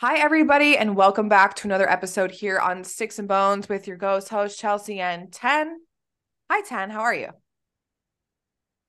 Hi, 0.00 0.16
everybody, 0.16 0.78
and 0.78 0.96
welcome 0.96 1.28
back 1.28 1.56
to 1.56 1.68
another 1.68 1.86
episode 1.86 2.30
here 2.30 2.58
on 2.58 2.84
Styx 2.84 3.18
and 3.18 3.28
Bones 3.28 3.68
with 3.68 3.86
your 3.86 3.98
ghost 3.98 4.30
host, 4.30 4.58
Chelsea 4.58 4.98
and 4.98 5.30
Tenn. 5.30 5.76
Hi, 6.50 6.62
Tenn. 6.62 6.88
How 6.88 7.00
are 7.00 7.12
you? 7.12 7.28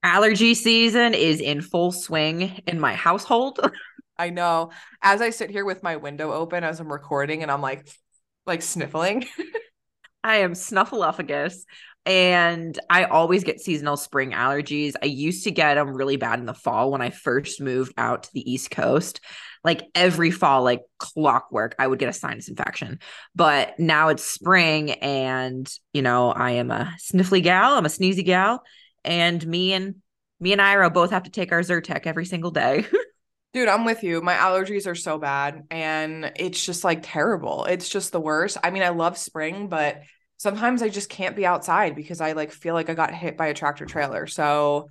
Allergy 0.04 0.54
season 0.54 1.14
is 1.14 1.42
in 1.42 1.62
full 1.62 1.92
swing 1.92 2.62
in 2.66 2.80
my 2.80 2.96
household. 2.96 3.60
I 4.18 4.30
know. 4.30 4.72
As 5.02 5.22
I 5.22 5.32
sit 5.32 5.50
here 5.50 5.66
with 5.66 5.84
my 5.84 5.98
window 5.98 6.32
open 6.32 6.64
as 6.64 6.80
I'm 6.80 6.90
recording 6.90 7.42
and 7.42 7.52
I'm 7.52 7.62
like, 7.62 7.90
like 8.46 8.62
sniffling. 8.62 9.26
I 10.24 10.38
am 10.38 10.54
snuffleupagus 10.54 11.56
and 12.06 12.80
I 12.90 13.04
always 13.04 13.44
get 13.44 13.60
seasonal 13.60 13.98
spring 13.98 14.32
allergies. 14.32 14.94
I 15.04 15.08
used 15.08 15.44
to 15.44 15.52
get 15.52 15.74
them 15.74 15.94
really 15.94 16.16
bad 16.16 16.40
in 16.40 16.46
the 16.46 16.54
fall 16.54 16.90
when 16.90 17.02
I 17.02 17.10
first 17.10 17.60
moved 17.60 17.96
out 17.98 18.24
to 18.24 18.30
the 18.34 18.50
East 18.50 18.72
Coast 18.72 19.20
like 19.64 19.84
every 19.94 20.32
fall, 20.32 20.64
like 20.64 20.82
clockwork, 20.98 21.76
I 21.78 21.88
would 21.88 22.00
get 22.00 22.10
a 22.10 22.14
sinus 22.14 22.50
infection. 22.50 23.00
But 23.36 23.80
now 23.80 24.10
it's 24.10 24.24
spring 24.24 24.92
and, 24.92 25.72
you 25.94 26.02
know, 26.02 26.32
I 26.32 26.52
am 26.52 26.72
a 26.72 26.96
sniffly 27.00 27.44
gal, 27.44 27.74
I'm 27.74 27.86
a 27.86 27.90
sneezy 27.90 28.26
gal. 28.26 28.64
And 29.04 29.46
me 29.46 29.74
and 29.74 29.96
me 30.40 30.54
and 30.54 30.62
Ira 30.62 30.90
both 30.90 31.12
have 31.12 31.24
to 31.24 31.30
take 31.32 31.52
our 31.52 31.62
Zyrtec 31.62 32.08
every 32.08 32.26
single 32.26 32.52
day. 32.52 32.86
Dude, 33.54 33.68
I'm 33.68 33.86
with 33.86 34.04
you. 34.04 34.22
My 34.22 34.36
allergies 34.36 34.88
are 34.88 34.96
so 34.96 35.18
bad 35.18 35.64
and 35.70 36.32
it's 36.38 36.66
just 36.66 36.84
like 36.84 37.02
terrible. 37.04 37.66
It's 37.66 37.90
just 37.90 38.12
the 38.12 38.20
worst. 38.20 38.58
I 38.64 38.72
mean, 38.72 38.82
I 38.82 38.90
love 38.90 39.18
spring, 39.18 39.68
but 39.68 40.02
sometimes 40.38 40.82
I 40.82 40.90
just 40.90 41.10
can't 41.10 41.36
be 41.36 41.46
outside 41.46 41.96
because 41.96 42.22
I 42.22 42.32
like 42.32 42.52
feel 42.52 42.74
like 42.74 42.90
I 42.90 42.94
got 42.94 43.14
hit 43.14 43.38
by 43.38 43.48
a 43.48 43.54
tractor 43.54 43.86
trailer. 43.86 44.26
So, 44.26 44.90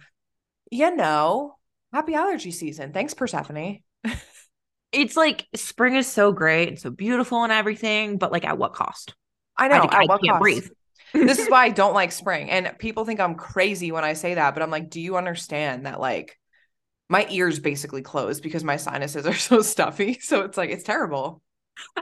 you 0.70 0.94
know, 0.94 1.56
happy 1.92 2.14
allergy 2.14 2.52
season. 2.52 2.92
Thanks, 2.92 3.14
Persephone. 3.14 3.80
it's 4.92 5.16
like 5.16 5.46
spring 5.54 5.94
is 5.94 6.06
so 6.06 6.32
great 6.32 6.68
and 6.68 6.78
so 6.78 6.90
beautiful 6.90 7.42
and 7.44 7.52
everything, 7.52 8.18
but 8.18 8.32
like 8.32 8.44
at 8.44 8.58
what 8.58 8.72
cost? 8.72 9.14
I 9.56 9.68
know. 9.68 9.86
I, 9.90 10.02
I 10.02 10.06
can't 10.06 10.20
cost? 10.22 10.40
breathe. 10.40 10.68
this 11.12 11.38
is 11.38 11.48
why 11.48 11.64
I 11.64 11.68
don't 11.70 11.94
like 11.94 12.12
spring. 12.12 12.50
And 12.50 12.72
people 12.78 13.04
think 13.04 13.20
I'm 13.20 13.34
crazy 13.34 13.92
when 13.92 14.04
I 14.04 14.14
say 14.14 14.34
that, 14.34 14.54
but 14.54 14.62
I'm 14.62 14.70
like, 14.70 14.90
do 14.90 15.00
you 15.00 15.16
understand 15.16 15.86
that 15.86 16.00
like 16.00 16.38
my 17.08 17.26
ears 17.30 17.58
basically 17.58 18.02
close 18.02 18.40
because 18.40 18.64
my 18.64 18.76
sinuses 18.76 19.26
are 19.26 19.34
so 19.34 19.62
stuffy? 19.62 20.18
So 20.20 20.42
it's 20.42 20.56
like 20.56 20.70
it's 20.70 20.84
terrible. 20.84 21.42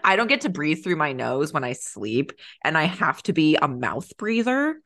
I 0.02 0.16
don't 0.16 0.26
get 0.26 0.40
to 0.40 0.48
breathe 0.48 0.82
through 0.82 0.96
my 0.96 1.12
nose 1.12 1.52
when 1.52 1.62
I 1.62 1.72
sleep, 1.72 2.32
and 2.64 2.76
I 2.76 2.84
have 2.84 3.22
to 3.24 3.32
be 3.32 3.56
a 3.56 3.68
mouth 3.68 4.16
breather. 4.16 4.80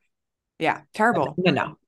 Yeah, 0.58 0.82
terrible. 0.92 1.34
No, 1.38 1.50
no. 1.50 1.78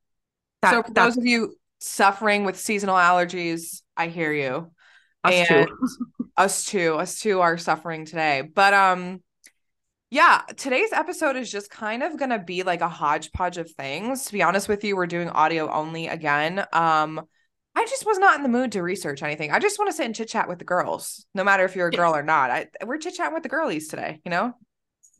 That, 0.63 0.71
so 0.71 0.83
for 0.83 0.93
those 0.93 1.19
of 1.19 1.27
you 1.27 1.55
suffering 1.81 2.45
with 2.45 2.59
seasonal 2.59 2.97
allergies, 2.97 3.83
I 3.95 4.09
hear 4.09 4.33
you. 4.33 4.71
Us 5.25 5.51
and 5.51 5.67
too. 5.67 5.89
us 6.37 6.65
too. 6.65 6.95
Us 6.95 7.21
too 7.21 7.41
are 7.41 7.59
suffering 7.59 8.05
today. 8.05 8.43
But 8.43 8.75
um 8.75 9.23
yeah, 10.11 10.43
today's 10.57 10.93
episode 10.93 11.37
is 11.37 11.51
just 11.51 11.71
kind 11.71 12.05
of 12.05 12.17
going 12.17 12.31
to 12.31 12.39
be 12.39 12.63
like 12.63 12.83
a 12.83 12.89
hodgepodge 12.89 13.59
of 13.59 13.69
things. 13.73 14.27
To 14.27 14.33
be 14.33 14.45
honest 14.45 14.69
with 14.69 14.85
you, 14.85 14.95
we're 14.95 15.07
doing 15.07 15.29
audio 15.29 15.69
only 15.73 16.07
again. 16.07 16.65
Um 16.73 17.23
I 17.77 17.85
just 17.87 18.07
was 18.07 18.19
not 18.19 18.37
in 18.37 18.45
the 18.45 18.49
mood 18.49 18.73
to 18.73 18.83
research 18.83 19.23
anything. 19.23 19.51
I 19.51 19.59
just 19.59 19.79
want 19.79 19.91
to 19.91 19.97
sit 19.97 20.07
and 20.07 20.15
chit 20.15 20.29
chat 20.29 20.49
with 20.49 20.61
the 20.61 20.65
girls, 20.65 21.27
no 21.35 21.43
matter 21.43 21.65
if 21.65 21.75
you're 21.75 21.89
a 21.89 21.91
girl 21.91 22.15
or 22.15 22.23
not. 22.23 22.51
I, 22.51 22.69
we're 22.85 22.99
chit 22.99 23.15
chatting 23.15 23.35
with 23.35 23.43
the 23.43 23.49
girlies 23.49 23.89
today, 23.89 24.21
you 24.25 24.31
know? 24.31 24.55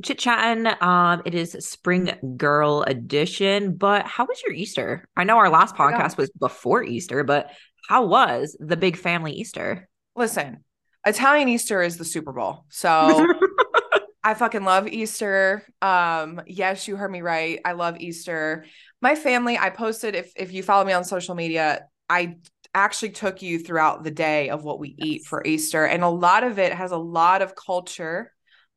Chit 0.05 0.19
chatting. 0.19 0.73
Um, 0.81 1.23
it 1.25 1.35
is 1.35 1.57
spring 1.61 2.13
girl 2.37 2.85
edition. 2.87 3.77
But 3.77 4.07
how 4.07 4.25
was 4.25 4.41
your 4.43 4.53
Easter? 4.53 5.09
I 5.17 5.25
know 5.25 5.39
our 5.39 5.51
last 5.51 5.75
podcast 5.75 6.17
was 6.17 6.31
before 6.39 6.85
Easter, 6.85 7.25
but 7.25 7.51
how 7.89 8.07
was 8.07 8.57
the 8.61 8.77
big 8.77 8.97
family 8.97 9.33
Easter? 9.33 9.89
Listen, 10.17 10.65
Italian 11.07 11.49
Easter 11.49 11.83
is 11.83 11.97
the 11.97 12.05
Super 12.05 12.33
Bowl. 12.33 12.65
So 12.69 12.91
I 14.25 14.35
fucking 14.35 14.65
love 14.65 14.89
Easter. 14.89 15.63
Um, 15.83 16.41
yes, 16.47 16.89
you 16.89 16.97
heard 16.97 17.11
me 17.11 17.21
right. 17.21 17.61
I 17.65 17.73
love 17.73 17.99
Easter. 17.99 18.65
My 19.03 19.15
family, 19.15 19.59
I 19.59 19.71
posted 19.71 20.15
if 20.15 20.33
if 20.37 20.53
you 20.53 20.63
follow 20.63 20.85
me 20.85 20.93
on 20.93 21.05
social 21.05 21.35
media, 21.35 21.87
I 22.09 22.37
actually 22.75 23.11
took 23.11 23.43
you 23.43 23.59
throughout 23.59 24.03
the 24.03 24.11
day 24.11 24.49
of 24.49 24.65
what 24.65 24.81
we 24.81 24.97
eat 24.99 25.25
for 25.27 25.43
Easter. 25.45 25.85
And 25.85 26.03
a 26.03 26.09
lot 26.09 26.43
of 26.43 26.59
it 26.59 26.73
has 26.73 26.91
a 26.91 26.97
lot 26.97 27.41
of 27.41 27.55
culture 27.55 28.33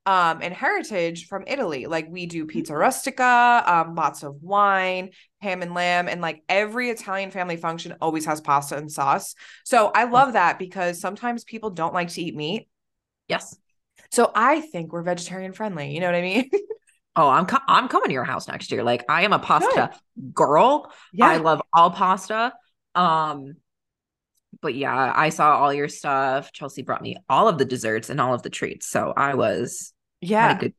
um, 0.07 0.39
and 0.41 0.53
heritage 0.53 1.27
from 1.27 1.43
Italy. 1.47 1.85
Like 1.85 2.07
we 2.09 2.27
do 2.27 2.45
pizza 2.45 2.71
mm-hmm. 2.71 2.79
rustica, 2.79 3.63
um, 3.67 3.93
lots 3.93 4.23
of 4.23 4.41
wine, 4.41 5.09
ham 5.41 5.61
and 5.61 5.73
lamb, 5.73 6.07
and 6.07 6.21
like 6.21 6.43
every 6.47 6.89
Italian 6.89 7.29
family 7.29 7.57
function 7.57 7.93
always 7.99 8.25
has 8.25 8.39
pasta 8.39 8.77
and 8.77 8.89
sauce. 8.89 9.35
So 9.65 9.91
I 9.93 10.05
love 10.05 10.33
that 10.33 10.59
because 10.59 11.01
sometimes 11.01 11.43
people 11.43 11.71
don't 11.71 11.93
like 11.93 12.07
to 12.09 12.21
eat 12.21 12.37
meat. 12.37 12.69
Yes. 13.27 13.57
So 14.09 14.31
I 14.33 14.61
think 14.61 14.93
we're 14.93 15.03
vegetarian 15.03 15.51
friendly. 15.51 15.93
You 15.93 15.99
know 15.99 16.05
what 16.05 16.15
I 16.15 16.21
mean? 16.21 16.49
oh, 17.17 17.27
I'm 17.27 17.45
co- 17.45 17.57
I'm 17.67 17.89
coming 17.89 18.07
to 18.07 18.13
your 18.13 18.23
house 18.23 18.47
next 18.47 18.71
year. 18.71 18.83
Like 18.83 19.03
I 19.09 19.23
am 19.23 19.33
a 19.33 19.39
pasta 19.39 19.91
Good. 20.15 20.33
girl. 20.33 20.89
Yeah. 21.11 21.25
I 21.25 21.37
love 21.37 21.61
all 21.73 21.91
pasta. 21.91 22.53
Um, 22.95 23.55
but 24.61 24.73
yeah, 24.73 25.11
I 25.13 25.29
saw 25.29 25.57
all 25.57 25.73
your 25.73 25.89
stuff. 25.89 26.53
Chelsea 26.53 26.81
brought 26.81 27.01
me 27.01 27.17
all 27.27 27.49
of 27.49 27.57
the 27.57 27.65
desserts 27.65 28.09
and 28.09 28.21
all 28.21 28.33
of 28.33 28.41
the 28.41 28.49
treats. 28.49 28.87
So 28.87 29.13
I 29.15 29.35
was 29.35 29.93
yeah. 30.21 30.57
Good- 30.57 30.73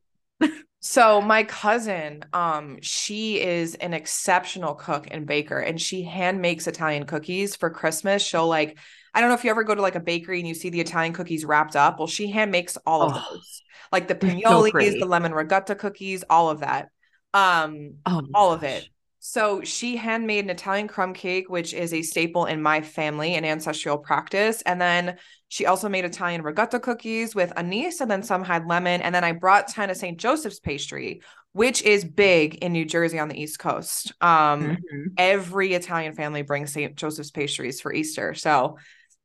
so 0.79 1.21
my 1.21 1.43
cousin, 1.43 2.23
um, 2.31 2.77
she 2.81 3.41
is 3.41 3.75
an 3.75 3.93
exceptional 3.93 4.75
cook 4.75 5.07
and 5.11 5.25
baker, 5.25 5.59
and 5.59 5.79
she 5.79 6.03
hand 6.03 6.41
makes 6.41 6.67
Italian 6.67 7.05
cookies 7.05 7.55
for 7.55 7.69
Christmas. 7.69 8.21
She'll 8.21 8.47
like, 8.47 8.77
I 9.13 9.19
don't 9.19 9.29
know 9.29 9.35
if 9.35 9.43
you 9.43 9.49
ever 9.49 9.63
go 9.63 9.75
to 9.75 9.81
like 9.81 9.95
a 9.95 9.99
bakery 9.99 10.39
and 10.39 10.47
you 10.47 10.53
see 10.53 10.69
the 10.69 10.79
Italian 10.79 11.13
cookies 11.13 11.43
wrapped 11.43 11.75
up. 11.75 11.99
Well, 11.99 12.07
she 12.07 12.29
hand 12.29 12.51
makes 12.51 12.77
all 12.85 13.01
of 13.01 13.13
oh, 13.15 13.25
those, 13.31 13.61
like 13.91 14.07
the 14.07 14.15
pinoles, 14.15 14.71
so 14.71 14.79
the 14.79 15.05
lemon 15.05 15.33
ricotta 15.33 15.75
cookies, 15.75 16.23
all 16.29 16.49
of 16.49 16.61
that. 16.61 16.89
Um, 17.33 17.95
oh 18.05 18.21
all 18.33 18.55
gosh. 18.55 18.57
of 18.57 18.63
it. 18.63 18.89
So 19.19 19.61
she 19.63 19.97
handmade 19.97 20.45
an 20.45 20.49
Italian 20.49 20.87
crumb 20.87 21.13
cake, 21.13 21.49
which 21.49 21.73
is 21.73 21.93
a 21.93 22.01
staple 22.01 22.45
in 22.45 22.61
my 22.61 22.81
family 22.81 23.35
and 23.35 23.45
ancestral 23.45 23.97
practice. 23.97 24.61
And 24.61 24.79
then 24.79 25.17
she 25.49 25.65
also 25.65 25.89
made 25.89 26.05
Italian 26.05 26.41
ricotta 26.41 26.79
cookies 26.79 27.35
with 27.35 27.51
anise, 27.57 27.99
and 27.99 28.09
then 28.09 28.23
some 28.23 28.43
had 28.43 28.67
lemon. 28.67 29.01
And 29.01 29.13
then 29.13 29.23
I 29.23 29.33
brought 29.33 29.67
Tenn 29.67 29.89
of 29.89 29.97
St. 29.97 30.17
Joseph's 30.17 30.59
pastry, 30.59 31.21
which 31.51 31.81
is 31.81 32.05
big 32.05 32.55
in 32.55 32.71
New 32.71 32.85
Jersey 32.85 33.19
on 33.19 33.27
the 33.27 33.39
East 33.39 33.59
Coast. 33.59 34.13
Um, 34.21 34.77
mm-hmm. 34.77 35.03
Every 35.17 35.73
Italian 35.73 36.13
family 36.13 36.43
brings 36.43 36.71
St. 36.71 36.95
Joseph's 36.95 37.31
pastries 37.31 37.81
for 37.81 37.91
Easter. 37.91 38.33
So 38.33 38.77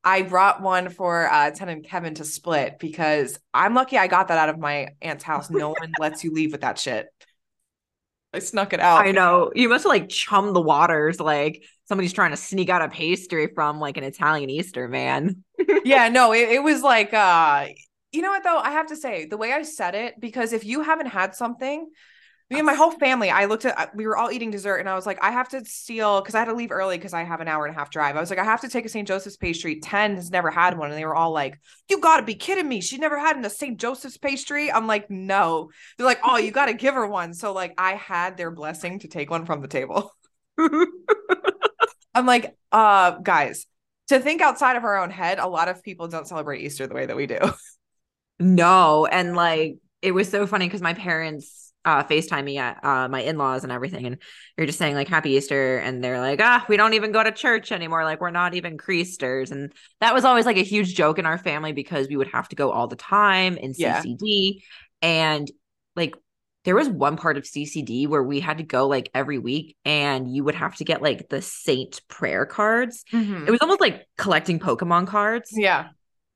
I 0.02 0.22
brought 0.22 0.60
one 0.60 0.90
for 0.90 1.30
uh, 1.30 1.50
Tenn 1.50 1.70
and 1.70 1.84
Kevin 1.84 2.14
to 2.16 2.24
split 2.24 2.78
because 2.78 3.38
I'm 3.54 3.74
lucky 3.74 3.96
I 3.96 4.06
got 4.06 4.28
that 4.28 4.38
out 4.38 4.50
of 4.50 4.58
my 4.58 4.88
aunt's 5.00 5.24
house. 5.24 5.48
No 5.48 5.70
one 5.70 5.92
lets 5.98 6.24
you 6.24 6.32
leave 6.32 6.52
with 6.52 6.60
that 6.60 6.78
shit. 6.78 7.06
I 8.34 8.40
snuck 8.40 8.72
it 8.72 8.80
out. 8.80 9.06
I 9.06 9.12
know. 9.12 9.52
You 9.54 9.68
must 9.68 9.84
have 9.84 9.90
like 9.90 10.08
chummed 10.08 10.54
the 10.56 10.60
waters 10.60 11.20
like 11.20 11.62
somebody's 11.86 12.12
trying 12.12 12.32
to 12.32 12.36
sneak 12.36 12.68
out 12.68 12.82
a 12.82 12.88
pastry 12.88 13.48
from 13.54 13.78
like 13.78 13.96
an 13.96 14.04
Italian 14.04 14.50
Easter, 14.50 14.88
man. 14.88 15.44
yeah, 15.84 16.08
no, 16.08 16.32
it, 16.32 16.48
it 16.48 16.62
was 16.62 16.82
like 16.82 17.14
uh 17.14 17.68
you 18.12 18.22
know 18.22 18.30
what 18.30 18.44
though? 18.44 18.58
I 18.58 18.70
have 18.70 18.86
to 18.88 18.96
say, 18.96 19.26
the 19.26 19.36
way 19.36 19.52
I 19.52 19.62
said 19.62 19.94
it, 19.94 20.20
because 20.20 20.52
if 20.52 20.64
you 20.64 20.82
haven't 20.82 21.06
had 21.06 21.34
something, 21.34 21.88
me 22.50 22.58
and 22.58 22.66
my 22.66 22.74
whole 22.74 22.90
family, 22.90 23.30
I 23.30 23.46
looked 23.46 23.64
at, 23.64 23.96
we 23.96 24.06
were 24.06 24.16
all 24.16 24.30
eating 24.30 24.50
dessert 24.50 24.76
and 24.76 24.88
I 24.88 24.94
was 24.94 25.06
like, 25.06 25.18
I 25.22 25.30
have 25.30 25.48
to 25.50 25.64
steal 25.64 26.20
because 26.20 26.34
I 26.34 26.40
had 26.40 26.46
to 26.46 26.54
leave 26.54 26.72
early 26.72 26.98
because 26.98 27.14
I 27.14 27.24
have 27.24 27.40
an 27.40 27.48
hour 27.48 27.64
and 27.64 27.74
a 27.74 27.78
half 27.78 27.90
drive. 27.90 28.16
I 28.16 28.20
was 28.20 28.28
like, 28.28 28.38
I 28.38 28.44
have 28.44 28.60
to 28.60 28.68
take 28.68 28.84
a 28.84 28.88
St. 28.88 29.08
Joseph's 29.08 29.38
pastry. 29.38 29.80
Tenn 29.80 30.16
has 30.16 30.30
never 30.30 30.50
had 30.50 30.76
one. 30.76 30.90
And 30.90 30.98
they 30.98 31.06
were 31.06 31.14
all 31.14 31.30
like, 31.30 31.58
You 31.88 32.00
got 32.00 32.18
to 32.18 32.22
be 32.22 32.34
kidding 32.34 32.68
me. 32.68 32.82
She 32.82 32.98
never 32.98 33.18
had 33.18 33.42
a 33.42 33.48
St. 33.48 33.80
Joseph's 33.80 34.18
pastry. 34.18 34.70
I'm 34.70 34.86
like, 34.86 35.10
No. 35.10 35.70
They're 35.96 36.06
like, 36.06 36.20
Oh, 36.22 36.36
you 36.36 36.50
got 36.50 36.66
to 36.66 36.74
give 36.74 36.94
her 36.94 37.06
one. 37.06 37.32
So, 37.32 37.52
like, 37.52 37.72
I 37.78 37.92
had 37.92 38.36
their 38.36 38.50
blessing 38.50 38.98
to 39.00 39.08
take 39.08 39.30
one 39.30 39.46
from 39.46 39.62
the 39.62 39.68
table. 39.68 40.12
I'm 42.14 42.26
like, 42.26 42.54
uh, 42.70 43.12
guys, 43.18 43.66
to 44.08 44.20
think 44.20 44.42
outside 44.42 44.76
of 44.76 44.84
our 44.84 45.02
own 45.02 45.10
head, 45.10 45.38
a 45.38 45.48
lot 45.48 45.68
of 45.68 45.82
people 45.82 46.08
don't 46.08 46.28
celebrate 46.28 46.60
Easter 46.60 46.86
the 46.86 46.94
way 46.94 47.06
that 47.06 47.16
we 47.16 47.26
do. 47.26 47.38
No. 48.40 49.06
And 49.06 49.36
like, 49.36 49.76
it 50.02 50.12
was 50.12 50.28
so 50.28 50.46
funny 50.46 50.66
because 50.66 50.82
my 50.82 50.94
parents, 50.94 51.63
uh, 51.84 52.02
FaceTime 52.04 52.44
me 52.44 52.58
at 52.58 52.82
uh, 52.84 53.08
my 53.08 53.20
in 53.20 53.38
laws 53.38 53.62
and 53.62 53.72
everything. 53.72 54.06
And 54.06 54.18
you're 54.56 54.66
just 54.66 54.78
saying, 54.78 54.94
like, 54.94 55.08
Happy 55.08 55.30
Easter. 55.32 55.78
And 55.78 56.02
they're 56.02 56.20
like, 56.20 56.40
ah, 56.42 56.64
we 56.68 56.76
don't 56.76 56.94
even 56.94 57.12
go 57.12 57.22
to 57.22 57.32
church 57.32 57.72
anymore. 57.72 58.04
Like, 58.04 58.20
we're 58.20 58.30
not 58.30 58.54
even 58.54 58.78
Creasters. 58.78 59.50
And 59.50 59.72
that 60.00 60.14
was 60.14 60.24
always 60.24 60.46
like 60.46 60.56
a 60.56 60.62
huge 60.62 60.94
joke 60.94 61.18
in 61.18 61.26
our 61.26 61.38
family 61.38 61.72
because 61.72 62.08
we 62.08 62.16
would 62.16 62.28
have 62.28 62.48
to 62.48 62.56
go 62.56 62.70
all 62.70 62.86
the 62.86 62.96
time 62.96 63.56
in 63.56 63.72
CCD. 63.72 64.16
Yeah. 64.20 64.60
And 65.02 65.50
like, 65.96 66.14
there 66.64 66.74
was 66.74 66.88
one 66.88 67.16
part 67.16 67.36
of 67.36 67.44
CCD 67.44 68.08
where 68.08 68.22
we 68.22 68.40
had 68.40 68.58
to 68.58 68.64
go 68.64 68.88
like 68.88 69.10
every 69.14 69.38
week 69.38 69.76
and 69.84 70.34
you 70.34 70.44
would 70.44 70.54
have 70.54 70.76
to 70.76 70.84
get 70.84 71.02
like 71.02 71.28
the 71.28 71.42
saint 71.42 72.00
prayer 72.08 72.46
cards. 72.46 73.04
Mm-hmm. 73.12 73.46
It 73.46 73.50
was 73.50 73.60
almost 73.60 73.82
like 73.82 74.06
collecting 74.16 74.58
Pokemon 74.58 75.06
cards. 75.06 75.50
Yeah. 75.52 75.88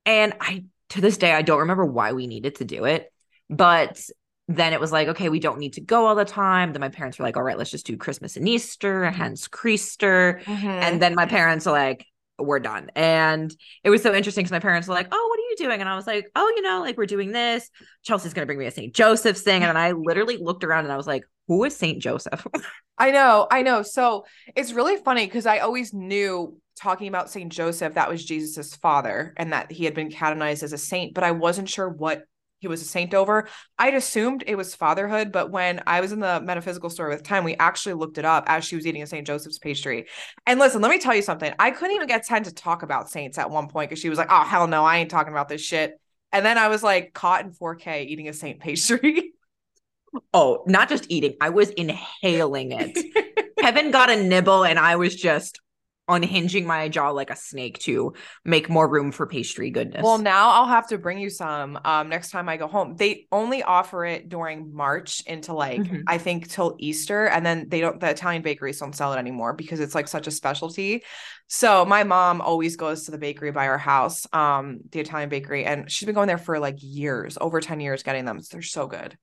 And 0.05 0.35
I, 0.39 0.65
to 0.91 1.01
this 1.01 1.17
day, 1.17 1.33
I 1.33 1.43
don't 1.43 1.61
remember 1.61 1.87
why 1.87 2.13
we 2.13 2.27
needed 2.27 2.57
to 2.57 2.65
do 2.67 2.85
it. 2.85 3.11
But 3.49 4.01
then 4.49 4.73
it 4.73 4.81
was 4.81 4.91
like, 4.91 5.09
okay, 5.09 5.29
we 5.29 5.41
don't 5.41 5.59
need 5.59 5.75
to 5.75 5.83
go 5.83 6.07
all 6.07 6.15
the 6.15 6.25
time. 6.25 6.73
Then 6.73 6.81
my 6.81 6.89
parents 6.89 7.19
were 7.19 7.25
like, 7.25 7.37
all 7.37 7.43
right, 7.43 7.59
let's 7.59 7.71
just 7.71 7.87
do 7.87 7.99
Christmas 7.99 8.37
and 8.37 8.49
Easter, 8.49 9.11
hence 9.11 9.47
Creaster. 9.47 10.43
Mm-hmm. 10.43 10.67
And 10.67 11.03
then 11.03 11.15
my 11.15 11.27
parents 11.27 11.67
are 11.67 11.73
like, 11.73 12.07
we're 12.39 12.61
done. 12.61 12.91
And 12.95 13.55
it 13.85 13.91
was 13.91 14.03
so 14.03 14.15
interesting 14.15 14.43
because 14.43 14.53
my 14.53 14.61
parents 14.61 14.89
were 14.89 14.95
like, 14.95 15.09
oh, 15.11 15.29
what 15.29 15.39
are 15.39 15.51
you 15.51 15.57
doing? 15.59 15.81
And 15.81 15.89
I 15.89 15.97
was 15.97 16.07
like, 16.07 16.31
Oh, 16.37 16.53
you 16.57 16.63
know, 16.63 16.81
like 16.81 16.97
we're 16.97 17.07
doing 17.07 17.33
this. 17.33 17.69
Chelsea's 18.05 18.33
gonna 18.33 18.47
bring 18.47 18.59
me 18.59 18.67
a 18.67 18.71
St. 18.71 18.95
Joseph's 18.95 19.43
thing. 19.43 19.63
And 19.63 19.71
then 19.71 19.77
I 19.77 19.93
literally 19.93 20.37
looked 20.37 20.65
around 20.65 20.85
and 20.85 20.93
I 20.93 20.97
was 20.97 21.07
like, 21.07 21.25
Who 21.49 21.65
is 21.65 21.77
St. 21.77 22.01
Joseph? 22.01 22.47
I 22.99 23.11
know, 23.11 23.47
I 23.51 23.63
know. 23.63 23.83
So 23.83 24.25
it's 24.57 24.73
really 24.73 24.97
funny 24.97 25.27
because 25.27 25.47
I 25.47 25.59
always 25.59 25.93
knew 25.93 26.57
talking 26.77 27.09
about 27.09 27.31
St. 27.31 27.53
Joseph, 27.53 27.95
that 27.95 28.09
was 28.09 28.25
Jesus's 28.25 28.75
father 28.77 29.35
and 29.37 29.53
that 29.53 29.73
he 29.73 29.85
had 29.85 29.95
been 29.95 30.11
canonized 30.11 30.63
as 30.63 30.73
a 30.73 30.79
saint, 30.79 31.15
but 31.15 31.25
I 31.25 31.33
wasn't 31.33 31.69
sure 31.69 31.89
what 31.89 32.23
he 32.59 32.69
was 32.69 32.83
a 32.83 32.85
saint 32.85 33.15
over. 33.15 33.49
I'd 33.79 33.95
assumed 33.95 34.45
it 34.47 34.57
was 34.57 34.75
fatherhood, 34.75 35.33
but 35.33 35.51
when 35.51 35.83
I 35.87 36.01
was 36.01 36.13
in 36.13 36.21
the 36.21 36.41
metaphysical 36.41 36.91
store 36.91 37.09
with 37.09 37.23
time, 37.23 37.45
we 37.45 37.57
actually 37.57 37.95
looked 37.95 38.19
it 38.19 38.25
up 38.25 38.45
as 38.49 38.65
she 38.65 38.77
was 38.77 38.87
eating 38.87 39.03
a 39.03 39.07
St. 39.07 39.27
Joseph's 39.27 39.59
pastry. 39.59 40.07
And 40.47 40.59
listen, 40.59 40.83
let 40.83 40.91
me 40.91 40.99
tell 40.99 41.15
you 41.15 41.23
something. 41.23 41.53
I 41.59 41.71
couldn't 41.71 41.95
even 41.95 42.09
get 42.09 42.25
Tenn 42.25 42.43
to 42.45 42.55
talk 42.55 42.83
about 42.83 43.11
saints 43.11 43.39
at 43.39 43.51
one 43.51 43.69
point 43.69 43.91
because 43.91 44.01
she 44.01 44.11
was 44.11 44.19
like, 44.19 44.29
oh, 44.31 44.45
hell 44.45 44.67
no, 44.67 44.85
I 44.85 44.99
ain't 44.99 45.11
talking 45.11 45.33
about 45.33 45.49
this 45.49 45.63
shit. 45.63 46.01
And 46.33 46.45
then 46.45 46.59
I 46.59 46.69
was 46.69 46.83
like 46.83 47.15
caught 47.15 47.45
in 47.45 47.53
4K 47.53 48.07
eating 48.07 48.29
a 48.29 48.33
saint 48.33 48.61
pastry. 48.61 49.33
oh, 50.35 50.65
not 50.67 50.89
just 50.89 51.07
eating, 51.09 51.35
I 51.41 51.51
was 51.51 51.71
inhaling 51.71 52.73
it. 52.73 53.55
Kevin 53.61 53.91
got 53.91 54.11
a 54.11 54.23
nibble 54.23 54.65
and 54.65 54.79
I 54.79 54.97
was 54.97 55.15
just 55.15 55.61
unhinging 56.09 56.67
my 56.67 56.89
jaw 56.89 57.11
like 57.11 57.31
a 57.31 57.37
snake 57.37 57.79
to 57.81 58.15
make 58.45 58.69
more 58.69 58.89
room 58.89 59.13
for 59.13 59.27
pastry 59.27 59.71
goodness. 59.71 60.03
Well, 60.03 60.19
now 60.19 60.51
I'll 60.51 60.67
have 60.67 60.89
to 60.89 60.99
bring 60.99 61.19
you 61.19 61.31
some 61.31 61.79
um 61.85 62.09
next 62.09 62.31
time 62.31 62.49
I 62.49 62.57
go 62.57 62.67
home. 62.67 62.97
They 62.97 63.27
only 63.31 63.63
offer 63.63 64.05
it 64.05 64.29
during 64.29 64.75
March 64.75 65.23
into 65.27 65.53
like 65.53 65.81
mm-hmm. 65.81 66.03
I 66.07 66.19
think 66.19 66.49
till 66.49 66.77
Easter 66.79 67.27
and 67.27 67.45
then 67.45 67.69
they 67.69 67.81
don't 67.81 68.01
the 68.01 68.11
Italian 68.11 68.43
bakeries 68.43 68.79
don't 68.79 68.95
sell 68.95 69.13
it 69.13 69.19
anymore 69.19 69.53
because 69.53 69.81
it's 69.81 69.95
like 69.95 70.09
such 70.09 70.27
a 70.27 70.31
specialty. 70.31 71.05
So 71.47 71.85
my 71.85 72.05
mom 72.05 72.41
always 72.41 72.77
goes 72.77 73.05
to 73.05 73.11
the 73.11 73.19
bakery 73.19 73.53
by 73.53 73.69
our 73.69 73.79
house, 73.79 74.27
um 74.33 74.81
the 74.91 75.01
Italian 75.01 75.29
bakery 75.29 75.65
and 75.65 75.91
she's 75.91 76.07
been 76.07 76.15
going 76.15 76.29
there 76.29 76.39
for 76.39 76.59
like 76.59 76.77
years, 76.81 77.39
over 77.41 77.61
10 77.61 77.81
years 77.81 78.03
getting 78.03 78.25
them. 78.25 78.41
They're 78.51 78.63
so 78.63 78.87
good. 78.87 79.17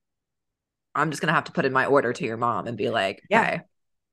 I'm 0.96 1.12
just 1.12 1.22
going 1.22 1.28
to 1.28 1.34
have 1.34 1.44
to 1.46 1.52
put 1.52 1.66
in 1.66 1.74
my 1.74 1.86
order 1.86 2.14
to 2.14 2.26
your 2.26 2.38
mom 2.38 2.68
and 2.68 2.78
be 2.78 2.90
like, 2.90 3.22
yeah. 3.30 3.42
Okay, 3.42 3.62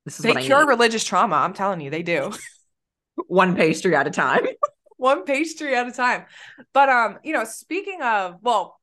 this 0.04 0.18
is 0.18 0.24
they 0.24 0.34
cure 0.34 0.66
religious 0.66 1.04
trauma. 1.04 1.36
I'm 1.36 1.54
telling 1.54 1.80
you, 1.80 1.90
they 1.90 2.02
do. 2.02 2.32
one 3.26 3.56
pastry 3.56 3.94
at 3.94 4.06
a 4.06 4.10
time. 4.10 4.46
one 4.96 5.24
pastry 5.24 5.74
at 5.74 5.86
a 5.86 5.92
time. 5.92 6.24
But 6.72 6.88
um, 6.88 7.18
you 7.22 7.32
know, 7.32 7.44
speaking 7.44 8.02
of, 8.02 8.36
well, 8.42 8.78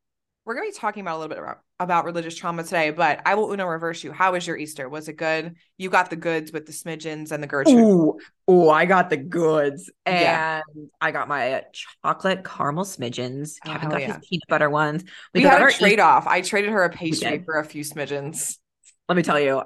we're 0.46 0.56
gonna 0.56 0.68
be 0.68 0.74
talking 0.74 1.02
about 1.02 1.18
a 1.18 1.20
little 1.20 1.30
bit 1.30 1.38
about, 1.38 1.60
about 1.80 2.06
religious 2.06 2.36
trauma 2.36 2.64
today, 2.64 2.90
but 2.90 3.22
I 3.26 3.36
will 3.36 3.52
Uno 3.52 3.66
reverse 3.66 4.04
you. 4.04 4.12
How 4.12 4.32
was 4.32 4.48
your 4.48 4.58
Easter? 4.58 4.90
Was 4.90 5.08
it 5.08 5.14
good? 5.14 5.56
You 5.78 5.90
got 5.90 6.10
the 6.10 6.16
goods 6.16 6.52
with 6.52 6.66
the 6.66 6.72
smidgens 6.72 7.32
and 7.32 7.44
the 7.44 7.48
Gertrude. 7.48 8.16
Oh, 8.48 8.70
I 8.70 8.86
got 8.86 9.10
the 9.10 9.18
goods. 9.18 9.92
And 10.08 10.20
yeah. 10.20 10.62
I 11.00 11.12
got 11.12 11.28
my 11.28 11.64
chocolate 12.04 12.44
caramel 12.44 12.86
smidgens. 12.86 13.58
Oh, 13.66 13.72
Kevin 13.72 13.90
got 13.90 14.02
yeah. 14.02 14.08
his 14.18 14.28
peanut 14.28 14.48
butter 14.50 14.70
ones. 14.70 15.04
We, 15.34 15.42
we 15.42 15.48
had 15.48 15.62
a 15.62 15.72
trade 15.72 16.00
off. 16.00 16.26
I 16.26 16.42
traded 16.42 16.72
her 16.72 16.84
a 16.84 16.90
pastry 16.90 17.44
for 17.46 17.60
a 17.60 17.64
few 17.64 17.84
smidgens. 17.84 18.58
Let 19.08 19.16
me 19.16 19.24
tell 19.24 19.40
you, 19.40 19.62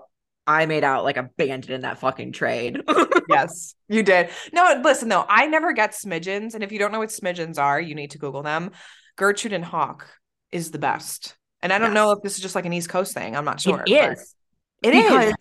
I 0.45 0.65
made 0.65 0.83
out 0.83 1.03
like 1.03 1.17
a 1.17 1.29
bandit 1.37 1.71
in 1.71 1.81
that 1.81 1.99
fucking 1.99 2.33
trade. 2.33 2.81
yes, 3.29 3.75
you 3.87 4.03
did. 4.03 4.29
No, 4.51 4.81
listen 4.83 5.09
though, 5.09 5.25
I 5.27 5.47
never 5.47 5.73
get 5.73 5.91
smidgens, 5.91 6.53
and 6.53 6.63
if 6.63 6.71
you 6.71 6.79
don't 6.79 6.91
know 6.91 6.99
what 6.99 7.09
smidgens 7.09 7.57
are, 7.57 7.79
you 7.79 7.95
need 7.95 8.11
to 8.11 8.17
Google 8.17 8.43
them. 8.43 8.71
Gertrude 9.15 9.53
and 9.53 9.63
Hawk 9.63 10.07
is 10.51 10.71
the 10.71 10.79
best, 10.79 11.35
and 11.61 11.71
I 11.71 11.77
don't 11.77 11.89
yes. 11.89 11.95
know 11.95 12.11
if 12.11 12.21
this 12.21 12.35
is 12.35 12.41
just 12.41 12.55
like 12.55 12.65
an 12.65 12.73
East 12.73 12.89
Coast 12.89 13.13
thing. 13.13 13.35
I'm 13.35 13.45
not 13.45 13.61
sure. 13.61 13.83
It 13.85 13.91
is. 13.91 14.35
It 14.81 14.91
because 14.91 15.29
is. 15.29 15.35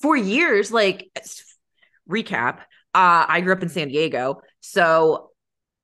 For 0.00 0.16
years, 0.16 0.70
like 0.70 1.10
recap, 2.08 2.60
uh, 2.94 3.26
I 3.28 3.40
grew 3.40 3.52
up 3.52 3.62
in 3.62 3.68
San 3.68 3.88
Diego, 3.88 4.40
so 4.60 5.30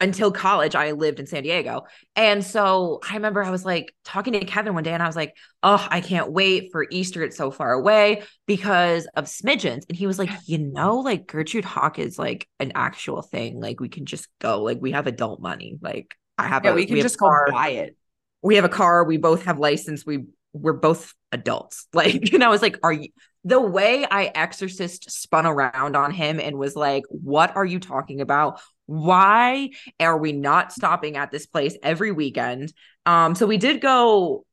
until 0.01 0.33
college, 0.33 0.75
I 0.75 0.91
lived 0.93 1.21
in 1.21 1.27
San 1.27 1.45
Diego. 1.45 1.85
And 2.17 2.45
so 2.45 3.01
I 3.09 3.15
remember 3.15 3.43
I 3.43 3.51
was 3.51 3.65
like 3.65 3.95
talking 4.05 4.33
to 4.33 4.45
Kevin 4.45 4.75
one 4.75 4.83
day 4.83 4.93
and 4.93 5.03
I 5.03 5.07
was 5.07 5.17
like, 5.17 5.37
oh, 5.63 5.87
I 5.89 6.01
can't 6.01 6.33
wait 6.33 6.71
for 6.73 6.87
Easter. 6.91 7.23
It's 7.23 7.37
so 7.37 7.51
far 7.51 7.73
away 7.73 8.25
because 8.47 9.07
of 9.15 9.27
smidgens. 9.27 9.85
And 9.89 9.97
he 9.97 10.07
was 10.07 10.19
like, 10.19 10.31
you 10.47 10.59
know, 10.59 10.99
like 10.99 11.27
Gertrude 11.27 11.65
Hawk 11.65 11.99
is 11.99 12.19
like 12.19 12.49
an 12.59 12.73
actual 12.75 13.23
thing. 13.23 13.61
Like 13.61 13.81
we 13.81 13.89
can 13.89 14.05
just 14.05 14.29
go, 14.41 14.63
like 14.63 14.79
we 14.81 14.93
have 14.93 15.07
adult 15.07 15.41
money. 15.41 15.79
Like 15.81 16.15
I 16.39 16.49
have 16.49 16.65
yeah, 16.65 16.73
a, 16.73 16.75
we 16.75 16.87
can 16.87 16.95
we 16.95 17.03
just 17.03 17.19
go 17.19 17.31
buy 17.51 17.71
it. 17.71 17.97
We 18.43 18.57
have 18.57 18.65
a 18.65 18.71
car. 18.71 19.05
We 19.05 19.17
both 19.17 19.45
have 19.45 19.59
license. 19.59 20.05
We 20.05 20.25
we're 20.53 20.73
both 20.73 21.15
adults. 21.33 21.87
Like, 21.95 22.33
and 22.33 22.43
I 22.43 22.49
was 22.49 22.63
like, 22.63 22.79
are 22.83 22.93
you 22.93 23.09
the 23.45 23.61
way 23.61 24.07
I 24.11 24.33
exorcist 24.35 25.11
spun 25.11 25.47
around 25.47 25.97
on 25.97 26.11
him 26.11 26.41
and 26.41 26.57
was 26.57 26.75
like, 26.75 27.05
what 27.09 27.55
are 27.57 27.65
you 27.65 27.79
talking 27.79 28.21
about? 28.21 28.61
Why 28.87 29.71
are 30.01 30.19
we 30.19 30.33
not 30.33 30.73
stopping 30.73 31.17
at 31.17 31.31
this 31.31 31.47
place 31.47 31.77
every 31.83 32.13
weekend? 32.13 32.73
Um, 33.07 33.35
so 33.35 33.47
we 33.47 33.59
did 33.59 33.81
go 33.81 34.45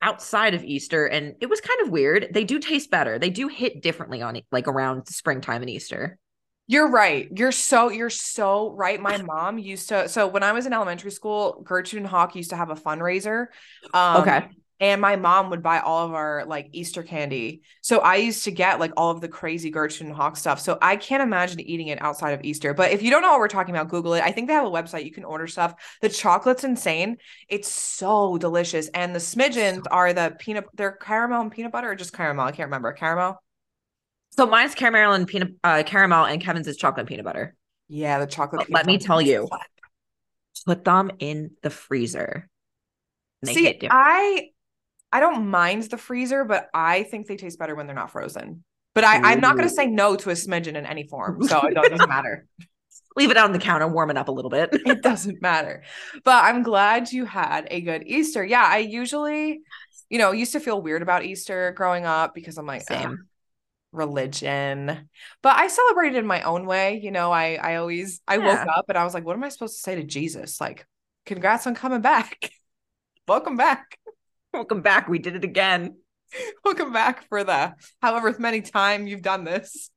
outside 0.00 0.54
of 0.54 0.64
Easter 0.64 1.06
and 1.06 1.34
it 1.40 1.50
was 1.50 1.60
kind 1.60 1.80
of 1.82 1.90
weird. 1.90 2.28
They 2.32 2.44
do 2.44 2.58
taste 2.58 2.90
better. 2.90 3.18
They 3.18 3.30
do 3.30 3.48
hit 3.48 3.82
differently 3.82 4.22
on 4.22 4.40
like 4.52 4.68
around 4.68 5.08
springtime 5.08 5.62
and 5.62 5.70
Easter. 5.70 6.18
You're 6.66 6.90
right. 6.90 7.28
You're 7.34 7.50
so 7.50 7.88
you're 7.88 8.10
so 8.10 8.72
right. 8.72 9.00
My 9.00 9.16
mom 9.22 9.58
used 9.58 9.88
to 9.88 10.08
so 10.08 10.28
when 10.28 10.42
I 10.42 10.52
was 10.52 10.66
in 10.66 10.74
elementary 10.74 11.10
school, 11.10 11.62
Gertrude 11.64 12.02
and 12.02 12.06
Hawk 12.06 12.36
used 12.36 12.50
to 12.50 12.56
have 12.56 12.68
a 12.70 12.74
fundraiser. 12.74 13.46
Um, 13.94 14.22
okay 14.22 14.48
and 14.80 15.00
my 15.00 15.16
mom 15.16 15.50
would 15.50 15.62
buy 15.62 15.80
all 15.80 16.06
of 16.06 16.14
our 16.14 16.44
like 16.46 16.68
Easter 16.72 17.02
candy. 17.02 17.62
So 17.80 17.98
I 17.98 18.16
used 18.16 18.44
to 18.44 18.50
get 18.50 18.78
like 18.78 18.92
all 18.96 19.10
of 19.10 19.20
the 19.20 19.28
crazy 19.28 19.70
Gertrude 19.70 20.08
and 20.08 20.16
Hawk 20.16 20.36
stuff. 20.36 20.60
So 20.60 20.78
I 20.80 20.96
can't 20.96 21.22
imagine 21.22 21.60
eating 21.60 21.88
it 21.88 22.00
outside 22.00 22.32
of 22.32 22.44
Easter. 22.44 22.74
But 22.74 22.92
if 22.92 23.02
you 23.02 23.10
don't 23.10 23.22
know 23.22 23.30
what 23.30 23.40
we're 23.40 23.48
talking 23.48 23.74
about, 23.74 23.88
Google 23.88 24.14
it. 24.14 24.22
I 24.22 24.30
think 24.30 24.48
they 24.48 24.54
have 24.54 24.66
a 24.66 24.70
website 24.70 25.04
you 25.04 25.12
can 25.12 25.24
order 25.24 25.46
stuff. 25.46 25.74
The 26.00 26.08
chocolate's 26.08 26.64
insane. 26.64 27.16
It's 27.48 27.70
so 27.70 28.38
delicious. 28.38 28.88
And 28.88 29.14
the 29.14 29.20
smidgens 29.20 29.84
are 29.90 30.12
the 30.12 30.36
peanut, 30.38 30.66
they're 30.74 30.92
caramel 30.92 31.40
and 31.40 31.50
peanut 31.50 31.72
butter 31.72 31.90
or 31.90 31.94
just 31.94 32.12
caramel. 32.12 32.46
I 32.46 32.52
can't 32.52 32.68
remember. 32.68 32.92
Caramel. 32.92 33.42
So 34.30 34.46
mine's 34.46 34.74
caramel 34.74 35.14
and 35.14 35.26
peanut 35.26 35.54
uh, 35.64 35.82
caramel, 35.84 36.26
and 36.26 36.40
Kevin's 36.40 36.68
is 36.68 36.76
chocolate 36.76 37.00
and 37.00 37.08
peanut 37.08 37.24
butter. 37.24 37.56
Yeah, 37.88 38.20
the 38.20 38.26
chocolate. 38.26 38.70
let 38.70 38.86
me 38.86 38.98
tell 38.98 39.20
you, 39.20 39.48
put 40.64 40.84
them 40.84 41.10
in 41.18 41.50
the 41.62 41.70
freezer. 41.70 42.48
See, 43.44 43.78
I 43.90 44.50
I 45.12 45.20
don't 45.20 45.48
mind 45.48 45.84
the 45.84 45.96
freezer, 45.96 46.44
but 46.44 46.68
I 46.74 47.02
think 47.04 47.26
they 47.26 47.36
taste 47.36 47.58
better 47.58 47.74
when 47.74 47.86
they're 47.86 47.96
not 47.96 48.10
frozen. 48.10 48.64
But 48.94 49.04
I, 49.04 49.32
I'm 49.32 49.40
not 49.40 49.56
going 49.56 49.68
to 49.68 49.74
say 49.74 49.86
no 49.86 50.16
to 50.16 50.30
a 50.30 50.32
smidgen 50.32 50.74
in 50.74 50.84
any 50.84 51.06
form. 51.06 51.42
So 51.44 51.60
it 51.66 51.74
doesn't 51.90 52.08
matter. 52.08 52.46
Leave 53.16 53.30
it 53.30 53.36
on 53.36 53.52
the 53.52 53.58
counter, 53.58 53.86
warm 53.86 54.10
it 54.10 54.16
up 54.16 54.28
a 54.28 54.32
little 54.32 54.50
bit. 54.50 54.70
it 54.72 55.02
doesn't 55.02 55.40
matter. 55.40 55.82
But 56.24 56.44
I'm 56.44 56.62
glad 56.62 57.12
you 57.12 57.24
had 57.24 57.68
a 57.70 57.80
good 57.80 58.02
Easter. 58.06 58.44
Yeah, 58.44 58.64
I 58.64 58.78
usually, 58.78 59.60
you 60.10 60.18
know, 60.18 60.32
used 60.32 60.52
to 60.52 60.60
feel 60.60 60.82
weird 60.82 61.02
about 61.02 61.24
Easter 61.24 61.72
growing 61.76 62.06
up 62.06 62.34
because 62.34 62.58
I'm 62.58 62.66
like, 62.66 62.82
Same. 62.82 63.28
religion. 63.92 65.08
But 65.42 65.56
I 65.56 65.68
celebrated 65.68 66.18
in 66.18 66.26
my 66.26 66.42
own 66.42 66.66
way. 66.66 67.00
You 67.02 67.10
know, 67.10 67.30
I 67.30 67.54
I 67.54 67.76
always 67.76 68.20
I 68.26 68.38
yeah. 68.38 68.46
woke 68.46 68.76
up 68.76 68.86
and 68.88 68.98
I 68.98 69.04
was 69.04 69.14
like, 69.14 69.24
what 69.24 69.36
am 69.36 69.44
I 69.44 69.48
supposed 69.48 69.76
to 69.76 69.80
say 69.80 69.94
to 69.94 70.02
Jesus? 70.02 70.60
Like, 70.60 70.86
congrats 71.24 71.66
on 71.66 71.74
coming 71.74 72.00
back. 72.00 72.50
Welcome 73.28 73.56
back. 73.56 73.98
Welcome 74.58 74.80
back. 74.82 75.06
We 75.06 75.20
did 75.20 75.36
it 75.36 75.44
again. 75.44 75.98
Welcome 76.64 76.92
back 76.92 77.28
for 77.28 77.44
the 77.44 77.74
however 78.02 78.34
many 78.40 78.60
time 78.60 79.06
you've 79.06 79.22
done 79.22 79.44
this. 79.44 79.88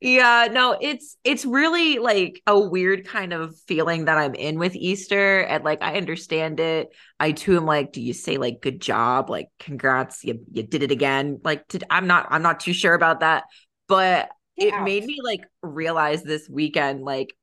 Yeah, 0.00 0.48
no, 0.50 0.78
it's 0.80 1.18
it's 1.22 1.44
really 1.44 1.98
like 1.98 2.40
a 2.46 2.58
weird 2.58 3.06
kind 3.06 3.34
of 3.34 3.54
feeling 3.68 4.06
that 4.06 4.16
I'm 4.16 4.34
in 4.34 4.58
with 4.58 4.74
Easter 4.74 5.40
and 5.40 5.62
like 5.62 5.82
I 5.82 5.98
understand 5.98 6.60
it. 6.60 6.88
I 7.20 7.32
too 7.32 7.58
am 7.58 7.66
like, 7.66 7.92
do 7.92 8.00
you 8.00 8.14
say 8.14 8.38
like 8.38 8.62
good 8.62 8.80
job, 8.80 9.28
like 9.28 9.48
congrats, 9.58 10.24
you 10.24 10.40
you 10.50 10.62
did 10.62 10.82
it 10.82 10.90
again? 10.90 11.40
Like 11.44 11.68
to, 11.68 11.80
I'm 11.90 12.06
not 12.06 12.28
I'm 12.30 12.42
not 12.42 12.60
too 12.60 12.72
sure 12.72 12.94
about 12.94 13.20
that, 13.20 13.44
but 13.86 14.30
it 14.56 14.82
made 14.82 15.04
me 15.04 15.18
like 15.22 15.42
realize 15.62 16.22
this 16.22 16.48
weekend 16.48 17.02
like 17.02 17.34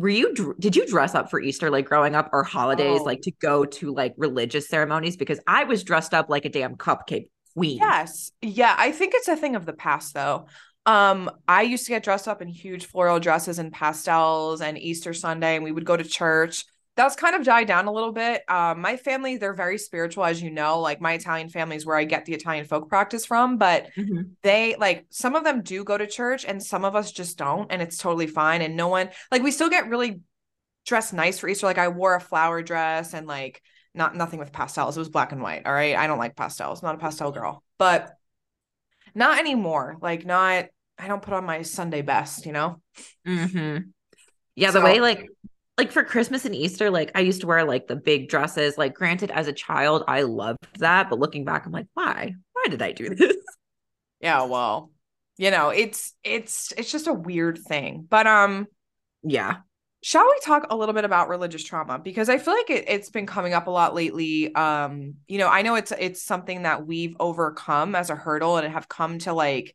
were 0.00 0.08
you 0.08 0.54
did 0.58 0.76
you 0.76 0.86
dress 0.86 1.14
up 1.14 1.30
for 1.30 1.40
Easter 1.40 1.70
like 1.70 1.86
growing 1.86 2.14
up 2.14 2.30
or 2.32 2.42
holidays 2.42 3.00
oh. 3.00 3.04
like 3.04 3.22
to 3.22 3.30
go 3.32 3.64
to 3.64 3.92
like 3.92 4.14
religious 4.16 4.68
ceremonies 4.68 5.16
because 5.16 5.40
I 5.46 5.64
was 5.64 5.84
dressed 5.84 6.14
up 6.14 6.30
like 6.30 6.44
a 6.44 6.48
damn 6.48 6.76
cupcake 6.76 7.28
queen. 7.54 7.78
Yes. 7.78 8.32
Yeah, 8.40 8.74
I 8.76 8.92
think 8.92 9.12
it's 9.14 9.28
a 9.28 9.36
thing 9.36 9.56
of 9.56 9.66
the 9.66 9.72
past 9.72 10.14
though. 10.14 10.46
Um 10.86 11.30
I 11.46 11.62
used 11.62 11.84
to 11.86 11.90
get 11.90 12.02
dressed 12.02 12.28
up 12.28 12.40
in 12.40 12.48
huge 12.48 12.86
floral 12.86 13.20
dresses 13.20 13.58
and 13.58 13.72
pastels 13.72 14.60
and 14.60 14.78
Easter 14.78 15.12
Sunday 15.12 15.56
and 15.56 15.64
we 15.64 15.72
would 15.72 15.84
go 15.84 15.96
to 15.96 16.04
church 16.04 16.64
that's 17.04 17.16
kind 17.16 17.36
of 17.36 17.44
died 17.44 17.66
down 17.66 17.86
a 17.86 17.92
little 17.92 18.12
bit. 18.12 18.42
Um, 18.48 18.80
my 18.80 18.96
family, 18.96 19.36
they're 19.36 19.54
very 19.54 19.78
spiritual, 19.78 20.24
as 20.24 20.42
you 20.42 20.50
know. 20.50 20.80
Like 20.80 21.00
my 21.00 21.14
Italian 21.14 21.48
family 21.48 21.76
is 21.76 21.86
where 21.86 21.96
I 21.96 22.04
get 22.04 22.24
the 22.24 22.34
Italian 22.34 22.64
folk 22.64 22.88
practice 22.88 23.24
from, 23.24 23.58
but 23.58 23.88
mm-hmm. 23.96 24.22
they 24.42 24.76
like 24.78 25.06
some 25.10 25.34
of 25.34 25.44
them 25.44 25.62
do 25.62 25.84
go 25.84 25.96
to 25.96 26.06
church 26.06 26.44
and 26.44 26.62
some 26.62 26.84
of 26.84 26.96
us 26.96 27.12
just 27.12 27.38
don't, 27.38 27.70
and 27.72 27.80
it's 27.80 27.98
totally 27.98 28.26
fine. 28.26 28.62
And 28.62 28.76
no 28.76 28.88
one 28.88 29.10
like 29.30 29.42
we 29.42 29.50
still 29.50 29.70
get 29.70 29.88
really 29.88 30.20
dressed 30.86 31.12
nice 31.12 31.38
for 31.38 31.48
Easter. 31.48 31.66
Like 31.66 31.78
I 31.78 31.88
wore 31.88 32.14
a 32.14 32.20
flower 32.20 32.62
dress 32.62 33.14
and 33.14 33.26
like 33.26 33.62
not 33.94 34.14
nothing 34.14 34.38
with 34.38 34.52
pastels. 34.52 34.96
It 34.96 35.00
was 35.00 35.08
black 35.08 35.32
and 35.32 35.42
white. 35.42 35.66
All 35.66 35.72
right. 35.72 35.96
I 35.96 36.06
don't 36.06 36.18
like 36.18 36.36
pastels, 36.36 36.82
not 36.82 36.94
a 36.94 36.98
pastel 36.98 37.32
girl, 37.32 37.62
but 37.78 38.12
not 39.14 39.38
anymore. 39.38 39.96
Like 40.00 40.24
not 40.24 40.66
I 40.98 41.08
don't 41.08 41.22
put 41.22 41.34
on 41.34 41.44
my 41.44 41.62
Sunday 41.62 42.02
best, 42.02 42.46
you 42.46 42.52
know? 42.52 42.80
Mm-hmm. 43.26 43.88
Yeah, 44.54 44.70
the 44.70 44.80
so, 44.80 44.84
way 44.84 45.00
like 45.00 45.26
like 45.80 45.92
for 45.92 46.04
Christmas 46.04 46.44
and 46.44 46.54
Easter, 46.54 46.90
like 46.90 47.10
I 47.14 47.20
used 47.20 47.40
to 47.40 47.46
wear 47.46 47.64
like 47.64 47.86
the 47.86 47.96
big 47.96 48.28
dresses. 48.28 48.76
Like, 48.76 48.94
granted, 48.94 49.30
as 49.30 49.48
a 49.48 49.52
child, 49.52 50.04
I 50.06 50.22
loved 50.22 50.66
that, 50.78 51.08
but 51.08 51.18
looking 51.18 51.46
back, 51.46 51.64
I'm 51.64 51.72
like, 51.72 51.86
why? 51.94 52.34
Why 52.52 52.64
did 52.68 52.82
I 52.82 52.92
do 52.92 53.08
this? 53.14 53.36
Yeah, 54.20 54.42
well, 54.42 54.90
you 55.38 55.50
know, 55.50 55.70
it's 55.70 56.12
it's 56.22 56.74
it's 56.76 56.92
just 56.92 57.06
a 57.06 57.14
weird 57.14 57.58
thing. 57.58 58.06
But 58.08 58.26
um, 58.26 58.66
yeah. 59.22 59.58
Shall 60.02 60.26
we 60.26 60.38
talk 60.42 60.66
a 60.68 60.76
little 60.76 60.94
bit 60.94 61.04
about 61.04 61.28
religious 61.28 61.62
trauma 61.62 61.98
because 61.98 62.30
I 62.30 62.38
feel 62.38 62.54
like 62.54 62.70
it, 62.70 62.84
it's 62.88 63.10
been 63.10 63.26
coming 63.26 63.52
up 63.52 63.66
a 63.66 63.70
lot 63.70 63.94
lately. 63.94 64.54
Um, 64.54 65.16
you 65.28 65.36
know, 65.36 65.48
I 65.48 65.62
know 65.62 65.74
it's 65.74 65.92
it's 65.98 66.22
something 66.22 66.62
that 66.62 66.86
we've 66.86 67.16
overcome 67.20 67.94
as 67.94 68.08
a 68.08 68.16
hurdle 68.16 68.56
and 68.56 68.70
have 68.72 68.88
come 68.88 69.18
to 69.20 69.32
like 69.34 69.74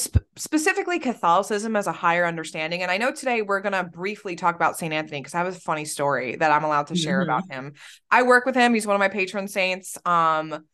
sp- 0.00 0.24
specifically 0.36 0.98
Catholicism 0.98 1.76
as 1.76 1.86
a 1.86 1.92
higher 1.92 2.24
understanding. 2.24 2.82
And 2.82 2.90
I 2.90 2.98
know 2.98 3.12
today 3.12 3.42
we're 3.42 3.60
gonna 3.60 3.84
briefly 3.84 4.36
talk 4.36 4.54
about 4.54 4.78
Saint 4.78 4.92
Anthony 4.92 5.20
because 5.20 5.34
I 5.34 5.38
have 5.38 5.48
a 5.48 5.58
funny 5.58 5.84
story 5.84 6.36
that 6.36 6.50
I'm 6.50 6.64
allowed 6.64 6.88
to 6.88 6.96
share 6.96 7.20
mm-hmm. 7.20 7.30
about 7.30 7.50
him. 7.50 7.74
I 8.10 8.22
work 8.22 8.46
with 8.46 8.54
him; 8.54 8.74
he's 8.74 8.86
one 8.86 8.96
of 8.96 9.00
my 9.00 9.08
patron 9.08 9.48
saints. 9.48 9.98
Um, 10.04 10.64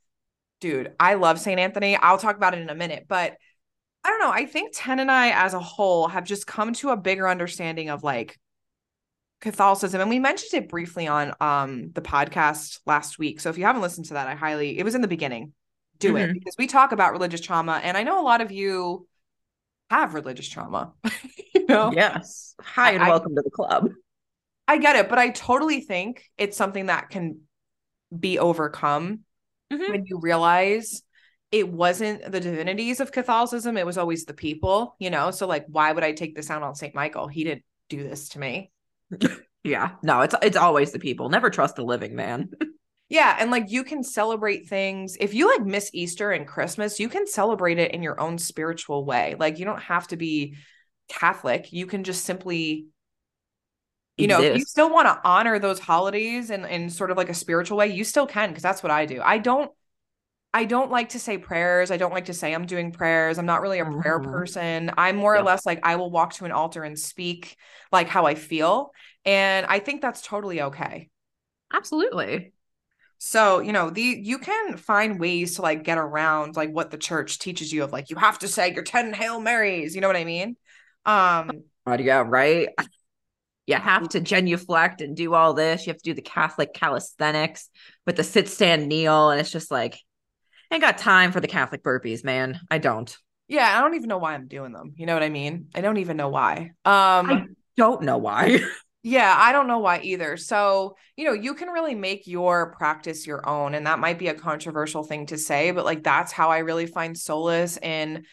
dude, 0.61 0.93
I 0.99 1.15
love 1.15 1.39
Saint 1.41 1.61
Anthony. 1.61 1.97
I'll 1.97 2.19
talk 2.19 2.37
about 2.37 2.55
it 2.55 2.61
in 2.61 2.71
a 2.71 2.75
minute, 2.75 3.07
but 3.09 3.37
I 4.05 4.11
don't 4.11 4.21
know. 4.21 4.31
I 4.31 4.47
think 4.47 4.71
Tenn 4.75 5.01
and 5.01 5.11
I, 5.11 5.31
as 5.31 5.55
a 5.55 5.61
whole, 5.61 6.09
have 6.09 6.25
just 6.25 6.47
come 6.47 6.73
to 6.75 6.91
a 6.91 6.97
bigger 6.97 7.29
understanding 7.29 7.91
of 7.91 8.03
like 8.03 8.39
Catholicism, 9.41 10.01
and 10.01 10.11
we 10.11 10.19
mentioned 10.19 10.63
it 10.63 10.69
briefly 10.69 11.07
on 11.07 11.33
um 11.41 11.91
the 11.93 12.03
podcast 12.03 12.81
last 12.87 13.19
week. 13.19 13.41
So 13.41 13.51
if 13.51 13.59
you 13.59 13.65
haven't 13.65 13.83
listened 13.83 14.07
to 14.07 14.15
that, 14.15 14.29
I 14.29 14.35
highly 14.35 14.79
it 14.79 14.85
was 14.85 14.95
in 14.95 15.01
the 15.01 15.09
beginning. 15.09 15.53
Do 15.99 16.14
mm-hmm. 16.14 16.31
it 16.31 16.35
because 16.35 16.55
we 16.59 16.67
talk 16.67 16.93
about 16.93 17.12
religious 17.12 17.40
trauma, 17.40 17.81
and 17.83 17.97
I 17.97 18.02
know 18.02 18.21
a 18.21 18.25
lot 18.25 18.40
of 18.40 18.52
you 18.52 19.07
have 19.90 20.14
religious 20.14 20.49
trauma. 20.49 20.93
you 21.55 21.67
know, 21.67 21.93
yes. 21.95 22.55
Hi 22.61 22.93
and 22.93 23.02
I, 23.02 23.09
welcome 23.09 23.35
to 23.35 23.43
the 23.43 23.50
club. 23.50 23.90
I 24.67 24.78
get 24.78 24.97
it, 24.97 25.09
but 25.09 25.19
I 25.19 25.31
totally 25.31 25.81
think 25.81 26.25
it's 26.37 26.57
something 26.57 26.87
that 26.87 27.11
can 27.11 27.40
be 28.17 28.38
overcome 28.38 29.21
mm-hmm. 29.73 29.93
when 29.93 30.07
you 30.07 30.19
realize 30.21 31.02
it 31.50 31.69
wasn't 31.69 32.31
the 32.31 32.40
divinities 32.40 33.00
of 33.00 33.12
Catholicism, 33.12 33.76
it 33.76 33.87
was 33.87 33.99
always 33.99 34.25
the 34.25 34.35
people, 34.35 34.97
you 34.99 35.11
know? 35.11 35.31
So 35.31 35.47
like 35.47 35.64
why 35.69 35.93
would 35.93 36.05
I 36.05 36.12
take 36.12 36.35
this 36.35 36.50
out 36.50 36.62
on 36.62 36.75
St. 36.75 36.95
Michael? 36.95 37.26
He 37.28 37.45
didn't 37.45 37.64
do 37.88 38.02
this 38.02 38.31
to 38.31 38.38
me. 38.38 38.71
yeah. 39.64 39.93
No, 40.02 40.21
it's 40.21 40.35
it's 40.43 40.57
always 40.57 40.93
the 40.93 40.99
people. 40.99 41.31
Never 41.31 41.50
trust 41.50 41.78
a 41.78 41.85
living 41.85 42.14
man. 42.14 42.50
yeah, 43.09 43.37
and 43.38 43.50
like 43.50 43.71
you 43.71 43.85
can 43.85 44.03
celebrate 44.03 44.69
things. 44.69 45.17
If 45.19 45.33
you 45.35 45.49
like 45.49 45.65
miss 45.65 45.91
Easter 45.95 46.31
and 46.31 46.47
Christmas, 46.47 47.00
you 47.00 47.09
can 47.09 47.27
celebrate 47.27 47.79
it 47.79 47.93
in 47.93 48.03
your 48.03 48.21
own 48.21 48.38
spiritual 48.38 49.05
way. 49.05 49.35
Like 49.38 49.59
you 49.59 49.65
don't 49.65 49.83
have 49.83 50.09
to 50.09 50.17
be 50.17 50.57
Catholic. 51.09 51.73
You 51.73 51.87
can 51.87 52.05
just 52.05 52.25
simply 52.25 52.87
you 54.19 54.27
know, 54.27 54.43
if 54.43 54.59
you 54.59 54.65
still 54.65 54.91
want 54.91 55.07
to 55.07 55.21
honor 55.25 55.61
those 55.61 55.79
holidays 55.79 56.50
and 56.50 56.67
in 56.67 56.91
sort 56.91 57.12
of 57.12 57.17
like 57.17 57.29
a 57.29 57.35
spiritual 57.35 57.79
way, 57.79 57.87
you 57.87 58.03
still 58.03 58.27
can 58.27 58.49
because 58.49 58.65
that's 58.65 58.83
what 58.83 58.91
I 58.91 59.07
do. 59.07 59.23
I 59.23 59.38
don't 59.38 59.71
I 60.53 60.65
don't 60.65 60.91
like 60.91 61.11
to 61.11 61.21
say 61.21 61.38
prayers. 61.38 61.91
I 61.91 61.99
don't 61.99 62.12
like 62.12 62.25
to 62.25 62.35
say 62.35 62.53
I'm 62.53 62.67
doing 62.67 62.91
prayers. 62.91 63.38
I'm 63.38 63.47
not 63.47 63.62
really 63.62 63.79
a 63.79 63.85
mm-hmm. 63.85 64.00
prayer 64.00 64.19
person. 64.19 64.91
I'm 64.99 65.17
more 65.17 65.35
yeah. 65.35 65.41
or 65.41 65.45
less 65.45 65.65
like 65.65 65.81
I 65.85 65.97
will 65.97 66.11
walk 66.11 66.35
to 66.35 66.47
an 66.47 66.53
altar 66.53 66.83
and 66.83 66.99
speak 66.99 67.57
like 67.93 68.09
how 68.09 68.27
I 68.27 68.35
feel. 68.35 68.91
And 69.25 69.67
I 69.67 69.79
think 69.79 70.03
that's 70.03 70.21
totally 70.21 70.62
okay. 70.62 71.11
Absolutely. 71.73 72.53
So, 73.19 73.59
you 73.59 73.73
know, 73.73 73.91
the 73.91 74.01
you 74.01 74.39
can 74.39 74.77
find 74.77 75.19
ways 75.19 75.57
to 75.57 75.63
like 75.63 75.83
get 75.83 75.99
around 75.99 76.57
like 76.57 76.71
what 76.71 76.91
the 76.91 76.99
church 76.99 77.39
teaches 77.41 77.73
you 77.73 77.83
of 77.83 77.93
like 77.93 78.11
you 78.11 78.17
have 78.17 78.39
to 78.41 78.49
say 78.49 78.73
your 78.73 78.85
10 78.85 79.13
Hail 79.13 79.41
Marys, 79.41 79.95
you 79.95 80.01
know 80.01 80.07
what 80.07 80.17
I 80.17 80.25
mean? 80.25 80.57
Um 81.05 81.51
yeah, 81.87 82.25
right. 82.27 82.69
You 83.67 83.77
have 83.77 84.09
to 84.11 84.21
genuflect 84.23 85.03
and 85.03 85.15
do 85.15 85.35
all 85.35 85.53
this. 85.53 85.87
You 85.87 85.91
have 85.93 86.01
to 86.01 86.11
do 86.11 86.15
the 86.15 86.23
Catholic 86.23 86.73
calisthenics 86.73 87.69
with 88.07 88.17
the 88.17 88.25
sit 88.25 88.49
stand 88.49 88.89
kneel 88.89 89.29
and 89.29 89.39
it's 89.39 89.51
just 89.51 89.71
like 89.71 89.99
I 90.71 90.77
ain't 90.77 90.81
got 90.81 90.97
time 90.97 91.33
for 91.33 91.41
the 91.41 91.49
Catholic 91.49 91.83
burpees, 91.83 92.25
man. 92.25 92.61
I 92.71 92.79
don't. 92.79 93.15
Yeah, 93.47 93.79
I 93.79 93.83
don't 93.83 93.95
even 93.95 94.09
know 94.09 94.17
why 94.17 94.33
I'm 94.33 94.49
doing 94.49 94.73
them. 94.73 94.95
You 94.97 95.05
know 95.05 95.13
what 95.13 95.23
I 95.23 95.29
mean? 95.29 95.69
I 95.75 95.83
don't 95.83 95.99
even 95.99 96.17
know 96.17 96.31
why. 96.31 96.71
Um 96.87 97.31
I 97.31 97.45
don't 97.77 98.05
know 98.05 98.17
why. 98.17 98.61
yeah, 99.09 99.35
I 99.38 99.53
don't 99.53 99.69
know 99.69 99.79
why 99.79 100.00
either. 100.00 100.37
So, 100.37 100.97
you 101.17 101.25
know, 101.25 101.33
you 101.33 101.55
can 101.55 101.69
really 101.69 101.95
make 101.95 102.27
your 102.27 102.73
practice 102.73 103.27
your 103.27 103.49
own 103.49 103.75
and 103.75 103.87
that 103.87 103.99
might 103.99 104.19
be 104.19 104.29
a 104.29 104.35
controversial 104.35 105.03
thing 105.03 105.27
to 105.27 105.38
say, 105.38 105.71
but 105.71 105.87
like 105.87 106.03
that's 106.03 106.31
how 106.31 106.50
I 106.50 106.59
really 106.59 106.87
find 106.87 107.17
solace 107.17 107.79
in 107.79 108.25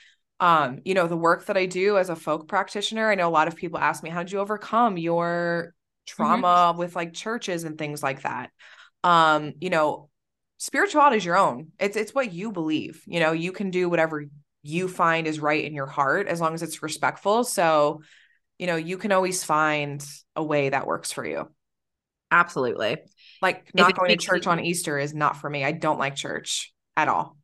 um, 0.42 0.80
you 0.84 0.94
know, 0.94 1.08
the 1.08 1.16
work 1.16 1.46
that 1.46 1.56
I 1.56 1.66
do 1.66 1.98
as 1.98 2.10
a 2.10 2.16
folk 2.16 2.50
practitioner. 2.50 3.10
I 3.10 3.16
know 3.16 3.30
a 3.30 3.32
lot 3.32 3.48
of 3.48 3.56
people 3.56 3.80
ask 3.80 4.04
me, 4.04 4.10
how 4.10 4.22
did 4.22 4.34
you 4.34 4.40
overcome 4.40 4.98
your 4.98 5.74
trauma 6.06 6.72
mm-hmm. 6.72 6.78
with 6.78 6.94
like 6.94 7.14
churches 7.14 7.64
and 7.64 7.78
things 7.78 8.04
like 8.04 8.24
that? 8.24 8.52
Um, 9.06 9.54
you 9.62 9.70
know, 9.70 10.10
spirituality 10.58 11.16
is 11.16 11.26
your 11.26 11.38
own. 11.38 11.72
It's 11.80 11.96
it's 11.96 12.14
what 12.14 12.34
you 12.34 12.52
believe. 12.52 13.02
You 13.08 13.22
know, 13.22 13.32
you 13.32 13.54
can 13.54 13.70
do 13.70 13.88
whatever 13.88 14.26
you 14.62 14.90
find 14.90 15.26
is 15.26 15.40
right 15.40 15.64
in 15.64 15.74
your 15.74 15.86
heart 15.86 16.28
as 16.28 16.42
long 16.42 16.54
as 16.54 16.64
it's 16.64 16.84
respectful. 16.84 17.46
So, 17.46 18.02
you 18.58 18.68
know, 18.68 18.76
you 18.76 18.98
can 18.98 19.12
always 19.12 19.44
find 19.44 20.06
a 20.36 20.44
way 20.44 20.70
that 20.70 20.88
works 20.88 21.12
for 21.12 21.26
you. 21.26 21.50
Absolutely. 22.32 22.98
Like 23.42 23.74
not 23.74 23.98
going 23.98 24.10
to 24.10 24.18
church 24.18 24.48
on 24.48 24.60
Easter 24.60 24.98
is 24.98 25.14
not 25.14 25.38
for 25.38 25.50
me. 25.50 25.64
I 25.64 25.72
don't 25.72 26.00
like 26.00 26.16
church 26.16 26.74
at 26.98 27.08
all. 27.08 27.38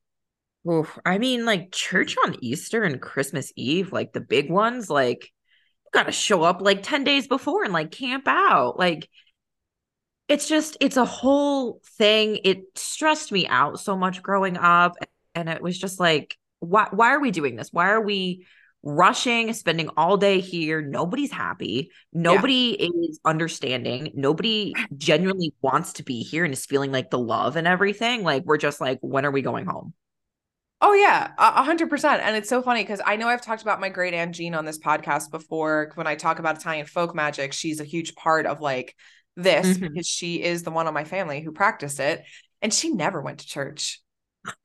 Oof, 0.69 0.97
I 1.05 1.17
mean, 1.17 1.45
like 1.45 1.71
church 1.71 2.15
on 2.23 2.35
Easter 2.41 2.83
and 2.83 3.01
Christmas 3.01 3.51
Eve, 3.55 3.91
like 3.91 4.13
the 4.13 4.21
big 4.21 4.49
ones, 4.49 4.89
like 4.89 5.23
you 5.23 5.89
got 5.93 6.05
to 6.05 6.11
show 6.11 6.43
up 6.43 6.61
like 6.61 6.83
10 6.83 7.03
days 7.03 7.27
before 7.27 7.63
and 7.63 7.73
like 7.73 7.91
camp 7.91 8.27
out. 8.27 8.77
Like 8.77 9.09
it's 10.31 10.47
just 10.47 10.77
it's 10.79 10.95
a 10.97 11.05
whole 11.05 11.81
thing 11.97 12.39
it 12.45 12.63
stressed 12.75 13.33
me 13.33 13.47
out 13.47 13.81
so 13.81 13.97
much 13.97 14.23
growing 14.23 14.55
up 14.55 14.93
and 15.35 15.49
it 15.49 15.61
was 15.61 15.77
just 15.77 15.99
like 15.99 16.37
why 16.59 16.87
why 16.91 17.09
are 17.09 17.19
we 17.19 17.31
doing 17.31 17.57
this 17.57 17.67
why 17.73 17.89
are 17.89 17.99
we 17.99 18.45
rushing 18.83 19.53
spending 19.53 19.89
all 19.95 20.17
day 20.17 20.39
here. 20.39 20.81
Nobody's 20.81 21.31
happy. 21.31 21.91
Nobody 22.13 22.77
yeah. 22.79 22.87
is 22.87 23.19
understanding. 23.25 24.11
Nobody 24.15 24.73
genuinely 24.97 25.53
wants 25.61 25.93
to 25.93 26.03
be 26.03 26.23
here 26.23 26.43
and 26.43 26.53
is 26.53 26.65
feeling 26.65 26.91
like 26.91 27.09
the 27.09 27.19
love 27.19 27.55
and 27.55 27.67
everything. 27.67 28.23
Like 28.23 28.43
we're 28.43 28.57
just 28.57 28.81
like 28.81 28.99
when 29.01 29.25
are 29.25 29.31
we 29.31 29.41
going 29.41 29.65
home? 29.65 29.93
Oh 30.83 30.93
yeah, 30.93 31.31
a 31.37 31.61
hundred 31.63 31.91
percent. 31.91 32.23
And 32.23 32.35
it's 32.35 32.49
so 32.49 32.63
funny 32.63 32.81
because 32.81 33.01
I 33.05 33.15
know 33.15 33.27
I've 33.27 33.43
talked 33.43 33.61
about 33.61 33.79
my 33.79 33.89
great 33.89 34.15
aunt 34.15 34.33
Jean 34.33 34.55
on 34.55 34.65
this 34.65 34.79
podcast 34.79 35.29
before. 35.29 35.91
When 35.93 36.07
I 36.07 36.15
talk 36.15 36.39
about 36.39 36.57
Italian 36.57 36.87
folk 36.87 37.13
magic, 37.13 37.53
she's 37.53 37.79
a 37.79 37.85
huge 37.85 38.15
part 38.15 38.47
of 38.47 38.61
like 38.61 38.95
this 39.35 39.67
mm-hmm. 39.67 39.87
because 39.87 40.07
she 40.07 40.41
is 40.41 40.63
the 40.63 40.71
one 40.71 40.87
on 40.87 40.93
my 40.93 41.03
family 41.03 41.41
who 41.41 41.51
practiced 41.51 41.99
it 41.99 42.23
and 42.63 42.73
she 42.73 42.89
never 42.89 43.21
went 43.21 43.39
to 43.39 43.47
church. 43.47 44.01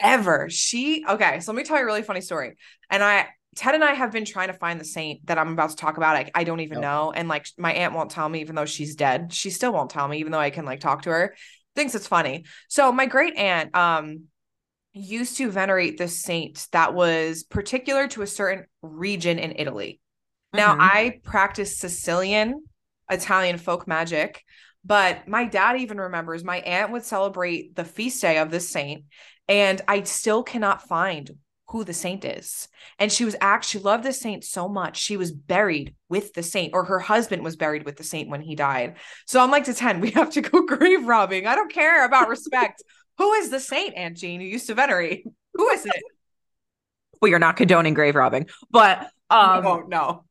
Ever. 0.00 0.48
She 0.48 1.04
okay 1.06 1.40
so 1.40 1.52
let 1.52 1.58
me 1.58 1.64
tell 1.64 1.76
you 1.76 1.82
a 1.82 1.86
really 1.86 2.02
funny 2.02 2.22
story. 2.22 2.56
And 2.88 3.04
i 3.04 3.28
Tenn 3.56 3.74
and 3.74 3.84
i 3.84 3.94
have 3.94 4.12
been 4.12 4.24
trying 4.24 4.48
to 4.48 4.54
find 4.54 4.80
the 4.80 4.84
saint 4.84 5.26
that 5.26 5.38
i'm 5.38 5.52
about 5.52 5.70
to 5.70 5.76
talk 5.76 5.96
about. 5.96 6.16
I, 6.16 6.30
I 6.34 6.44
don't 6.44 6.60
even 6.60 6.80
know. 6.80 7.12
And 7.12 7.28
like 7.28 7.48
my 7.58 7.72
aunt 7.72 7.94
won't 7.94 8.10
tell 8.10 8.28
me 8.28 8.40
even 8.40 8.54
though 8.54 8.66
she's 8.66 8.94
dead. 8.94 9.32
She 9.32 9.50
still 9.50 9.72
won't 9.72 9.90
tell 9.90 10.06
me 10.06 10.18
even 10.18 10.32
though 10.32 10.38
i 10.38 10.50
can 10.50 10.64
like 10.64 10.80
talk 10.80 11.02
to 11.02 11.10
her. 11.10 11.34
Thinks 11.74 11.94
it's 11.94 12.06
funny. 12.06 12.44
So 12.68 12.92
my 12.92 13.06
great 13.06 13.36
aunt 13.36 13.74
um 13.74 14.24
used 14.92 15.36
to 15.38 15.50
venerate 15.50 15.98
this 15.98 16.22
saint 16.22 16.66
that 16.72 16.94
was 16.94 17.42
particular 17.42 18.08
to 18.08 18.22
a 18.22 18.26
certain 18.26 18.66
region 18.82 19.38
in 19.38 19.52
italy. 19.56 20.00
Now 20.52 20.72
mm-hmm. 20.72 20.82
i 20.82 21.20
practice 21.24 21.78
sicilian 21.78 22.62
Italian 23.10 23.58
folk 23.58 23.86
magic. 23.86 24.42
But 24.84 25.26
my 25.26 25.44
dad 25.44 25.80
even 25.80 25.98
remembers 25.98 26.44
my 26.44 26.58
aunt 26.58 26.92
would 26.92 27.04
celebrate 27.04 27.74
the 27.74 27.84
feast 27.84 28.22
day 28.22 28.38
of 28.38 28.50
this 28.50 28.68
saint, 28.68 29.04
and 29.48 29.80
I 29.88 30.04
still 30.04 30.44
cannot 30.44 30.86
find 30.86 31.30
who 31.68 31.84
the 31.84 31.92
saint 31.92 32.24
is. 32.24 32.68
And 32.98 33.10
she 33.10 33.24
was 33.24 33.36
actually 33.40 33.82
loved 33.82 34.04
the 34.04 34.12
saint 34.12 34.44
so 34.44 34.68
much. 34.68 34.96
She 34.96 35.16
was 35.16 35.32
buried 35.32 35.94
with 36.08 36.32
the 36.32 36.42
saint, 36.42 36.74
or 36.74 36.84
her 36.84 37.00
husband 37.00 37.42
was 37.42 37.56
buried 37.56 37.84
with 37.84 37.96
the 37.96 38.04
saint 38.04 38.28
when 38.28 38.40
he 38.40 38.54
died. 38.54 38.96
So 39.26 39.40
I'm 39.40 39.50
like 39.50 39.64
to 39.64 39.74
Tenn, 39.74 40.00
we 40.00 40.12
have 40.12 40.30
to 40.30 40.40
go 40.40 40.62
grave 40.66 41.06
robbing. 41.06 41.46
I 41.46 41.54
don't 41.54 41.72
care 41.72 42.04
about 42.04 42.28
respect. 42.28 42.82
who 43.18 43.32
is 43.34 43.50
the 43.50 43.60
saint, 43.60 43.94
Aunt 43.96 44.16
Jean, 44.16 44.40
who 44.40 44.46
used 44.46 44.68
to 44.68 44.74
venerate? 44.74 45.24
Who 45.54 45.68
is 45.70 45.86
it? 45.86 46.02
Well, 47.18 47.30
you're 47.30 47.38
not 47.38 47.56
condoning 47.56 47.94
grave 47.94 48.14
robbing, 48.14 48.46
but 48.70 49.08
um 49.30 49.64
no, 49.64 49.80
no. 49.88 50.24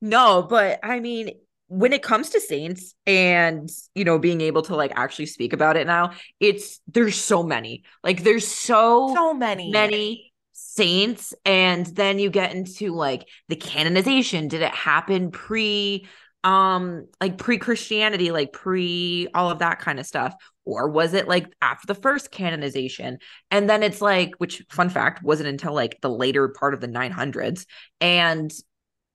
no, 0.00 0.42
but 0.42 0.80
I 0.82 0.98
mean, 0.98 1.30
when 1.68 1.92
it 1.92 2.02
comes 2.02 2.30
to 2.30 2.40
saints 2.40 2.94
and 3.06 3.70
you 3.94 4.04
know 4.04 4.18
being 4.18 4.40
able 4.40 4.62
to 4.62 4.74
like 4.74 4.92
actually 4.96 5.26
speak 5.26 5.52
about 5.52 5.76
it 5.76 5.86
now 5.86 6.10
it's 6.40 6.80
there's 6.86 7.16
so 7.16 7.42
many. 7.42 7.84
Like 8.02 8.22
there's 8.22 8.46
so 8.46 9.12
so 9.14 9.34
many. 9.34 9.70
many 9.70 10.32
saints 10.52 11.34
and 11.44 11.86
then 11.86 12.18
you 12.18 12.30
get 12.30 12.54
into 12.54 12.94
like 12.94 13.28
the 13.48 13.56
canonization. 13.56 14.48
Did 14.48 14.62
it 14.62 14.74
happen 14.74 15.30
pre 15.30 16.06
um 16.44 17.08
like 17.20 17.36
pre-christianity 17.36 18.30
like 18.30 18.52
pre 18.52 19.26
all 19.34 19.50
of 19.50 19.58
that 19.60 19.80
kind 19.80 19.98
of 19.98 20.06
stuff? 20.06 20.34
Or 20.64 20.90
was 20.90 21.14
it 21.14 21.26
like 21.26 21.50
after 21.62 21.86
the 21.86 21.94
first 21.94 22.30
canonization? 22.30 23.18
And 23.50 23.68
then 23.68 23.82
it's 23.82 24.00
like 24.00 24.32
which 24.38 24.64
fun 24.70 24.90
fact 24.90 25.22
wasn't 25.22 25.48
until 25.48 25.72
like 25.72 25.98
the 26.02 26.10
later 26.10 26.48
part 26.48 26.74
of 26.74 26.80
the 26.80 26.88
900s 26.88 27.64
and 28.00 28.52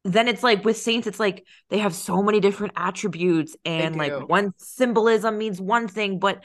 then 0.03 0.27
it's 0.27 0.43
like 0.43 0.65
with 0.65 0.77
saints, 0.77 1.07
it's 1.07 1.19
like 1.19 1.45
they 1.69 1.79
have 1.79 1.95
so 1.95 2.21
many 2.21 2.39
different 2.39 2.73
attributes, 2.75 3.55
and 3.65 3.95
like 3.95 4.27
one 4.27 4.53
symbolism 4.57 5.37
means 5.37 5.61
one 5.61 5.87
thing, 5.87 6.19
but 6.19 6.43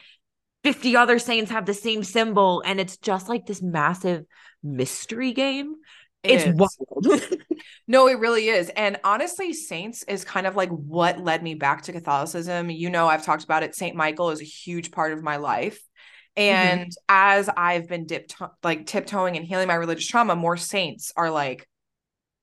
50 0.65 0.97
other 0.97 1.19
saints 1.19 1.51
have 1.51 1.67
the 1.67 1.75
same 1.75 2.05
symbol, 2.05 2.63
and 2.65 2.81
it's 2.81 2.97
just 2.97 3.29
like 3.29 3.47
this 3.47 3.63
massive 3.63 4.25
mystery 4.63 5.33
game. 5.33 5.77
It's 6.23 6.45
wild. 6.47 7.23
No, 7.91 8.07
it 8.07 8.19
really 8.19 8.49
is. 8.49 8.69
And 8.77 9.01
honestly, 9.03 9.55
Saints 9.55 10.03
is 10.03 10.23
kind 10.23 10.47
of 10.47 10.55
like 10.55 10.69
what 10.69 11.19
led 11.19 11.43
me 11.43 11.55
back 11.55 11.83
to 11.83 11.93
Catholicism. 11.93 12.69
You 12.69 12.91
know, 12.91 13.09
I've 13.09 13.25
talked 13.25 13.45
about 13.45 13.63
it. 13.63 13.75
St. 13.75 13.97
Michael 13.97 14.29
is 14.31 14.43
a 14.43 14.45
huge 14.45 14.91
part 14.91 15.15
of 15.15 15.23
my 15.23 15.39
life. 15.39 15.81
Mm-hmm. 16.37 16.81
And 16.81 16.93
as 17.09 17.49
I've 17.49 17.89
been 17.89 18.05
dip 18.05 18.31
like 18.63 18.87
tiptoeing 18.87 19.37
and 19.37 19.45
healing 19.45 19.69
my 19.69 19.75
religious 19.75 20.07
trauma, 20.07 20.37
more 20.37 20.59
saints 20.59 21.13
are 21.17 21.31
like 21.31 21.67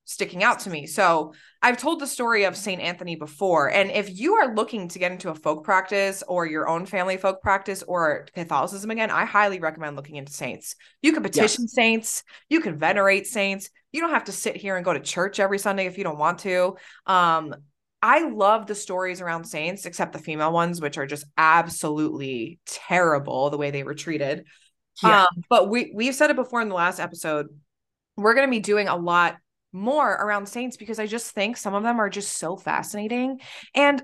sticking 0.06 0.44
out 0.44 0.60
to 0.60 0.70
me. 0.70 0.86
So 0.86 1.34
I've 1.62 1.78
told 1.78 2.00
the 2.00 2.08
story 2.08 2.44
of 2.46 2.56
St. 2.56 2.80
Anthony 2.80 3.16
before. 3.16 3.72
And 3.72 3.90
if 3.90 4.18
you 4.18 4.36
are 4.36 4.54
looking 4.54 4.88
to 4.90 5.00
get 5.00 5.12
into 5.12 5.32
a 5.32 5.36
folk 5.36 5.64
practice 5.64 6.24
or 6.28 6.46
your 6.46 6.70
own 6.70 6.86
family 6.86 7.18
folk 7.18 7.42
practice 7.42 7.84
or 7.84 8.28
Catholicism 8.34 8.92
again, 8.92 9.10
I 9.10 9.26
highly 9.26 9.60
recommend 9.60 9.96
looking 9.96 10.16
into 10.16 10.32
saints. 10.32 10.76
You 11.02 11.12
can 11.12 11.24
petition 11.24 11.64
Yes. 11.64 11.74
saints, 11.74 12.24
you 12.50 12.62
can 12.62 12.78
venerate 12.78 13.26
saints. 13.28 13.70
You 13.92 14.02
don't 14.02 14.12
have 14.12 14.26
to 14.26 14.32
sit 14.32 14.56
here 14.56 14.76
and 14.76 14.86
go 14.86 14.94
to 14.94 15.00
church 15.00 15.40
every 15.40 15.58
Sunday 15.58 15.88
if 15.88 15.98
you 15.98 16.04
don't 16.04 16.20
want 16.20 16.40
to. 16.40 16.76
Um, 17.08 17.56
I 18.02 18.30
love 18.30 18.68
the 18.68 18.76
stories 18.76 19.20
around 19.22 19.46
saints, 19.46 19.88
except 19.88 20.14
the 20.14 20.20
female 20.20 20.52
ones, 20.52 20.80
which 20.80 21.00
are 21.00 21.08
just 21.08 21.26
absolutely 21.38 22.60
terrible 22.68 23.50
the 23.50 23.58
way 23.58 23.72
they 23.72 23.84
were 23.84 23.96
treated. 23.96 24.46
Yeah. 25.02 25.24
Um, 25.24 25.44
but 25.50 25.70
we 25.70 25.92
we've 25.96 26.14
said 26.14 26.30
it 26.30 26.36
before 26.36 26.62
in 26.62 26.70
the 26.70 26.76
last 26.76 27.00
episode. 27.00 27.48
We're 28.16 28.36
going 28.36 28.48
to 28.48 28.52
be 28.52 28.60
doing 28.60 28.88
a 28.88 28.96
lot 28.96 29.38
more 29.76 30.10
around 30.10 30.48
saints 30.48 30.78
because 30.78 31.00
I 31.00 31.06
just 31.06 31.32
think 31.32 31.58
some 31.58 31.74
of 31.74 31.84
them 31.84 32.00
are 32.00 32.10
just 32.10 32.38
so 32.38 32.56
fascinating. 32.56 33.42
And 33.76 34.02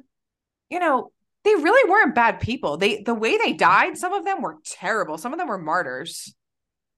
you 0.70 0.80
know, 0.80 1.12
they 1.44 1.56
really 1.56 1.90
weren't 1.90 2.16
bad 2.16 2.40
people. 2.40 2.78
They 2.78 3.01
the 3.01 3.16
way 3.16 3.38
they 3.38 3.54
died, 3.54 3.98
some 3.98 4.13
of 4.13 4.25
them 4.25 4.42
were 4.42 4.58
terrible. 4.66 5.18
Some 5.18 5.34
of 5.34 5.40
them 5.40 5.48
were 5.48 5.58
martyrs. 5.58 6.36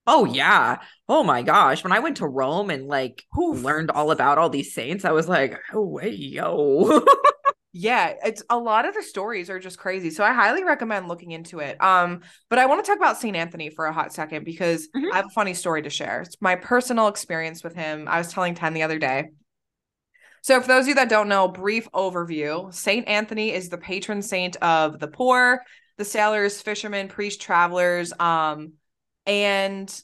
Oh 0.05 0.25
yeah. 0.25 0.79
Oh 1.07 1.23
my 1.23 1.43
gosh. 1.43 1.83
When 1.83 1.93
I 1.93 1.99
went 1.99 2.17
to 2.17 2.27
Rome 2.27 2.69
and 2.69 2.87
like 2.87 3.23
Oof. 3.39 3.63
learned 3.63 3.91
all 3.91 4.11
about 4.11 4.37
all 4.37 4.49
these 4.49 4.73
saints, 4.73 5.05
I 5.05 5.11
was 5.11 5.29
like, 5.29 5.59
oh 5.73 5.85
wait, 5.85 6.19
yo. 6.19 7.05
Yeah, 7.75 8.13
it's 8.23 8.43
a 8.51 8.57
lot 8.57 8.87
of 8.87 8.93
the 8.93 9.01
stories 9.01 9.49
are 9.49 9.59
just 9.59 9.79
crazy. 9.79 10.11
So 10.11 10.23
I 10.23 10.31
highly 10.31 10.63
recommend 10.63 11.07
looking 11.07 11.31
into 11.31 11.59
it. 11.59 11.81
Um, 11.81 12.21
but 12.47 12.59
I 12.59 12.67
want 12.67 12.85
to 12.85 12.87
talk 12.87 12.97
about 12.99 13.17
St. 13.17 13.35
Anthony 13.35 13.71
for 13.71 13.85
a 13.85 13.91
hot 13.93 14.13
second 14.13 14.45
because 14.45 14.87
Mhm. 14.95 15.11
I 15.11 15.15
have 15.15 15.25
a 15.25 15.29
funny 15.29 15.55
story 15.55 15.81
to 15.81 15.89
share. 15.89 16.21
It's 16.21 16.39
my 16.39 16.55
personal 16.55 17.07
experience 17.07 17.63
with 17.63 17.73
him. 17.75 18.07
I 18.07 18.19
was 18.19 18.31
telling 18.31 18.53
Tenn 18.53 18.73
the 18.73 18.83
other 18.83 18.99
day. 18.99 19.31
So 20.43 20.61
for 20.61 20.67
those 20.67 20.83
of 20.83 20.89
you 20.89 20.95
that 20.95 21.09
don't 21.09 21.29
know, 21.29 21.47
brief 21.47 21.89
overview. 21.93 22.71
St. 22.71 23.07
Anthony 23.07 23.51
is 23.51 23.69
the 23.69 23.77
patron 23.79 24.21
saint 24.21 24.55
of 24.57 24.99
the 24.99 25.07
poor, 25.07 25.63
the 25.97 26.05
sailors, 26.05 26.61
fishermen, 26.61 27.07
priests, 27.07 27.43
travelers, 27.43 28.13
um, 28.19 28.73
and 29.25 30.03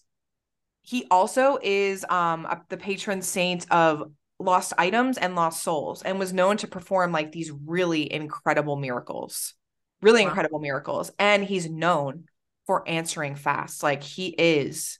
he 0.81 1.05
also 1.11 1.59
is 1.61 2.03
um 2.09 2.45
a- 2.45 2.63
the 2.69 2.77
patron 2.77 3.21
saint 3.21 3.69
of 3.71 4.11
lost 4.39 4.73
items 4.77 5.17
and 5.17 5.35
lost 5.35 5.63
souls 5.63 6.01
and 6.01 6.17
was 6.17 6.33
known 6.33 6.57
to 6.57 6.67
perform 6.67 7.11
like 7.11 7.31
these 7.31 7.51
really 7.51 8.11
incredible 8.11 8.75
miracles 8.77 9.53
really 10.01 10.21
Wow. 10.21 10.29
incredible 10.29 10.59
miracles 10.59 11.11
and 11.19 11.43
he's 11.43 11.69
known 11.69 12.25
for 12.65 12.87
answering 12.87 13.35
fast 13.35 13.83
like 13.83 14.01
he 14.03 14.27
is 14.29 14.99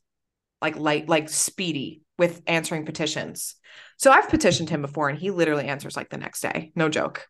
like 0.61 0.75
light 0.77 1.07
like 1.07 1.29
speedy 1.29 2.01
with 2.17 2.41
answering 2.47 2.85
petitions 2.85 3.55
so 3.97 4.11
i've 4.11 4.29
petitioned 4.29 4.69
him 4.69 4.81
before 4.81 5.09
and 5.09 5.19
he 5.19 5.31
literally 5.31 5.65
answers 5.65 5.95
like 5.95 6.09
the 6.09 6.17
next 6.17 6.41
day 6.41 6.71
no 6.75 6.89
joke 6.89 7.27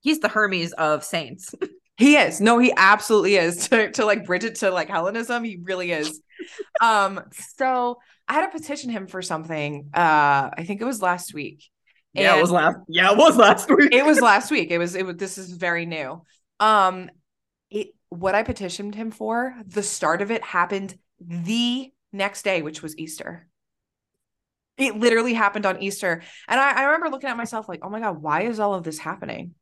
He's 0.00 0.20
the 0.20 0.28
Hermes 0.28 0.72
of 0.74 1.02
saints. 1.02 1.52
he 1.96 2.16
is. 2.16 2.40
No, 2.40 2.58
he 2.58 2.72
absolutely 2.76 3.36
is. 3.36 3.68
To 3.70 3.90
to 3.92 4.04
like 4.04 4.24
bridge 4.24 4.44
it 4.44 4.56
to 4.56 4.70
like 4.70 4.88
Hellenism, 4.88 5.42
he 5.44 5.58
really 5.62 5.90
is. 5.92 6.20
um, 6.80 7.20
so 7.56 7.98
I 8.28 8.34
had 8.34 8.46
to 8.46 8.58
petition 8.58 8.90
him 8.90 9.06
for 9.06 9.22
something. 9.22 9.90
Uh, 9.94 10.50
I 10.56 10.64
think 10.66 10.80
it 10.80 10.84
was 10.84 11.00
last 11.00 11.32
week. 11.32 11.64
Yeah, 12.12 12.36
it 12.36 12.40
was 12.40 12.50
last. 12.50 12.78
Yeah, 12.88 13.12
it 13.12 13.18
was 13.18 13.36
last 13.36 13.70
week. 13.70 13.92
It 13.92 14.04
was 14.04 14.20
last 14.20 14.50
week. 14.56 14.70
It 14.70 14.78
was 14.78 14.94
it 14.94 15.04
was 15.04 15.16
this 15.16 15.38
is 15.38 15.52
very 15.52 15.86
new. 15.86 16.22
Um 16.60 17.10
it 17.70 17.88
what 18.08 18.34
I 18.34 18.42
petitioned 18.42 18.94
him 18.94 19.10
for, 19.10 19.54
the 19.66 19.82
start 19.82 20.22
of 20.22 20.30
it 20.30 20.42
happened 20.42 20.96
the 21.20 21.92
next 22.12 22.42
day, 22.42 22.62
which 22.62 22.82
was 22.82 22.96
Easter. 22.98 23.46
It 24.78 24.96
literally 24.96 25.34
happened 25.34 25.66
on 25.66 25.82
Easter. 25.82 26.22
And 26.48 26.60
I, 26.60 26.80
I 26.80 26.84
remember 26.84 27.08
looking 27.08 27.30
at 27.30 27.36
myself 27.36 27.68
like, 27.68 27.80
oh 27.82 27.88
my 27.88 28.00
God, 28.00 28.20
why 28.20 28.42
is 28.42 28.60
all 28.60 28.74
of 28.74 28.84
this 28.84 28.98
happening? 28.98 29.54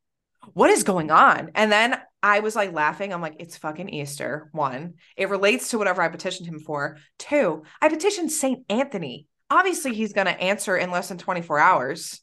What 0.53 0.71
is 0.71 0.83
going 0.83 1.11
on? 1.11 1.51
And 1.55 1.71
then 1.71 1.99
I 2.25 2.41
was 2.41 2.57
like 2.57 2.73
laughing. 2.73 3.13
I'm 3.13 3.21
like, 3.21 3.37
it's 3.39 3.59
fucking 3.59 3.91
Easter. 3.91 4.49
One, 4.53 4.95
it 5.15 5.29
relates 5.29 5.69
to 5.69 5.79
whatever 5.79 6.01
I 6.01 6.09
petitioned 6.09 6.49
him 6.49 6.59
for. 6.59 6.97
Two, 7.19 7.65
I 7.83 7.91
petitioned 7.91 8.33
Saint 8.33 8.65
Anthony. 8.71 9.27
Obviously, 9.51 9.93
he's 9.93 10.15
going 10.15 10.27
to 10.27 10.41
answer 10.41 10.75
in 10.75 10.91
less 10.91 11.09
than 11.09 11.19
24 11.19 11.59
hours 11.59 12.23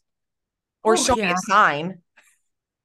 or 0.82 0.94
Oh, 0.94 0.96
show 0.96 1.14
me 1.14 1.22
a 1.22 1.36
sign. 1.36 2.00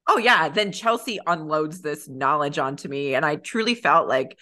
Oh 0.06 0.18
yeah. 0.18 0.48
Then 0.48 0.70
Chelsea 0.70 1.18
unloads 1.26 1.80
this 1.80 2.08
knowledge 2.08 2.56
onto 2.56 2.88
me, 2.88 3.16
and 3.16 3.26
I 3.26 3.34
truly 3.34 3.74
felt 3.74 4.06
like 4.06 4.38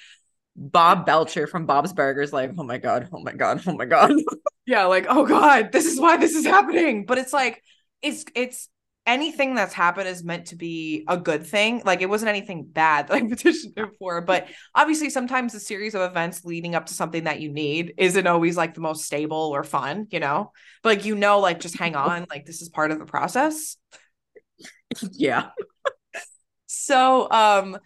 Bob 0.54 1.06
Belcher 1.06 1.46
from 1.46 1.64
Bob's 1.64 1.94
Burgers, 1.94 2.30
like, 2.30 2.52
oh 2.58 2.62
my 2.62 2.76
god, 2.76 3.08
oh 3.10 3.20
my 3.20 3.32
god, 3.32 3.62
oh 3.66 3.72
my 3.72 3.86
god. 3.86 4.12
yeah 4.66 4.84
like 4.86 5.06
oh 5.08 5.24
god 5.24 5.70
this 5.70 5.86
is 5.86 6.00
why 6.00 6.16
this 6.16 6.34
is 6.34 6.44
happening 6.44 7.06
but 7.06 7.18
it's 7.18 7.32
like 7.32 7.62
it's 8.02 8.24
it's 8.34 8.68
anything 9.06 9.54
that's 9.54 9.72
happened 9.72 10.08
is 10.08 10.24
meant 10.24 10.46
to 10.46 10.56
be 10.56 11.04
a 11.08 11.16
good 11.16 11.46
thing 11.46 11.80
like 11.84 12.02
it 12.02 12.08
wasn't 12.08 12.28
anything 12.28 12.64
bad 12.64 13.08
that 13.08 13.14
i 13.14 13.20
petitioned 13.28 13.76
him 13.76 13.90
for 13.98 14.20
but 14.20 14.48
obviously 14.74 15.08
sometimes 15.08 15.52
the 15.52 15.60
series 15.60 15.94
of 15.94 16.02
events 16.02 16.44
leading 16.44 16.74
up 16.74 16.86
to 16.86 16.94
something 16.94 17.24
that 17.24 17.40
you 17.40 17.52
need 17.52 17.94
isn't 17.96 18.26
always 18.26 18.56
like 18.56 18.74
the 18.74 18.80
most 18.80 19.04
stable 19.04 19.50
or 19.54 19.62
fun 19.62 20.06
you 20.10 20.20
know 20.20 20.52
but 20.82 20.96
like 20.96 21.04
you 21.04 21.14
know 21.14 21.38
like 21.38 21.60
just 21.60 21.78
hang 21.78 21.94
on 21.94 22.26
like 22.30 22.44
this 22.44 22.60
is 22.62 22.68
part 22.68 22.90
of 22.90 22.98
the 22.98 23.06
process 23.06 23.76
yeah. 25.12 25.48
So, 26.66 27.30
um, 27.30 27.78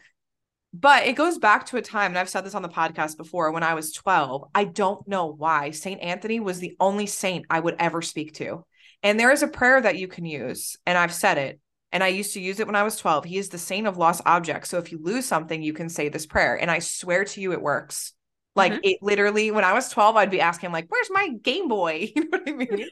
but 0.73 1.07
it 1.07 1.15
goes 1.17 1.39
back 1.39 1.67
to 1.67 1.77
a 1.77 1.83
time, 1.83 2.13
and 2.13 2.19
I've 2.19 2.29
said 2.29 2.45
this 2.45 2.55
on 2.55 2.63
the 2.63 2.69
podcast 2.69 3.17
before 3.17 3.51
when 3.53 3.63
I 3.63 3.75
was 3.75 3.93
12. 3.93 4.45
I 4.55 4.65
don't 4.65 5.07
know 5.09 5.27
why 5.27 5.71
St. 5.71 6.01
Anthony 6.01 6.41
was 6.41 6.59
the 6.59 6.77
only 6.79 7.07
saint 7.07 7.47
I 7.51 7.61
would 7.61 7.77
ever 7.79 8.03
speak 8.03 8.35
to. 8.35 8.65
And 9.03 9.19
there 9.19 9.31
is 9.31 9.43
a 9.43 9.49
prayer 9.49 9.81
that 9.81 9.97
you 9.97 10.09
can 10.09 10.25
use, 10.25 10.77
and 10.87 10.99
I've 10.99 11.15
said 11.15 11.39
it, 11.39 11.61
and 11.93 12.05
I 12.05 12.09
used 12.09 12.35
to 12.35 12.41
use 12.41 12.61
it 12.61 12.67
when 12.67 12.77
I 12.77 12.83
was 12.83 12.97
12. 12.97 13.25
He 13.25 13.39
is 13.39 13.49
the 13.49 13.59
saint 13.59 13.87
of 13.87 13.97
lost 13.97 14.23
objects. 14.27 14.69
So 14.71 14.79
if 14.79 14.93
you 14.93 14.99
lose 15.03 15.27
something, 15.27 15.63
you 15.63 15.73
can 15.73 15.89
say 15.89 16.09
this 16.09 16.27
prayer. 16.27 16.55
And 16.61 16.71
I 16.71 16.79
swear 16.79 17.25
to 17.25 17.41
you, 17.41 17.53
it 17.53 17.63
works. 17.63 18.13
Like 18.55 18.75
Mhm. 18.75 18.81
it 18.83 18.99
literally, 19.03 19.51
when 19.51 19.65
I 19.65 19.73
was 19.73 19.89
12, 19.89 20.17
I'd 20.17 20.31
be 20.31 20.41
asking, 20.41 20.73
like, 20.73 20.87
where's 20.89 21.11
my 21.11 21.29
Game 21.29 21.69
Boy? 21.69 22.13
You 22.17 22.23
know 22.25 22.39
what 22.39 22.49
I 22.49 22.53
mean? 22.53 22.89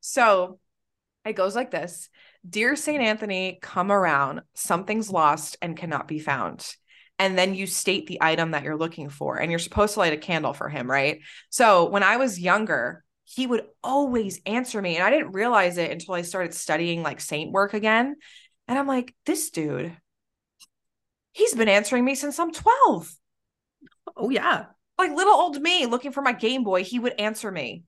so 0.00 0.58
it 1.24 1.34
goes 1.34 1.54
like 1.56 1.70
this 1.70 2.08
Dear 2.48 2.76
St. 2.76 3.02
Anthony, 3.02 3.58
come 3.60 3.90
around. 3.90 4.42
Something's 4.54 5.10
lost 5.10 5.56
and 5.60 5.76
cannot 5.76 6.06
be 6.06 6.18
found. 6.20 6.66
And 7.18 7.36
then 7.36 7.54
you 7.54 7.66
state 7.66 8.06
the 8.06 8.18
item 8.20 8.50
that 8.50 8.62
you're 8.62 8.76
looking 8.76 9.08
for, 9.08 9.38
and 9.38 9.50
you're 9.50 9.58
supposed 9.58 9.94
to 9.94 10.00
light 10.00 10.12
a 10.12 10.18
candle 10.18 10.52
for 10.52 10.68
him, 10.68 10.88
right? 10.88 11.20
So 11.48 11.88
when 11.88 12.02
I 12.02 12.18
was 12.18 12.38
younger, 12.38 13.02
he 13.26 13.46
would 13.46 13.66
always 13.82 14.40
answer 14.46 14.80
me. 14.80 14.96
And 14.96 15.04
I 15.04 15.10
didn't 15.10 15.32
realize 15.32 15.78
it 15.78 15.90
until 15.90 16.14
I 16.14 16.22
started 16.22 16.54
studying 16.54 17.02
like 17.02 17.20
saint 17.20 17.52
work 17.52 17.74
again. 17.74 18.16
And 18.68 18.78
I'm 18.78 18.86
like, 18.86 19.14
this 19.26 19.50
dude, 19.50 19.96
he's 21.32 21.54
been 21.54 21.68
answering 21.68 22.04
me 22.04 22.14
since 22.14 22.38
I'm 22.38 22.52
12. 22.52 23.12
Oh 24.16 24.30
yeah. 24.30 24.66
Like 24.96 25.10
little 25.12 25.34
old 25.34 25.60
me 25.60 25.86
looking 25.86 26.12
for 26.12 26.22
my 26.22 26.32
Game 26.32 26.64
Boy, 26.64 26.84
he 26.84 26.98
would 26.98 27.20
answer 27.20 27.50
me. 27.50 27.82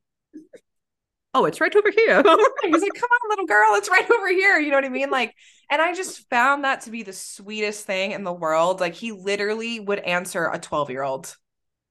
Oh, 1.35 1.45
it's 1.45 1.61
right 1.61 1.75
over 1.75 1.91
here. 1.91 2.17
He's 2.63 2.83
like, 2.83 2.95
come 2.95 3.11
on, 3.11 3.31
little 3.31 3.47
girl, 3.47 3.75
it's 3.75 3.89
right 3.89 4.11
over 4.11 4.29
here. 4.29 4.59
You 4.59 4.71
know 4.71 4.77
what 4.77 4.85
I 4.87 4.89
mean? 4.89 5.11
Like, 5.11 5.35
and 5.71 5.81
I 5.81 5.95
just 5.95 6.29
found 6.31 6.65
that 6.65 6.83
to 6.83 6.91
be 6.91 7.03
the 7.03 7.13
sweetest 7.13 7.87
thing 7.87 8.13
in 8.13 8.25
the 8.25 8.33
world. 8.33 8.81
Like, 8.81 8.95
he 8.95 9.13
literally 9.13 9.79
would 9.79 9.99
answer 10.01 10.51
a 10.51 10.59
12 10.59 10.91
year 10.91 11.03
old. 11.03 11.37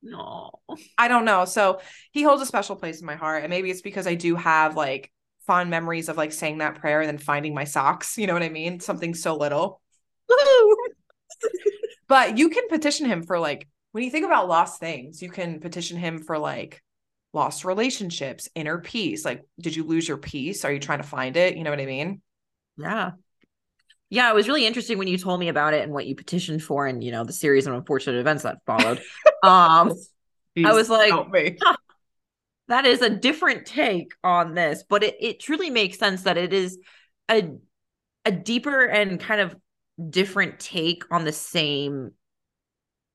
No. 0.02 0.52
I 0.98 1.08
don't 1.08 1.26
know. 1.26 1.46
So 1.46 1.82
he 2.12 2.24
holds 2.24 2.42
a 2.42 2.46
special 2.46 2.76
place 2.76 3.00
in 3.00 3.06
my 3.06 3.16
heart. 3.16 3.44
And 3.44 3.50
maybe 3.50 3.72
it's 3.72 3.82
because 3.82 4.08
I 4.08 4.16
do 4.16 4.36
have 4.36 4.76
like 4.76 5.12
fond 5.46 5.70
memories 5.70 6.10
of 6.10 6.18
like 6.18 6.34
saying 6.34 6.60
that 6.60 6.76
prayer 6.76 7.02
and 7.02 7.10
then 7.10 7.18
finding 7.18 7.54
my 7.54 7.64
socks. 7.64 8.18
You 8.18 8.28
know 8.28 8.34
what 8.34 8.44
I 8.44 8.50
mean? 8.50 8.80
Something 8.80 9.14
so 9.14 9.36
little. 9.36 9.82
But 12.08 12.38
you 12.38 12.50
can 12.50 12.68
petition 12.70 13.06
him 13.06 13.24
for 13.24 13.40
like, 13.40 13.68
when 13.92 14.04
you 14.04 14.10
think 14.10 14.26
about 14.26 14.48
lost 14.48 14.80
things, 14.80 15.22
you 15.22 15.30
can 15.30 15.60
petition 15.60 15.98
him 15.98 16.20
for 16.20 16.38
like 16.38 16.82
lost 17.34 17.66
relationships, 17.66 18.48
inner 18.56 18.80
peace. 18.80 19.26
Like, 19.26 19.46
did 19.60 19.76
you 19.76 19.84
lose 19.84 20.08
your 20.08 20.18
peace? 20.18 20.64
Are 20.64 20.72
you 20.72 20.80
trying 20.80 21.02
to 21.02 21.08
find 21.08 21.36
it? 21.36 21.58
You 21.58 21.64
know 21.64 21.70
what 21.70 21.80
I 21.82 21.86
mean? 21.86 22.22
Yeah. 22.78 23.12
Yeah, 24.10 24.30
it 24.30 24.36
was 24.36 24.48
really 24.48 24.65
interesting 24.65 24.98
when 24.98 25.08
you 25.08 25.17
told 25.17 25.39
me 25.39 25.50
about 25.50 25.74
it 25.74 25.84
and 25.84 25.91
what 25.91 26.06
you 26.06 26.15
petitioned 26.15 26.63
for 26.63 26.88
and 26.88 27.04
you 27.04 27.12
know 27.12 27.24
the 27.24 27.34
series 27.34 27.67
of 27.67 27.74
unfortunate 27.74 28.20
events 28.20 28.43
that 28.43 28.58
followed. 28.65 29.02
Um 29.43 29.93
I 30.63 30.74
was 30.74 30.89
like, 30.89 31.12
that 32.67 32.86
is 32.86 33.02
a 33.02 33.10
different 33.10 33.65
take 33.65 34.13
on 34.24 34.56
this, 34.56 34.84
but 34.88 35.04
it, 35.04 35.15
it 35.20 35.39
truly 35.39 35.70
makes 35.70 35.98
sense 36.00 36.24
that 36.24 36.38
it 36.38 36.54
is 36.54 36.78
a 37.30 37.52
a 38.26 38.32
deeper 38.32 38.86
and 38.86 39.20
kind 39.20 39.39
of 39.41 39.56
different 40.10 40.60
take 40.60 41.04
on 41.12 41.24
the 41.24 41.32
same 41.32 42.12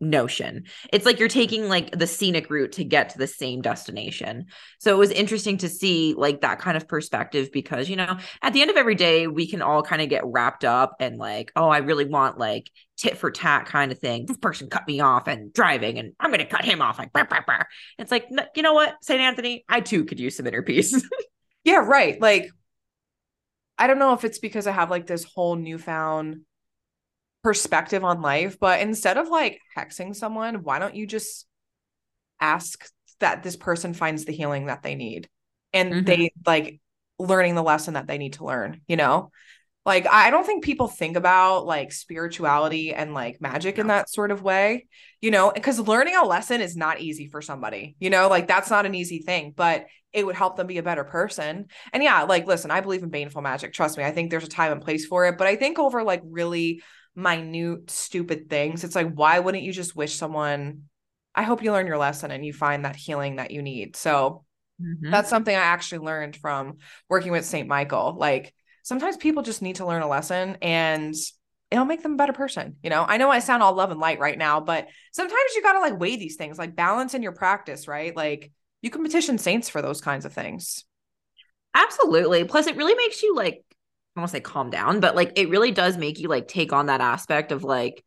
notion. 0.02 0.64
It's 0.92 1.06
like 1.06 1.18
you're 1.18 1.28
taking 1.28 1.68
like 1.68 1.96
the 1.96 2.06
scenic 2.06 2.50
route 2.50 2.72
to 2.72 2.84
get 2.84 3.10
to 3.10 3.18
the 3.18 3.26
same 3.26 3.62
destination. 3.62 4.46
So 4.80 4.92
it 4.94 4.98
was 4.98 5.10
interesting 5.10 5.58
to 5.58 5.68
see 5.68 6.14
like 6.14 6.42
that 6.42 6.58
kind 6.58 6.76
of 6.76 6.88
perspective 6.88 7.50
because, 7.52 7.88
you 7.88 7.96
know, 7.96 8.18
at 8.42 8.52
the 8.52 8.60
end 8.60 8.70
of 8.70 8.76
every 8.76 8.96
day, 8.96 9.28
we 9.28 9.46
can 9.46 9.62
all 9.62 9.82
kind 9.82 10.02
of 10.02 10.08
get 10.08 10.26
wrapped 10.26 10.64
up 10.64 10.96
and 11.00 11.16
like, 11.16 11.52
oh, 11.56 11.68
I 11.68 11.78
really 11.78 12.04
want 12.04 12.36
like 12.36 12.68
tit 12.98 13.16
for 13.16 13.30
tat 13.30 13.66
kind 13.66 13.92
of 13.92 13.98
thing. 13.98 14.26
This 14.26 14.36
person 14.36 14.68
cut 14.68 14.86
me 14.86 15.00
off 15.00 15.28
and 15.28 15.52
driving 15.52 15.98
and 15.98 16.12
I'm 16.20 16.30
going 16.30 16.40
to 16.40 16.46
cut 16.46 16.64
him 16.64 16.82
off. 16.82 16.98
Like, 16.98 17.12
bah, 17.12 17.26
bah, 17.30 17.40
bah. 17.46 17.62
it's 17.98 18.10
like, 18.10 18.28
you 18.56 18.62
know 18.62 18.74
what, 18.74 18.96
St. 19.02 19.20
Anthony, 19.20 19.64
I 19.68 19.80
too 19.80 20.04
could 20.04 20.20
use 20.20 20.36
some 20.36 20.46
inner 20.46 20.62
peace. 20.62 21.00
yeah, 21.64 21.76
right. 21.76 22.20
Like, 22.20 22.50
I 23.78 23.86
don't 23.86 23.98
know 23.98 24.12
if 24.12 24.24
it's 24.24 24.38
because 24.38 24.66
I 24.66 24.72
have 24.72 24.90
like 24.90 25.06
this 25.06 25.24
whole 25.24 25.56
newfound 25.56 26.42
perspective 27.42 28.04
on 28.04 28.22
life, 28.22 28.58
but 28.58 28.80
instead 28.80 29.18
of 29.18 29.28
like 29.28 29.60
hexing 29.76 30.14
someone, 30.14 30.62
why 30.62 30.78
don't 30.78 30.94
you 30.94 31.06
just 31.06 31.46
ask 32.40 32.88
that 33.20 33.42
this 33.42 33.56
person 33.56 33.94
finds 33.94 34.24
the 34.24 34.32
healing 34.32 34.66
that 34.66 34.82
they 34.82 34.94
need 34.94 35.28
and 35.72 35.92
mm-hmm. 35.92 36.04
they 36.04 36.32
like 36.44 36.80
learning 37.18 37.54
the 37.54 37.62
lesson 37.62 37.94
that 37.94 38.06
they 38.06 38.18
need 38.18 38.34
to 38.34 38.44
learn, 38.44 38.80
you 38.86 38.96
know? 38.96 39.30
Like 39.84 40.06
I 40.06 40.30
don't 40.30 40.46
think 40.46 40.62
people 40.62 40.86
think 40.86 41.16
about 41.16 41.66
like 41.66 41.92
spirituality 41.92 42.94
and 42.94 43.14
like 43.14 43.40
magic 43.40 43.78
in 43.78 43.88
that 43.88 44.08
sort 44.08 44.30
of 44.30 44.42
way, 44.42 44.86
you 45.20 45.32
know, 45.32 45.50
because 45.52 45.80
learning 45.80 46.14
a 46.16 46.24
lesson 46.24 46.60
is 46.60 46.76
not 46.76 47.00
easy 47.00 47.26
for 47.26 47.42
somebody, 47.42 47.96
you 47.98 48.08
know, 48.08 48.28
like 48.28 48.46
that's 48.46 48.70
not 48.70 48.86
an 48.86 48.94
easy 48.94 49.18
thing, 49.18 49.52
but 49.56 49.86
it 50.12 50.24
would 50.24 50.36
help 50.36 50.56
them 50.56 50.68
be 50.68 50.78
a 50.78 50.84
better 50.84 51.02
person. 51.02 51.66
And 51.92 52.00
yeah, 52.02 52.22
like 52.22 52.46
listen, 52.46 52.70
I 52.70 52.80
believe 52.80 53.02
in 53.02 53.08
baneful 53.08 53.42
magic. 53.42 53.72
Trust 53.72 53.98
me, 53.98 54.04
I 54.04 54.12
think 54.12 54.30
there's 54.30 54.44
a 54.44 54.48
time 54.48 54.70
and 54.70 54.80
place 54.80 55.04
for 55.04 55.26
it, 55.26 55.36
but 55.36 55.48
I 55.48 55.56
think 55.56 55.80
over 55.80 56.04
like 56.04 56.22
really 56.24 56.80
minute 57.14 57.90
stupid 57.90 58.48
things. 58.48 58.84
It's 58.84 58.94
like 58.94 59.12
why 59.12 59.38
wouldn't 59.38 59.64
you 59.64 59.72
just 59.72 59.96
wish 59.96 60.14
someone 60.14 60.82
i 61.34 61.42
hope 61.42 61.62
you 61.62 61.72
learn 61.72 61.86
your 61.86 61.98
lesson 61.98 62.30
and 62.30 62.44
you 62.44 62.52
find 62.52 62.84
that 62.84 62.96
healing 62.96 63.36
that 63.36 63.50
you 63.50 63.62
need. 63.62 63.96
So 63.96 64.44
mm-hmm. 64.80 65.10
that's 65.10 65.30
something 65.30 65.54
i 65.54 65.58
actually 65.58 66.06
learned 66.06 66.36
from 66.36 66.78
working 67.08 67.32
with 67.32 67.44
saint 67.44 67.68
michael. 67.68 68.16
Like 68.18 68.54
sometimes 68.82 69.16
people 69.16 69.42
just 69.42 69.62
need 69.62 69.76
to 69.76 69.86
learn 69.86 70.02
a 70.02 70.08
lesson 70.08 70.58
and 70.62 71.14
it'll 71.70 71.84
make 71.86 72.02
them 72.02 72.14
a 72.14 72.16
better 72.16 72.34
person 72.34 72.76
you 72.82 72.90
know? 72.90 73.04
I 73.06 73.16
know 73.16 73.30
i 73.30 73.38
sound 73.38 73.62
all 73.62 73.74
love 73.74 73.90
and 73.90 74.00
light 74.00 74.18
right 74.18 74.38
now 74.38 74.60
but 74.60 74.88
sometimes 75.12 75.54
you 75.54 75.62
got 75.62 75.74
to 75.74 75.80
like 75.80 75.98
weigh 75.98 76.16
these 76.16 76.36
things 76.36 76.58
like 76.58 76.76
balance 76.76 77.14
in 77.14 77.22
your 77.22 77.32
practice 77.32 77.88
right? 77.88 78.14
Like 78.16 78.52
you 78.82 78.90
can 78.90 79.02
petition 79.02 79.38
saints 79.38 79.68
for 79.68 79.80
those 79.80 80.00
kinds 80.00 80.24
of 80.24 80.32
things. 80.32 80.84
Absolutely. 81.72 82.44
Plus 82.44 82.66
it 82.66 82.76
really 82.76 82.94
makes 82.94 83.22
you 83.22 83.34
like 83.34 83.64
I 84.14 84.20
don't 84.20 84.22
want 84.22 84.30
to 84.30 84.36
say 84.36 84.40
calm 84.40 84.70
down, 84.70 85.00
but 85.00 85.16
like 85.16 85.32
it 85.36 85.48
really 85.48 85.70
does 85.70 85.96
make 85.96 86.18
you 86.18 86.28
like 86.28 86.46
take 86.46 86.72
on 86.72 86.86
that 86.86 87.00
aspect 87.00 87.50
of 87.50 87.64
like, 87.64 88.04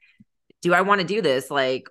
do 0.61 0.73
I 0.73 0.81
want 0.81 1.01
to 1.01 1.07
do 1.07 1.21
this? 1.21 1.49
Like, 1.49 1.89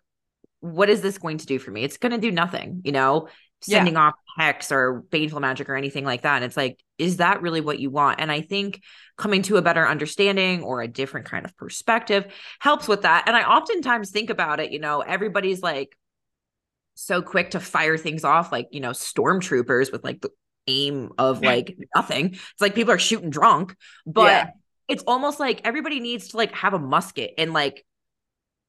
what 0.60 0.88
is 0.88 1.00
this 1.00 1.18
going 1.18 1.38
to 1.38 1.46
do 1.46 1.58
for 1.58 1.70
me? 1.70 1.82
It's 1.82 1.96
going 1.96 2.12
to 2.12 2.18
do 2.18 2.30
nothing, 2.30 2.80
you 2.84 2.92
know, 2.92 3.28
sending 3.60 3.94
yeah. 3.94 4.00
off 4.00 4.14
hex 4.38 4.70
or 4.70 5.04
baneful 5.10 5.40
magic 5.40 5.68
or 5.68 5.76
anything 5.76 6.04
like 6.04 6.22
that. 6.22 6.36
And 6.36 6.44
it's 6.44 6.56
like, 6.56 6.78
is 6.96 7.16
that 7.16 7.42
really 7.42 7.60
what 7.60 7.80
you 7.80 7.90
want? 7.90 8.20
And 8.20 8.30
I 8.30 8.40
think 8.40 8.82
coming 9.18 9.42
to 9.42 9.56
a 9.56 9.62
better 9.62 9.86
understanding 9.86 10.62
or 10.62 10.80
a 10.80 10.88
different 10.88 11.26
kind 11.26 11.44
of 11.44 11.56
perspective 11.56 12.32
helps 12.60 12.86
with 12.86 13.02
that. 13.02 13.24
And 13.26 13.36
I 13.36 13.42
oftentimes 13.42 14.10
think 14.10 14.30
about 14.30 14.60
it, 14.60 14.70
you 14.70 14.78
know, 14.78 15.00
everybody's 15.00 15.62
like, 15.62 15.96
so 16.94 17.22
quick 17.22 17.50
to 17.50 17.60
fire 17.60 17.96
things 17.96 18.24
off 18.24 18.52
like 18.52 18.68
you 18.70 18.80
know 18.80 18.90
stormtroopers 18.90 19.90
with 19.90 20.04
like 20.04 20.20
the 20.20 20.30
aim 20.66 21.12
of 21.18 21.42
like 21.42 21.76
nothing. 21.94 22.30
It's 22.32 22.60
like 22.60 22.74
people 22.74 22.92
are 22.92 22.98
shooting 22.98 23.30
drunk, 23.30 23.76
but 24.06 24.30
yeah. 24.30 24.50
it's 24.88 25.02
almost 25.06 25.40
like 25.40 25.60
everybody 25.64 26.00
needs 26.00 26.28
to 26.28 26.36
like 26.36 26.52
have 26.52 26.74
a 26.74 26.78
musket 26.78 27.34
and 27.38 27.52
like 27.52 27.84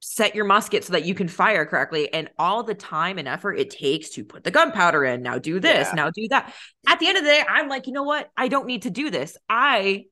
set 0.08 0.36
your 0.36 0.46
musket 0.46 0.84
so 0.84 0.94
that 0.94 1.04
you 1.04 1.16
can 1.16 1.28
fire 1.28 1.66
correctly 1.66 2.14
and 2.14 2.30
all 2.38 2.62
the 2.62 2.76
time 2.76 3.18
and 3.18 3.28
effort 3.28 3.54
it 3.54 3.72
takes 3.72 4.10
to 4.10 4.24
put 4.24 4.44
the 4.44 4.52
gunpowder 4.52 5.04
in 5.04 5.24
now 5.24 5.40
do 5.40 5.60
this 5.60 5.88
yeah. 5.88 5.96
now 5.96 6.12
do 6.12 6.28
that 6.30 6.54
at 6.88 7.00
the 7.00 7.08
end 7.08 7.18
of 7.18 7.24
the 7.24 7.30
day 7.30 7.44
i'm 7.50 7.68
like 7.68 7.88
you 7.88 7.94
know 7.94 8.04
what 8.04 8.30
i 8.38 8.48
don't 8.48 8.68
need 8.68 8.84
to 8.84 8.92
do 8.92 9.10
this 9.10 9.36
i 9.50 10.04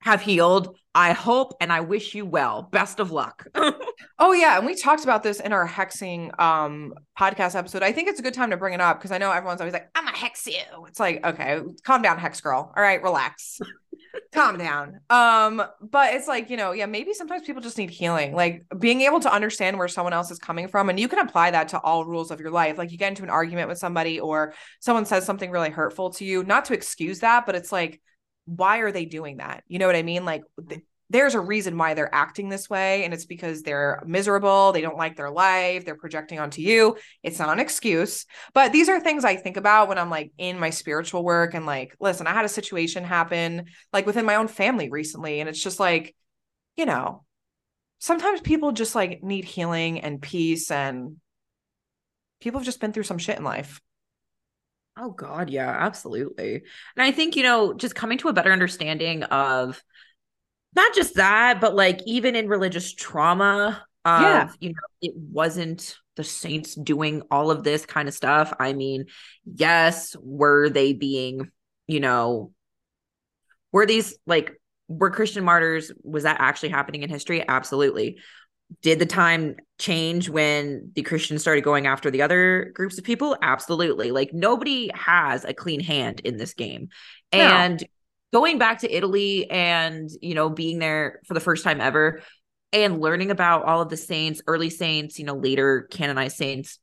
have 0.00 0.22
healed. 0.22 0.76
I 0.94 1.12
hope 1.12 1.54
and 1.60 1.72
I 1.72 1.80
wish 1.80 2.14
you 2.14 2.24
well. 2.24 2.62
Best 2.62 2.98
of 2.98 3.10
luck. 3.10 3.46
oh 4.18 4.32
yeah, 4.32 4.56
and 4.58 4.66
we 4.66 4.74
talked 4.74 5.04
about 5.04 5.22
this 5.22 5.40
in 5.40 5.52
our 5.52 5.66
hexing 5.66 6.38
um 6.40 6.94
podcast 7.18 7.54
episode. 7.54 7.82
I 7.82 7.92
think 7.92 8.08
it's 8.08 8.20
a 8.20 8.22
good 8.22 8.34
time 8.34 8.50
to 8.50 8.56
bring 8.56 8.74
it 8.74 8.80
up 8.80 8.98
because 8.98 9.12
I 9.12 9.18
know 9.18 9.30
everyone's 9.30 9.60
always 9.60 9.74
like, 9.74 9.88
"I'm 9.94 10.06
a 10.06 10.16
hex 10.16 10.46
you." 10.46 10.86
It's 10.88 10.98
like, 11.00 11.24
okay, 11.24 11.60
calm 11.84 12.02
down, 12.02 12.18
hex 12.18 12.40
girl. 12.40 12.72
All 12.76 12.82
right, 12.82 13.02
relax. 13.02 13.60
calm 14.32 14.58
down. 14.58 15.00
Um, 15.10 15.62
but 15.80 16.14
it's 16.14 16.28
like, 16.28 16.50
you 16.50 16.56
know, 16.56 16.72
yeah, 16.72 16.86
maybe 16.86 17.12
sometimes 17.12 17.42
people 17.42 17.62
just 17.62 17.78
need 17.78 17.90
healing. 17.90 18.34
Like 18.34 18.64
being 18.78 19.02
able 19.02 19.20
to 19.20 19.32
understand 19.32 19.78
where 19.78 19.88
someone 19.88 20.12
else 20.12 20.30
is 20.30 20.38
coming 20.38 20.68
from 20.68 20.88
and 20.88 20.98
you 20.98 21.08
can 21.08 21.18
apply 21.18 21.50
that 21.52 21.68
to 21.68 21.78
all 21.80 22.04
rules 22.04 22.30
of 22.30 22.40
your 22.40 22.50
life. 22.50 22.78
Like 22.78 22.92
you 22.92 22.98
get 22.98 23.08
into 23.08 23.22
an 23.22 23.30
argument 23.30 23.68
with 23.68 23.78
somebody 23.78 24.20
or 24.20 24.54
someone 24.80 25.06
says 25.06 25.24
something 25.24 25.50
really 25.50 25.70
hurtful 25.70 26.10
to 26.10 26.24
you, 26.24 26.44
not 26.44 26.66
to 26.66 26.74
excuse 26.74 27.20
that, 27.20 27.46
but 27.46 27.54
it's 27.54 27.72
like 27.72 28.00
why 28.48 28.78
are 28.78 28.92
they 28.92 29.04
doing 29.04 29.38
that? 29.38 29.64
You 29.68 29.78
know 29.78 29.86
what 29.86 29.96
I 29.96 30.02
mean? 30.02 30.24
Like 30.24 30.42
th- 30.68 30.82
there's 31.10 31.34
a 31.34 31.40
reason 31.40 31.78
why 31.78 31.94
they're 31.94 32.14
acting 32.14 32.48
this 32.48 32.68
way 32.68 33.04
and 33.04 33.14
it's 33.14 33.24
because 33.24 33.62
they're 33.62 34.02
miserable, 34.06 34.72
they 34.72 34.82
don't 34.82 34.96
like 34.96 35.16
their 35.16 35.30
life, 35.30 35.84
they're 35.84 35.96
projecting 35.96 36.38
onto 36.38 36.60
you. 36.60 36.96
It's 37.22 37.38
not 37.38 37.50
an 37.50 37.60
excuse, 37.60 38.26
but 38.52 38.72
these 38.72 38.88
are 38.88 39.00
things 39.00 39.24
I 39.24 39.36
think 39.36 39.56
about 39.56 39.88
when 39.88 39.98
I'm 39.98 40.10
like 40.10 40.32
in 40.36 40.58
my 40.58 40.70
spiritual 40.70 41.24
work 41.24 41.54
and 41.54 41.64
like 41.64 41.96
listen, 41.98 42.26
I 42.26 42.32
had 42.32 42.44
a 42.44 42.48
situation 42.48 43.04
happen 43.04 43.66
like 43.92 44.06
within 44.06 44.26
my 44.26 44.34
own 44.34 44.48
family 44.48 44.90
recently 44.90 45.40
and 45.40 45.48
it's 45.48 45.62
just 45.62 45.80
like 45.80 46.14
you 46.76 46.86
know, 46.86 47.24
sometimes 47.98 48.40
people 48.40 48.72
just 48.72 48.94
like 48.94 49.22
need 49.22 49.44
healing 49.44 50.00
and 50.00 50.22
peace 50.22 50.70
and 50.70 51.16
people 52.40 52.60
have 52.60 52.66
just 52.66 52.80
been 52.80 52.92
through 52.92 53.02
some 53.02 53.18
shit 53.18 53.38
in 53.38 53.44
life. 53.44 53.80
Oh 55.00 55.10
God, 55.10 55.48
yeah, 55.48 55.70
absolutely. 55.70 56.54
And 56.96 57.02
I 57.02 57.12
think, 57.12 57.36
you 57.36 57.44
know, 57.44 57.72
just 57.72 57.94
coming 57.94 58.18
to 58.18 58.28
a 58.28 58.32
better 58.32 58.52
understanding 58.52 59.22
of 59.24 59.82
not 60.74 60.94
just 60.94 61.14
that, 61.14 61.60
but 61.60 61.74
like 61.74 62.00
even 62.06 62.34
in 62.34 62.48
religious 62.48 62.92
trauma, 62.92 63.82
of, 64.04 64.22
yeah. 64.22 64.48
you 64.60 64.70
know, 64.70 64.74
it 65.02 65.14
wasn't 65.16 65.96
the 66.16 66.24
saints 66.24 66.74
doing 66.74 67.22
all 67.30 67.50
of 67.50 67.62
this 67.62 67.86
kind 67.86 68.08
of 68.08 68.14
stuff. 68.14 68.52
I 68.58 68.72
mean, 68.72 69.06
yes, 69.44 70.16
were 70.20 70.68
they 70.68 70.92
being, 70.92 71.50
you 71.86 72.00
know, 72.00 72.52
were 73.70 73.86
these 73.86 74.16
like 74.26 74.60
were 74.88 75.10
Christian 75.10 75.44
martyrs, 75.44 75.92
was 76.02 76.24
that 76.24 76.40
actually 76.40 76.70
happening 76.70 77.02
in 77.02 77.10
history? 77.10 77.46
Absolutely 77.46 78.18
did 78.82 78.98
the 78.98 79.06
time 79.06 79.56
change 79.78 80.28
when 80.28 80.92
the 80.94 81.02
Christians 81.02 81.40
started 81.40 81.64
going 81.64 81.86
after 81.86 82.10
the 82.10 82.22
other 82.22 82.70
groups 82.74 82.98
of 82.98 83.04
people? 83.04 83.36
Absolutely. 83.42 84.10
Like 84.10 84.32
nobody 84.32 84.90
has 84.94 85.44
a 85.44 85.54
clean 85.54 85.80
hand 85.80 86.20
in 86.20 86.36
this 86.36 86.54
game. 86.54 86.88
No. 87.32 87.40
And 87.40 87.84
going 88.32 88.58
back 88.58 88.80
to 88.80 88.94
Italy 88.94 89.50
and, 89.50 90.10
you 90.20 90.34
know, 90.34 90.50
being 90.50 90.78
there 90.78 91.20
for 91.26 91.34
the 91.34 91.40
first 91.40 91.64
time 91.64 91.80
ever 91.80 92.22
and 92.72 93.00
learning 93.00 93.30
about 93.30 93.64
all 93.64 93.80
of 93.80 93.88
the 93.88 93.96
saints, 93.96 94.42
early 94.46 94.70
saints, 94.70 95.18
you 95.18 95.24
know, 95.24 95.36
later 95.36 95.88
canonized 95.90 96.36
saints, 96.36 96.78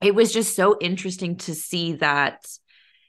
it 0.00 0.14
was 0.14 0.32
just 0.32 0.56
so 0.56 0.76
interesting 0.80 1.36
to 1.36 1.54
see 1.54 1.94
that 1.94 2.44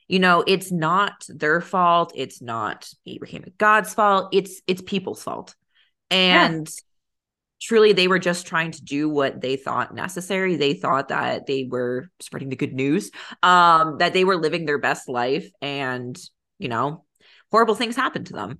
you 0.09 0.19
know 0.19 0.43
it's 0.45 0.69
not 0.69 1.13
their 1.29 1.61
fault 1.61 2.11
it's 2.13 2.41
not 2.41 2.89
abraham 3.07 3.41
and 3.43 3.57
god's 3.57 3.93
fault 3.93 4.27
it's 4.33 4.61
it's 4.67 4.81
people's 4.81 5.23
fault 5.23 5.55
and 6.11 6.67
yeah 6.67 6.73
truly 7.63 7.93
they 7.93 8.07
were 8.07 8.19
just 8.19 8.45
trying 8.45 8.71
to 8.71 8.83
do 8.83 9.09
what 9.09 9.39
they 9.39 9.55
thought 9.55 9.95
necessary. 9.95 10.57
They 10.57 10.73
thought 10.73 11.07
that 11.07 11.45
they 11.45 11.67
were 11.69 12.09
spreading 12.19 12.49
the 12.49 12.55
good 12.55 12.73
news 12.73 13.09
um 13.41 13.97
that 13.99 14.13
they 14.13 14.25
were 14.25 14.35
living 14.35 14.65
their 14.65 14.77
best 14.77 15.07
life 15.07 15.49
and 15.61 16.17
you 16.59 16.67
know 16.67 17.05
horrible 17.51 17.75
things 17.75 17.95
happened 17.95 18.27
to 18.27 18.33
them. 18.33 18.59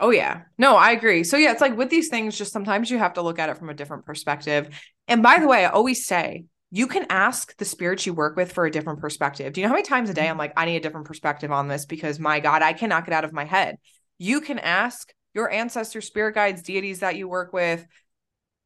Oh 0.00 0.10
yeah. 0.10 0.42
No 0.58 0.76
i 0.76 0.90
agree. 0.90 1.24
So 1.24 1.36
yeah 1.36 1.52
it's 1.52 1.60
like 1.60 1.76
with 1.76 1.90
these 1.90 2.08
things 2.08 2.36
just 2.36 2.52
sometimes 2.52 2.90
you 2.90 2.98
have 2.98 3.14
to 3.14 3.22
look 3.22 3.38
at 3.38 3.48
it 3.48 3.58
from 3.58 3.70
a 3.70 3.74
different 3.74 4.04
perspective. 4.04 4.68
And 5.08 5.22
by 5.22 5.38
the 5.38 5.46
way 5.46 5.64
i 5.64 5.70
always 5.70 6.06
say 6.06 6.44
you 6.72 6.88
can 6.88 7.06
ask 7.10 7.56
the 7.58 7.64
spirits 7.64 8.06
you 8.06 8.12
work 8.12 8.36
with 8.36 8.52
for 8.52 8.66
a 8.66 8.70
different 8.70 9.00
perspective. 9.00 9.52
Do 9.52 9.60
you 9.60 9.66
know 9.66 9.68
how 9.68 9.76
many 9.76 9.86
times 9.86 10.10
a 10.10 10.14
day 10.14 10.28
i'm 10.28 10.38
like 10.38 10.52
i 10.56 10.64
need 10.64 10.76
a 10.76 10.80
different 10.80 11.06
perspective 11.06 11.52
on 11.52 11.68
this 11.68 11.86
because 11.86 12.18
my 12.18 12.40
god 12.40 12.62
i 12.62 12.72
cannot 12.72 13.04
get 13.04 13.14
out 13.14 13.24
of 13.24 13.32
my 13.32 13.44
head. 13.44 13.76
You 14.18 14.40
can 14.40 14.58
ask 14.58 15.12
your 15.34 15.50
ancestors 15.50 16.06
spirit 16.06 16.34
guides 16.34 16.62
deities 16.62 17.00
that 17.00 17.16
you 17.16 17.28
work 17.28 17.52
with 17.52 17.86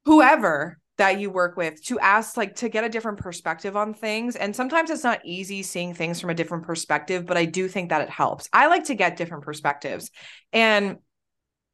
whoever 0.04 0.78
that 0.98 1.18
you 1.18 1.30
work 1.30 1.56
with 1.56 1.82
to 1.84 1.98
ask 1.98 2.36
like 2.36 2.56
to 2.56 2.68
get 2.68 2.84
a 2.84 2.88
different 2.88 3.18
perspective 3.18 3.76
on 3.76 3.94
things 3.94 4.36
and 4.36 4.54
sometimes 4.54 4.90
it's 4.90 5.04
not 5.04 5.20
easy 5.24 5.62
seeing 5.62 5.94
things 5.94 6.20
from 6.20 6.30
a 6.30 6.34
different 6.34 6.64
perspective 6.64 7.24
but 7.24 7.36
i 7.36 7.44
do 7.44 7.68
think 7.68 7.88
that 7.88 8.02
it 8.02 8.10
helps 8.10 8.48
i 8.52 8.66
like 8.66 8.84
to 8.84 8.94
get 8.94 9.16
different 9.16 9.44
perspectives 9.44 10.10
and 10.52 10.98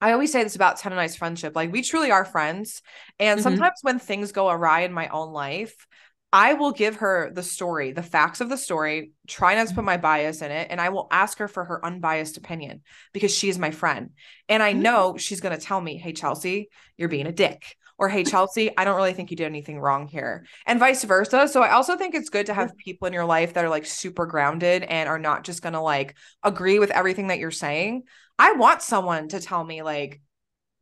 I 0.01 0.13
always 0.13 0.31
say 0.31 0.43
this 0.43 0.57
about 0.57 0.77
Tenn 0.77 0.93
Ice 0.93 1.17
friendship. 1.17 1.57
Like 1.57 1.73
we 1.73 1.83
truly 1.83 2.11
are 2.11 2.25
friends. 2.25 2.83
And 3.19 3.39
mm-hmm. 3.39 3.43
sometimes 3.43 3.79
when 3.83 3.99
things 3.99 4.31
go 4.31 4.51
awry 4.51 4.81
in 4.81 4.93
my 4.93 5.09
own 5.09 5.33
life, 5.33 5.87
I 6.33 6.55
will 6.55 6.73
give 6.73 6.97
her 6.97 7.31
the 7.33 7.43
story, 7.43 7.93
the 7.93 8.03
facts 8.03 8.41
of 8.41 8.49
the 8.49 8.59
story, 8.59 9.13
try 9.27 9.55
not 9.55 9.69
to 9.69 9.75
put 9.75 9.85
my 9.85 9.97
bias 9.97 10.43
in 10.43 10.51
it, 10.51 10.69
and 10.71 10.81
I 10.81 10.91
will 10.91 11.09
ask 11.11 11.39
her 11.39 11.49
for 11.49 11.65
her 11.65 11.85
unbiased 11.85 12.37
opinion 12.37 12.83
because 13.13 13.35
she's 13.35 13.59
my 13.59 13.71
friend. 13.71 14.11
And 14.49 14.63
I 14.63 14.75
Mhm. 14.75 14.79
know 14.81 15.17
she's 15.17 15.41
going 15.41 15.59
to 15.59 15.65
tell 15.65 15.81
me, 15.81 15.97
hey, 15.97 16.13
Chelsea, 16.13 16.69
you're 16.99 17.09
being 17.09 17.27
a 17.27 17.33
dick. 17.33 17.77
Or, 17.99 18.09
hey, 18.09 18.25
Chelsea, 18.25 18.71
I 18.77 18.85
don't 18.85 18.97
really 18.97 19.15
think 19.15 19.31
you 19.31 19.37
did 19.37 19.47
anything 19.47 19.81
wrong 19.81 20.07
here, 20.07 20.47
and 20.67 20.79
vice 20.79 21.03
versa. 21.05 21.49
So, 21.49 21.63
I 21.63 21.71
also 21.71 21.97
think 21.97 22.15
it's 22.15 22.29
good 22.29 22.47
to 22.47 22.55
have 22.55 22.77
people 22.77 23.07
in 23.07 23.15
your 23.15 23.25
life 23.25 23.55
that 23.55 23.65
are 23.65 23.71
like 23.71 23.87
super 23.87 24.27
grounded 24.27 24.83
and 24.83 25.09
are 25.09 25.19
not 25.19 25.45
just 25.45 25.63
to 25.63 25.81
like 25.81 26.17
agree 26.43 26.79
with 26.79 26.91
everything 26.91 27.29
that 27.29 27.39
you're 27.39 27.51
saying. 27.51 28.03
I 28.39 28.53
want 28.53 28.83
someone 28.83 29.29
to 29.29 29.41
tell 29.41 29.65
me, 29.65 29.83
like, 29.83 30.21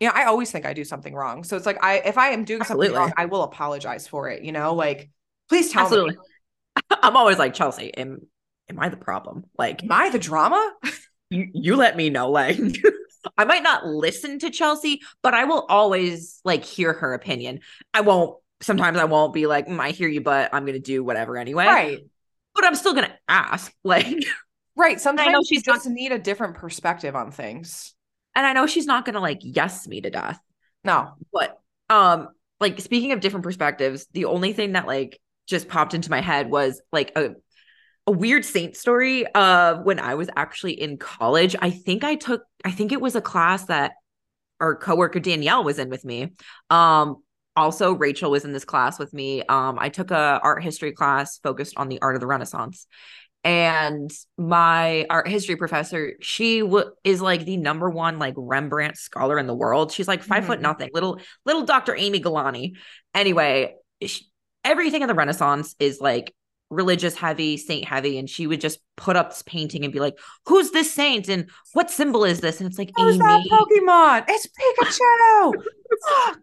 you 0.01 0.09
know, 0.09 0.15
I 0.15 0.25
always 0.25 0.51
think 0.51 0.67
I 0.67 0.73
do 0.73 0.85
something 0.85 1.15
wrong. 1.15 1.45
So, 1.45 1.57
it's 1.57 1.67
like, 1.67 1.83
I, 1.85 1.99
if 1.99 2.19
I 2.19 2.31
am 2.31 2.45
doing 2.45 2.61
Absolutely. 2.61 2.89
something 2.89 3.01
wrong, 3.01 3.13
I 3.17 3.27
will 3.27 3.43
apologize 3.43 4.09
for 4.09 4.29
it, 4.29 4.43
you 4.43 4.53
know, 4.53 4.75
like, 4.75 5.11
please 5.49 5.71
tell 5.71 5.85
Absolutely. 5.85 6.15
me. 6.15 6.19
I'm 7.03 7.17
always 7.17 7.39
like, 7.39 7.55
Chelsea, 7.55 7.95
am 7.97 8.21
am 8.69 8.81
I 8.81 8.89
the 8.89 8.97
problem? 8.97 9.45
Like 9.59 9.83
Am 9.85 9.93
I 9.93 10.11
the 10.11 10.19
drama? 10.19 10.73
you 11.31 11.49
you 11.55 11.77
let 11.77 11.97
me 11.97 12.11
know. 12.11 12.31
Like 12.31 12.59
I 13.37 13.45
might 13.45 13.63
not 13.63 13.87
listen 13.87 14.39
to 14.41 14.51
Chelsea, 14.51 15.01
but 15.23 15.35
I 15.35 15.45
will 15.45 15.67
always 15.69 16.41
like 16.45 16.65
hear 16.65 16.93
her 16.93 17.15
opinion. 17.15 17.61
I 17.93 18.03
won't 18.03 18.39
sometimes 18.61 18.99
I 18.99 19.05
won't 19.05 19.35
be 19.35 19.47
like, 19.47 19.67
mm, 19.67 19.79
I 19.79 19.91
hear 19.91 20.09
you, 20.09 20.21
but 20.21 20.51
I'm 20.53 20.65
gonna 20.65 20.79
do 20.79 21.05
whatever 21.05 21.37
anyway. 21.37 21.67
Right. 21.67 21.99
But 22.55 22.65
I'm 22.65 22.75
still 22.75 22.95
gonna 22.95 23.17
ask. 23.29 23.73
Like 23.85 24.25
Right. 24.77 25.01
Sometimes 25.01 25.33
know 25.33 25.39
you 25.39 25.45
she's 25.47 25.63
just 25.63 25.87
need 25.87 26.11
a 26.11 26.19
different 26.19 26.57
perspective 26.57 27.15
on 27.15 27.31
things. 27.31 27.95
and 28.35 28.45
I 28.45 28.53
know 28.53 28.67
she's 28.67 28.87
not 28.87 29.05
gonna 29.05 29.21
like 29.21 29.39
yes 29.43 29.87
me 29.87 30.01
to 30.01 30.11
death. 30.11 30.41
No. 30.83 31.13
But 31.33 31.59
um, 31.91 32.29
like 32.61 32.81
speaking 32.81 33.13
of 33.13 33.21
different 33.21 33.45
perspectives, 33.45 34.07
the 34.13 34.25
only 34.25 34.53
thing 34.53 34.73
that 34.73 34.87
like 34.87 35.21
just 35.47 35.69
popped 35.69 35.95
into 35.95 36.11
my 36.11 36.21
head 36.21 36.51
was 36.51 36.81
like 36.93 37.13
a 37.17 37.35
a 38.07 38.13
weird 38.13 38.45
saint 38.45 38.77
story 38.77 39.27
of 39.27 39.85
when 39.85 39.99
I 39.99 40.15
was 40.15 40.29
actually 40.37 40.81
in 40.81 40.99
college. 40.99 41.57
I 41.59 41.71
think 41.71 42.05
I 42.05 42.17
took 42.17 42.43
I 42.65 42.71
think 42.71 42.93
it 42.93 43.01
was 43.01 43.15
a 43.15 43.21
class 43.21 43.67
that 43.67 43.93
our 44.61 44.75
coworker 44.77 45.21
Danielle 45.21 45.65
was 45.65 45.79
in 45.79 45.91
with 45.91 46.05
me. 46.05 46.33
Um 46.71 47.17
also 47.57 47.93
Rachel 47.93 48.31
was 48.33 48.45
in 48.45 48.53
this 48.53 48.65
class 48.65 48.99
with 48.99 49.13
me. 49.13 49.43
Um 49.43 49.79
I 49.79 49.89
took 49.89 50.11
a 50.11 50.41
art 50.43 50.63
history 50.63 50.93
class 50.93 51.39
focused 51.39 51.75
on 51.77 51.89
the 51.89 52.01
art 52.03 52.15
of 52.17 52.21
the 52.21 52.27
Renaissance. 52.27 52.87
And 53.43 54.11
my 54.39 55.05
art 55.11 55.29
history 55.29 55.57
professor, 55.57 56.15
she 56.21 56.61
w- 56.61 56.91
is 57.05 57.21
like 57.21 57.45
the 57.45 57.59
number 57.59 57.91
one 57.91 58.19
like 58.19 58.35
Rembrandt 58.39 58.97
scholar 58.97 59.39
in 59.39 59.47
the 59.47 59.55
world. 59.55 59.93
She's 59.93 60.09
like 60.09 60.23
5 60.23 60.47
foot 60.47 60.61
Mhm. 60.61 60.63
nothing, 60.63 60.91
little 60.95 61.21
little 61.45 61.63
Dr. 61.65 61.95
Amy 61.95 62.21
Galani. 62.21 62.73
Anyway, 63.13 63.75
she, 64.03 64.27
everything 64.65 65.03
in 65.03 65.09
the 65.09 65.15
Renaissance 65.15 65.75
is 65.79 66.01
like 66.01 66.35
religious 66.71 67.15
heavy, 67.15 67.57
saint 67.57 67.85
heavy, 67.87 68.19
and 68.19 68.29
she 68.29 68.47
would 68.47 68.61
just 68.61 68.81
put 68.97 69.17
up 69.17 69.31
this 69.31 69.43
painting 69.43 69.85
and 69.85 69.93
be 69.93 70.01
like, 70.01 70.19
"Who's 70.47 70.71
this 70.71 70.93
saint? 70.93 71.29
And 71.29 71.51
what 71.73 71.91
symbol 71.91 72.25
is 72.25 72.41
this?" 72.41 72.61
And 72.61 72.69
it's 72.69 72.79
like 72.79 72.91
Who's 72.97 73.17
Amy. 73.17 73.25
that 73.25 73.45
Pokemon? 73.51 74.25
It's 74.29 74.49
Pikachu. 74.49 75.63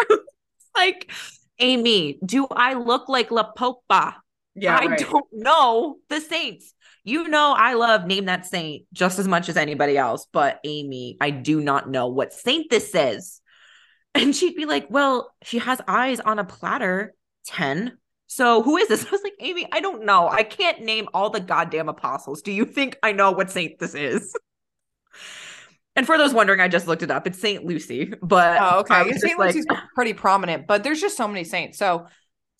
Fuck. 0.00 0.18
like 0.74 1.10
Amy, 1.58 2.18
do 2.24 2.46
I 2.50 2.74
look 2.74 3.08
like 3.08 3.30
La 3.30 3.52
Popa? 3.52 4.16
Yeah. 4.54 4.76
I 4.76 4.96
don't 4.96 5.26
know 5.32 5.96
the 6.08 6.20
saints. 6.20 6.74
You 7.04 7.28
know, 7.28 7.54
I 7.56 7.74
love 7.74 8.04
name 8.04 8.26
that 8.26 8.46
saint 8.46 8.84
just 8.92 9.18
as 9.18 9.26
much 9.26 9.48
as 9.48 9.56
anybody 9.56 9.96
else, 9.96 10.26
but 10.32 10.60
Amy, 10.64 11.16
I 11.20 11.30
do 11.30 11.60
not 11.60 11.88
know 11.88 12.08
what 12.08 12.32
saint 12.32 12.68
this 12.70 12.94
is. 12.94 13.40
And 14.14 14.34
she'd 14.34 14.56
be 14.56 14.66
like, 14.66 14.88
Well, 14.90 15.32
she 15.42 15.58
has 15.58 15.80
eyes 15.86 16.20
on 16.20 16.38
a 16.38 16.44
platter, 16.44 17.14
Tenn. 17.46 17.96
So 18.32 18.62
who 18.62 18.76
is 18.76 18.86
this? 18.86 19.04
I 19.08 19.10
was 19.10 19.22
like, 19.24 19.34
Amy, 19.40 19.66
I 19.72 19.80
don't 19.80 20.04
know. 20.04 20.28
I 20.28 20.44
can't 20.44 20.82
name 20.82 21.08
all 21.12 21.30
the 21.30 21.40
goddamn 21.40 21.88
apostles. 21.88 22.42
Do 22.42 22.52
you 22.52 22.64
think 22.64 22.96
I 23.02 23.10
know 23.10 23.32
what 23.32 23.50
saint 23.50 23.78
this 23.78 23.94
is? 23.94 24.34
And 25.96 26.06
for 26.06 26.16
those 26.16 26.32
wondering, 26.32 26.60
I 26.60 26.68
just 26.68 26.86
looked 26.86 27.02
it 27.02 27.10
up. 27.10 27.26
It's 27.26 27.38
Saint 27.40 27.64
Lucy, 27.64 28.12
but 28.22 28.58
Oh, 28.60 28.78
okay. 28.80 29.10
just 29.10 29.22
Saint 29.22 29.38
like, 29.40 29.48
Lucy's 29.54 29.66
pretty 29.96 30.12
prominent, 30.14 30.68
but 30.68 30.84
there's 30.84 31.00
just 31.00 31.16
so 31.16 31.26
many 31.26 31.42
saints. 31.42 31.78
So 31.78 32.06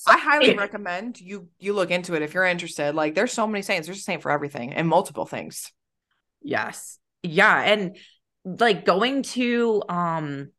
I 0.05 0.19
highly 0.19 0.49
it- 0.49 0.59
recommend 0.59 1.21
you 1.21 1.49
you 1.61 1.73
look 1.73 1.93
into 1.93 2.15
it 2.15 2.23
if 2.23 2.35
you're 2.35 2.45
interested. 2.45 2.95
Like 2.97 3.15
there's 3.15 3.33
so 3.33 3.47
many 3.47 3.63
saints. 3.63 3.87
There's 3.87 3.99
a 4.01 4.03
saint 4.03 4.21
for 4.21 4.33
everything 4.33 4.73
and 4.75 4.89
multiple 4.89 5.27
things. 5.27 5.71
Yes. 6.43 6.99
Yeah. 7.23 7.61
And 7.63 7.97
like 8.45 8.85
going 8.85 9.23
to 9.23 9.85
um 9.89 10.51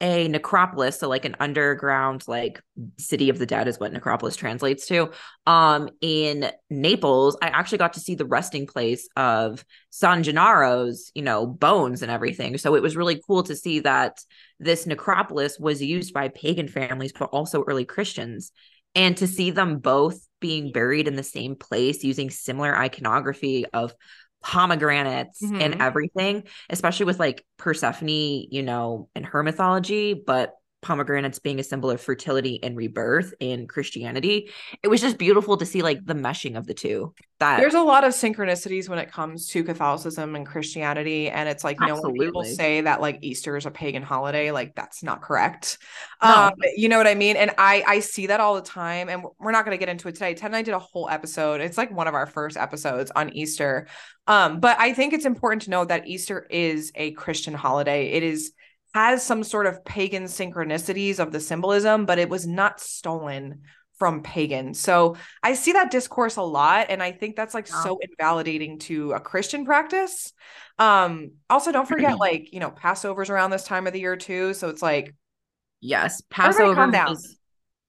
a 0.00 0.28
necropolis, 0.28 0.98
so 0.98 1.08
like 1.08 1.24
an 1.24 1.36
underground 1.40 2.24
like 2.26 2.62
city 2.98 3.28
of 3.28 3.38
the 3.38 3.46
dead 3.46 3.68
is 3.68 3.78
what 3.78 3.92
necropolis 3.92 4.36
translates 4.36 4.86
to. 4.86 5.10
Um 5.46 5.90
in 6.00 6.50
Naples, 6.70 7.36
I 7.42 7.48
actually 7.48 7.78
got 7.78 7.94
to 7.94 8.00
see 8.00 8.14
the 8.14 8.24
resting 8.26 8.66
place 8.66 9.08
of 9.16 9.64
San 9.90 10.22
Gennaro's, 10.22 11.10
you 11.14 11.22
know, 11.22 11.46
bones 11.46 12.02
and 12.02 12.10
everything. 12.10 12.56
So 12.58 12.74
it 12.74 12.82
was 12.82 12.96
really 12.96 13.20
cool 13.26 13.42
to 13.44 13.56
see 13.56 13.80
that 13.80 14.18
this 14.58 14.86
necropolis 14.86 15.58
was 15.58 15.82
used 15.82 16.14
by 16.14 16.28
pagan 16.28 16.68
families, 16.68 17.12
but 17.12 17.30
also 17.30 17.64
early 17.66 17.84
Christians. 17.84 18.52
And 18.94 19.16
to 19.18 19.26
see 19.26 19.50
them 19.50 19.78
both 19.78 20.26
being 20.40 20.72
buried 20.72 21.06
in 21.06 21.14
the 21.14 21.22
same 21.22 21.54
place 21.54 22.02
using 22.02 22.30
similar 22.30 22.76
iconography 22.76 23.66
of 23.66 23.94
pomegranates 24.42 25.42
Mhm. 25.42 25.60
and 25.60 25.82
everything, 25.82 26.44
especially 26.68 27.06
with 27.06 27.18
like 27.18 27.44
Persephone, 27.58 28.08
you 28.08 28.62
know, 28.62 29.08
in 29.14 29.24
her 29.24 29.42
mythology, 29.42 30.14
but 30.14 30.54
pomegranates 30.82 31.38
being 31.38 31.60
a 31.60 31.64
symbol 31.64 31.90
of 31.90 32.00
fertility 32.00 32.62
and 32.62 32.76
rebirth 32.76 33.34
in 33.40 33.66
Christianity. 33.66 34.50
It 34.82 34.88
was 34.88 35.00
just 35.00 35.18
beautiful 35.18 35.56
to 35.58 35.66
see 35.66 35.82
like 35.82 36.04
the 36.04 36.14
meshing 36.14 36.56
of 36.56 36.66
the 36.66 36.74
two. 36.74 37.14
That 37.38 37.58
There's 37.58 37.74
a 37.74 37.82
lot 37.82 38.04
of 38.04 38.12
synchronicities 38.12 38.88
when 38.88 38.98
it 38.98 39.10
comes 39.10 39.48
to 39.48 39.64
Catholicism 39.64 40.36
and 40.36 40.46
Christianity. 40.46 41.30
And 41.30 41.48
it's 41.48 41.64
like, 41.64 41.80
know, 41.80 41.98
when 42.00 42.12
people 42.12 42.42
Absolutely. 42.42 42.54
say 42.54 42.80
that 42.82 43.00
like 43.00 43.18
Easter 43.22 43.56
is 43.56 43.64
a 43.64 43.70
pagan 43.70 44.02
holiday, 44.02 44.50
like 44.50 44.74
that's 44.74 45.02
not 45.02 45.22
correct. 45.22 45.78
No. 46.22 46.28
Um, 46.28 46.52
you 46.76 46.88
know 46.88 46.98
what 46.98 47.06
I 47.06 47.14
mean? 47.14 47.36
And 47.36 47.52
I 47.56 47.82
I 47.86 48.00
see 48.00 48.26
that 48.26 48.40
all 48.40 48.54
the 48.54 48.62
time. 48.62 49.08
And 49.08 49.24
we're 49.38 49.52
not 49.52 49.64
gonna 49.64 49.78
get 49.78 49.88
into 49.88 50.08
it 50.08 50.12
today. 50.12 50.34
Tenn 50.34 50.48
and 50.48 50.56
I 50.56 50.62
did 50.62 50.74
a 50.74 50.78
whole 50.78 51.08
episode. 51.08 51.60
It's 51.60 51.78
like 51.78 51.90
one 51.90 52.08
of 52.08 52.14
our 52.14 52.26
first 52.26 52.56
episodes 52.56 53.10
on 53.16 53.34
Easter. 53.34 53.86
Um, 54.26 54.60
but 54.60 54.78
I 54.78 54.92
think 54.92 55.12
it's 55.12 55.24
important 55.24 55.62
to 55.62 55.70
know 55.70 55.84
that 55.84 56.06
Easter 56.06 56.46
is 56.50 56.92
a 56.94 57.12
Christian 57.12 57.54
holiday. 57.54 58.10
It 58.12 58.22
is 58.22 58.52
has 58.94 59.24
some 59.24 59.44
sort 59.44 59.66
of 59.66 59.84
pagan 59.84 60.24
synchronicities 60.24 61.18
of 61.18 61.32
the 61.32 61.40
symbolism, 61.40 62.06
but 62.06 62.18
it 62.18 62.28
was 62.28 62.46
not 62.46 62.80
stolen 62.80 63.62
from 63.98 64.22
pagan. 64.22 64.72
So 64.72 65.16
I 65.42 65.52
see 65.54 65.72
that 65.72 65.90
discourse 65.90 66.36
a 66.36 66.42
lot 66.42 66.86
and 66.88 67.02
I 67.02 67.12
think 67.12 67.36
that's 67.36 67.52
like 67.54 67.68
Yeah. 67.68 67.82
so 67.82 67.98
invalidating 68.00 68.78
to 68.80 69.12
a 69.12 69.20
Christian 69.20 69.64
practice. 69.66 70.32
Um 70.78 71.32
also 71.50 71.70
don't 71.70 71.86
forget 71.86 72.18
like, 72.18 72.52
you 72.52 72.60
know, 72.60 72.70
Passover's 72.70 73.28
around 73.30 73.50
this 73.50 73.64
time 73.64 73.86
of 73.86 73.92
the 73.92 74.00
year 74.00 74.16
too, 74.16 74.54
so 74.54 74.70
it's 74.70 74.80
like 74.82 75.14
yes, 75.82 76.22
Passover 76.30 76.74
calm 76.74 76.90
down. 76.90 77.12
is 77.12 77.36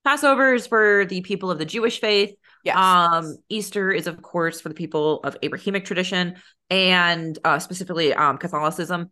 Passover 0.03 0.53
is 0.53 0.67
for 0.67 1.05
the 1.05 1.21
people 1.21 1.49
of 1.51 1.59
the 1.59 1.65
Jewish 1.65 1.99
faith. 2.01 2.35
yes. 2.63 2.75
Um, 2.75 3.37
Easter 3.49 3.91
is, 3.91 4.07
of 4.07 4.21
course, 4.21 4.59
for 4.59 4.67
the 4.69 4.75
people 4.75 5.19
of 5.23 5.37
Abrahamic 5.43 5.85
tradition 5.85 6.35
and 6.69 7.37
uh, 7.45 7.59
specifically 7.59 8.13
um, 8.13 8.37
Catholicism. 8.37 9.11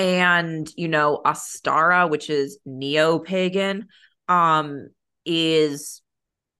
And, 0.00 0.66
you 0.78 0.88
know, 0.88 1.20
Ostara, 1.26 2.08
which 2.08 2.30
is 2.30 2.58
neo 2.64 3.18
pagan, 3.18 3.88
um, 4.28 4.88
is 5.26 6.00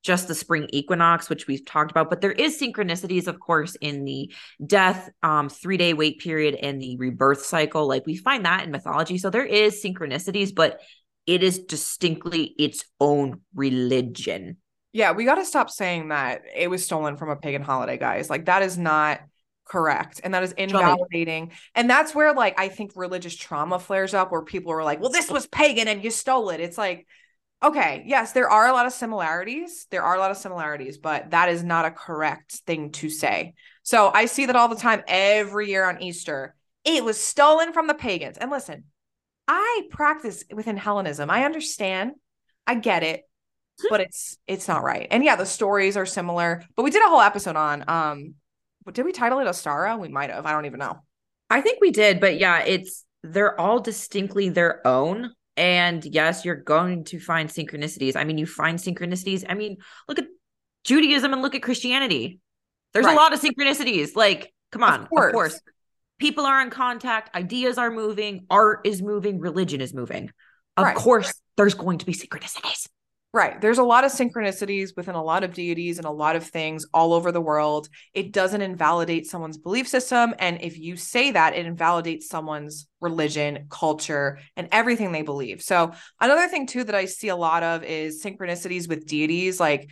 just 0.02 0.28
the 0.28 0.34
spring 0.34 0.66
equinox, 0.74 1.30
which 1.30 1.46
we've 1.46 1.64
talked 1.64 1.90
about. 1.90 2.10
But 2.10 2.20
there 2.20 2.32
is 2.32 2.60
synchronicities, 2.60 3.26
of 3.28 3.40
course, 3.40 3.76
in 3.80 4.04
the 4.04 4.30
death, 4.66 5.08
um, 5.22 5.48
three 5.48 5.78
day 5.78 5.94
wait 5.94 6.20
period 6.20 6.54
and 6.54 6.82
the 6.82 6.98
rebirth 6.98 7.42
cycle. 7.42 7.88
Like 7.88 8.04
we 8.04 8.14
find 8.14 8.44
that 8.44 8.64
in 8.64 8.72
mythology. 8.72 9.16
So 9.16 9.30
there 9.30 9.46
is 9.46 9.82
synchronicities, 9.82 10.54
but 10.54 10.82
it 11.26 11.42
is 11.42 11.60
distinctly 11.60 12.54
its 12.58 12.84
own 13.00 13.40
religion. 13.54 14.58
Yeah, 14.92 15.12
we 15.12 15.24
got 15.24 15.36
to 15.36 15.46
stop 15.46 15.70
saying 15.70 16.08
that 16.08 16.42
it 16.54 16.68
was 16.68 16.84
stolen 16.84 17.16
from 17.16 17.30
a 17.30 17.36
pagan 17.36 17.62
holiday, 17.62 17.96
guys. 17.96 18.28
Like 18.28 18.44
that 18.46 18.60
is 18.60 18.76
not 18.76 19.20
correct 19.70 20.20
and 20.24 20.34
that 20.34 20.42
is 20.42 20.52
invalidating. 20.52 21.52
And 21.74 21.88
that's 21.88 22.14
where 22.14 22.34
like 22.34 22.58
I 22.58 22.68
think 22.68 22.92
religious 22.96 23.36
trauma 23.36 23.78
flares 23.78 24.14
up 24.14 24.32
where 24.32 24.42
people 24.42 24.72
are 24.72 24.82
like, 24.84 25.00
"Well, 25.00 25.10
this 25.10 25.30
was 25.30 25.46
pagan 25.46 25.88
and 25.88 26.02
you 26.02 26.10
stole 26.10 26.50
it." 26.50 26.60
It's 26.60 26.78
like 26.78 27.06
okay, 27.62 28.02
yes, 28.06 28.32
there 28.32 28.48
are 28.48 28.68
a 28.68 28.72
lot 28.72 28.86
of 28.86 28.92
similarities. 28.92 29.86
There 29.90 30.02
are 30.02 30.16
a 30.16 30.18
lot 30.18 30.30
of 30.30 30.38
similarities, 30.38 30.96
but 30.96 31.30
that 31.32 31.50
is 31.50 31.62
not 31.62 31.84
a 31.84 31.90
correct 31.90 32.52
thing 32.66 32.90
to 32.92 33.10
say. 33.10 33.52
So 33.82 34.10
I 34.12 34.26
see 34.26 34.46
that 34.46 34.56
all 34.56 34.68
the 34.68 34.76
time 34.76 35.02
every 35.06 35.68
year 35.68 35.84
on 35.84 36.02
Easter. 36.02 36.54
It 36.84 37.04
was 37.04 37.20
stolen 37.20 37.74
from 37.74 37.86
the 37.86 37.92
pagans. 37.94 38.38
And 38.38 38.50
listen, 38.50 38.84
I 39.46 39.82
practice 39.90 40.42
within 40.50 40.78
Hellenism. 40.78 41.28
I 41.28 41.44
understand. 41.44 42.12
I 42.66 42.76
get 42.76 43.02
it 43.02 43.24
but 43.90 44.00
it's 44.00 44.36
it's 44.46 44.68
not 44.68 44.82
right. 44.82 45.06
And 45.10 45.24
yeah, 45.24 45.36
the 45.36 45.46
stories 45.46 45.96
are 45.96 46.06
similar. 46.06 46.64
But 46.76 46.82
we 46.82 46.90
did 46.90 47.04
a 47.04 47.08
whole 47.08 47.20
episode 47.20 47.56
on 47.56 47.84
um 47.88 48.34
did 48.92 49.04
we 49.04 49.12
title 49.12 49.38
it 49.40 49.46
Ostara? 49.46 49.98
We 49.98 50.08
might 50.08 50.30
have. 50.30 50.46
I 50.46 50.52
don't 50.52 50.66
even 50.66 50.78
know. 50.78 51.00
I 51.48 51.60
think 51.60 51.80
we 51.80 51.90
did, 51.90 52.20
but 52.20 52.38
yeah, 52.38 52.60
it's 52.60 53.04
they're 53.22 53.58
all 53.60 53.80
distinctly 53.80 54.48
their 54.48 54.86
own 54.86 55.32
And 55.56 56.04
yes, 56.04 56.44
you're 56.44 56.56
going 56.56 57.04
to 57.04 57.20
find 57.20 57.50
synchronicities. 57.50 58.16
I 58.16 58.24
mean, 58.24 58.38
you 58.38 58.46
find 58.46 58.78
synchronicities. 58.78 59.44
I 59.46 59.54
mean, 59.54 59.76
look 60.08 60.18
at 60.18 60.26
Judaism 60.84 61.34
and 61.34 61.42
look 61.42 61.54
at 61.54 61.62
Christianity. 61.62 62.40
There's 62.94 63.04
right. 63.04 63.12
a 63.12 63.16
lot 63.16 63.34
of 63.34 63.40
synchronicities. 63.42 64.16
Like, 64.16 64.54
come 64.72 64.82
on, 64.82 65.02
of 65.02 65.10
course. 65.10 65.26
of 65.26 65.32
course. 65.32 65.60
People 66.18 66.46
are 66.46 66.62
in 66.62 66.70
contact, 66.70 67.34
ideas 67.34 67.78
are 67.78 67.90
moving, 67.90 68.46
art 68.50 68.86
is 68.86 69.02
moving, 69.02 69.38
religion 69.38 69.80
is 69.80 69.94
moving. 69.94 70.30
Of 70.76 70.84
right. 70.84 70.96
course, 70.96 71.32
there's 71.56 71.74
going 71.74 71.98
to 71.98 72.06
be 72.06 72.12
synchronicities. 72.12 72.86
Right. 73.32 73.60
There's 73.60 73.78
a 73.78 73.84
lot 73.84 74.02
of 74.02 74.10
synchronicities 74.10 74.96
within 74.96 75.14
a 75.14 75.22
lot 75.22 75.44
of 75.44 75.54
deities 75.54 75.98
and 75.98 76.06
a 76.06 76.10
lot 76.10 76.34
of 76.34 76.44
things 76.44 76.84
all 76.92 77.12
over 77.12 77.30
the 77.30 77.40
world. 77.40 77.88
It 78.12 78.32
doesn't 78.32 78.60
invalidate 78.60 79.28
someone's 79.28 79.56
belief 79.56 79.86
system. 79.86 80.34
And 80.40 80.60
if 80.62 80.76
you 80.76 80.96
say 80.96 81.30
that, 81.30 81.54
it 81.54 81.64
invalidates 81.64 82.28
someone's 82.28 82.88
religion, 83.00 83.66
culture, 83.70 84.40
and 84.56 84.68
everything 84.72 85.12
they 85.12 85.22
believe. 85.22 85.62
So, 85.62 85.92
another 86.20 86.48
thing, 86.48 86.66
too, 86.66 86.82
that 86.82 86.94
I 86.96 87.04
see 87.04 87.28
a 87.28 87.36
lot 87.36 87.62
of 87.62 87.84
is 87.84 88.20
synchronicities 88.20 88.88
with 88.88 89.06
deities. 89.06 89.60
Like, 89.60 89.88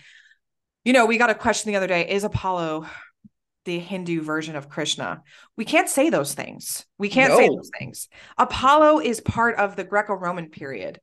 you 0.85 0.92
know, 0.92 1.07
we 1.07 1.16
got 1.16 1.31
a 1.31 1.35
question 1.35 1.70
the 1.70 1.77
other 1.77 1.87
day 1.87 2.09
is 2.09 2.24
Apollo 2.24 2.87
the 3.66 3.79
Hindu 3.79 4.22
version 4.22 4.57
of 4.57 4.68
Krishna? 4.68 5.22
We 5.57 5.64
can't 5.64 5.88
say 5.88 6.11
those 6.11 6.35
things. 6.35 6.87
We 6.96 7.09
can't 7.09 7.35
no. 7.35 7.38
say 7.38 7.48
those 7.48 7.70
things. 7.79 8.09
Apollo 8.37 9.01
is 9.01 9.20
part 9.20 9.57
of 9.57 9.77
the 9.77 9.85
Greco 9.85 10.14
Roman 10.14 10.48
period. 10.48 11.01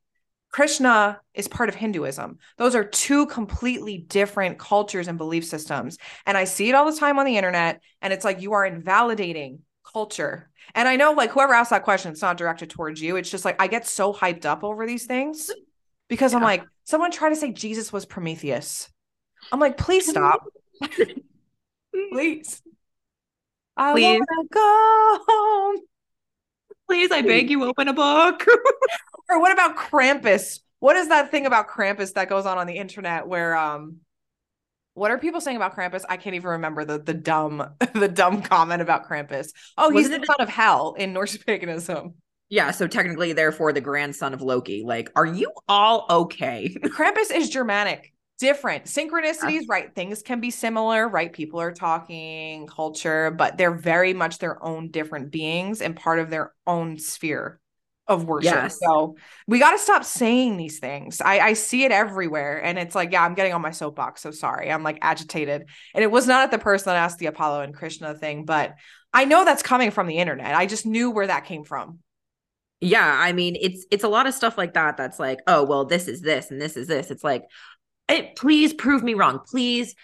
Krishna 0.55 1.19
is 1.33 1.49
part 1.49 1.67
of 1.67 1.75
Hinduism. 1.75 2.39
Those 2.55 2.75
are 2.75 2.85
two 2.85 3.25
completely 3.25 3.97
different 3.97 4.57
cultures 4.57 5.09
and 5.09 5.17
belief 5.17 5.43
systems. 5.43 5.97
And 6.25 6.37
I 6.37 6.45
see 6.45 6.69
it 6.69 6.75
all 6.75 6.89
the 6.89 6.97
time 6.97 7.19
on 7.19 7.25
the 7.25 7.35
internet. 7.35 7.81
And 8.01 8.13
it's 8.13 8.23
like 8.23 8.39
you 8.39 8.53
are 8.53 8.65
invalidating 8.65 9.59
culture. 9.83 10.49
And 10.73 10.87
I 10.87 10.95
know, 10.95 11.11
like, 11.11 11.31
whoever 11.31 11.53
asked 11.53 11.71
that 11.71 11.83
question, 11.83 12.13
it's 12.13 12.21
not 12.21 12.37
directed 12.37 12.69
towards 12.69 13.01
you. 13.01 13.17
It's 13.17 13.29
just 13.29 13.43
like 13.43 13.61
I 13.61 13.67
get 13.67 13.85
so 13.85 14.13
hyped 14.13 14.45
up 14.45 14.63
over 14.63 14.87
these 14.87 15.05
things 15.05 15.51
because 16.07 16.31
yeah. 16.31 16.37
I'm 16.37 16.43
like, 16.43 16.63
someone 16.85 17.11
tried 17.11 17.31
to 17.31 17.35
say 17.35 17.51
Jesus 17.51 17.91
was 17.91 18.05
Prometheus. 18.05 18.87
I'm 19.51 19.59
like, 19.59 19.75
please 19.75 20.07
stop. 20.07 20.45
please. 22.13 22.61
I 23.75 23.91
please. 23.91 24.21
want 24.21 24.29
to 24.29 24.47
go 24.53 25.19
home. 25.27 25.77
Please, 26.87 27.11
I 27.11 27.23
beg 27.23 27.49
you, 27.49 27.65
open 27.65 27.89
a 27.89 27.93
book. 27.93 28.45
or 29.29 29.39
what 29.39 29.51
about 29.51 29.77
Krampus? 29.77 30.59
What 30.79 30.95
is 30.95 31.09
that 31.09 31.31
thing 31.31 31.45
about 31.45 31.67
Krampus 31.67 32.13
that 32.13 32.29
goes 32.29 32.45
on 32.45 32.57
on 32.57 32.67
the 32.67 32.77
internet 32.77 33.27
where 33.27 33.55
um 33.55 33.97
what 34.93 35.11
are 35.11 35.17
people 35.17 35.41
saying 35.41 35.57
about 35.57 35.75
Krampus? 35.75 36.03
I 36.07 36.15
can't 36.17 36.35
even 36.35 36.51
remember 36.51 36.85
the 36.85 36.99
the 36.99 37.13
dumb 37.13 37.75
the 37.93 38.07
dumb 38.07 38.41
comment 38.41 38.81
about 38.81 39.07
Krampus. 39.07 39.49
Oh, 39.77 39.89
he's 39.89 40.05
Wasn't 40.05 40.21
the 40.21 40.27
son 40.27 40.41
of 40.41 40.49
hell 40.49 40.95
in 40.97 41.13
Norse 41.13 41.37
paganism. 41.45 42.15
Yeah, 42.47 42.69
so 42.71 42.87
technically, 42.87 43.33
therefore, 43.33 43.73
the 43.73 43.81
grandson 43.81 44.33
of 44.33 44.41
Loki. 44.41 44.83
Like, 44.83 45.11
are 45.15 45.25
you 45.25 45.51
all 45.67 46.05
okay? 46.09 46.69
Krampus 46.83 47.31
is 47.31 47.49
Germanic 47.49 48.13
different 48.37 48.83
synchronicities 48.83 49.63
right 49.69 49.95
things 49.95 50.21
can 50.21 50.41
be 50.41 50.51
similar 50.51 51.07
right 51.07 51.31
people 51.31 51.61
are 51.61 51.71
talking 51.71 52.67
culture 52.67 53.31
but 53.31 53.57
they're 53.57 53.73
very 53.73 54.13
much 54.13 54.39
their 54.39 54.61
own 54.61 54.89
different 54.89 55.31
beings 55.31 55.81
and 55.81 55.95
part 55.95 56.19
of 56.19 56.29
their 56.29 56.51
own 56.67 56.99
sphere 56.99 57.61
of 58.07 58.25
worship. 58.25 58.53
Yes. 58.53 58.79
so 58.79 59.15
we 59.47 59.59
got 59.59 59.71
to 59.71 59.79
stop 59.79 60.03
saying 60.03 60.57
these 60.57 60.79
things. 60.79 61.21
I, 61.21 61.39
I 61.39 61.53
see 61.53 61.85
it 61.85 61.91
everywhere 61.91 62.63
and 62.63 62.77
it's 62.77 62.93
like 62.93 63.11
yeah 63.11 63.23
i'm 63.23 63.33
getting 63.33 63.53
on 63.53 63.61
my 63.61 63.71
soapbox 63.71 64.21
so 64.21 64.31
sorry. 64.31 64.71
I'm 64.71 64.83
like 64.83 64.99
agitated. 65.01 65.65
And 65.93 66.03
it 66.03 66.11
was 66.11 66.27
not 66.27 66.43
at 66.43 66.51
the 66.51 66.59
person 66.59 66.91
that 66.91 66.97
asked 66.97 67.19
the 67.19 67.25
apollo 67.27 67.61
and 67.61 67.73
krishna 67.73 68.13
thing 68.13 68.45
but 68.45 68.75
i 69.13 69.25
know 69.25 69.45
that's 69.45 69.63
coming 69.63 69.91
from 69.91 70.07
the 70.07 70.17
internet. 70.17 70.55
I 70.55 70.65
just 70.65 70.85
knew 70.85 71.11
where 71.11 71.27
that 71.27 71.45
came 71.45 71.63
from. 71.63 71.99
Yeah 72.81 73.17
i 73.19 73.31
mean 73.31 73.55
it's 73.59 73.85
it's 73.89 74.03
a 74.03 74.09
lot 74.09 74.27
of 74.27 74.33
stuff 74.33 74.57
like 74.57 74.73
that 74.73 74.97
that's 74.97 75.17
like 75.19 75.39
oh 75.47 75.63
well 75.63 75.85
this 75.85 76.07
is 76.07 76.21
this 76.21 76.51
and 76.51 76.61
this 76.61 76.77
is 76.77 76.87
this. 76.87 77.09
It's 77.09 77.23
like 77.23 77.45
it, 78.07 78.35
please 78.35 78.73
prove 78.73 79.03
me 79.03 79.13
wrong. 79.13 79.39
Please, 79.45 79.95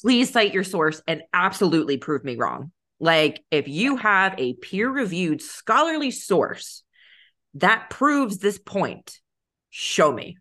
please 0.00 0.30
cite 0.30 0.54
your 0.54 0.64
source 0.64 1.02
and 1.06 1.22
absolutely 1.32 1.96
prove 1.96 2.24
me 2.24 2.36
wrong. 2.36 2.72
Like, 3.00 3.42
if 3.50 3.66
you 3.66 3.96
have 3.96 4.34
a 4.38 4.54
peer 4.54 4.88
reviewed 4.90 5.40
scholarly 5.40 6.10
source 6.10 6.82
that 7.54 7.90
proves 7.90 8.38
this 8.38 8.58
point, 8.58 9.18
show 9.70 10.12
me. 10.12 10.36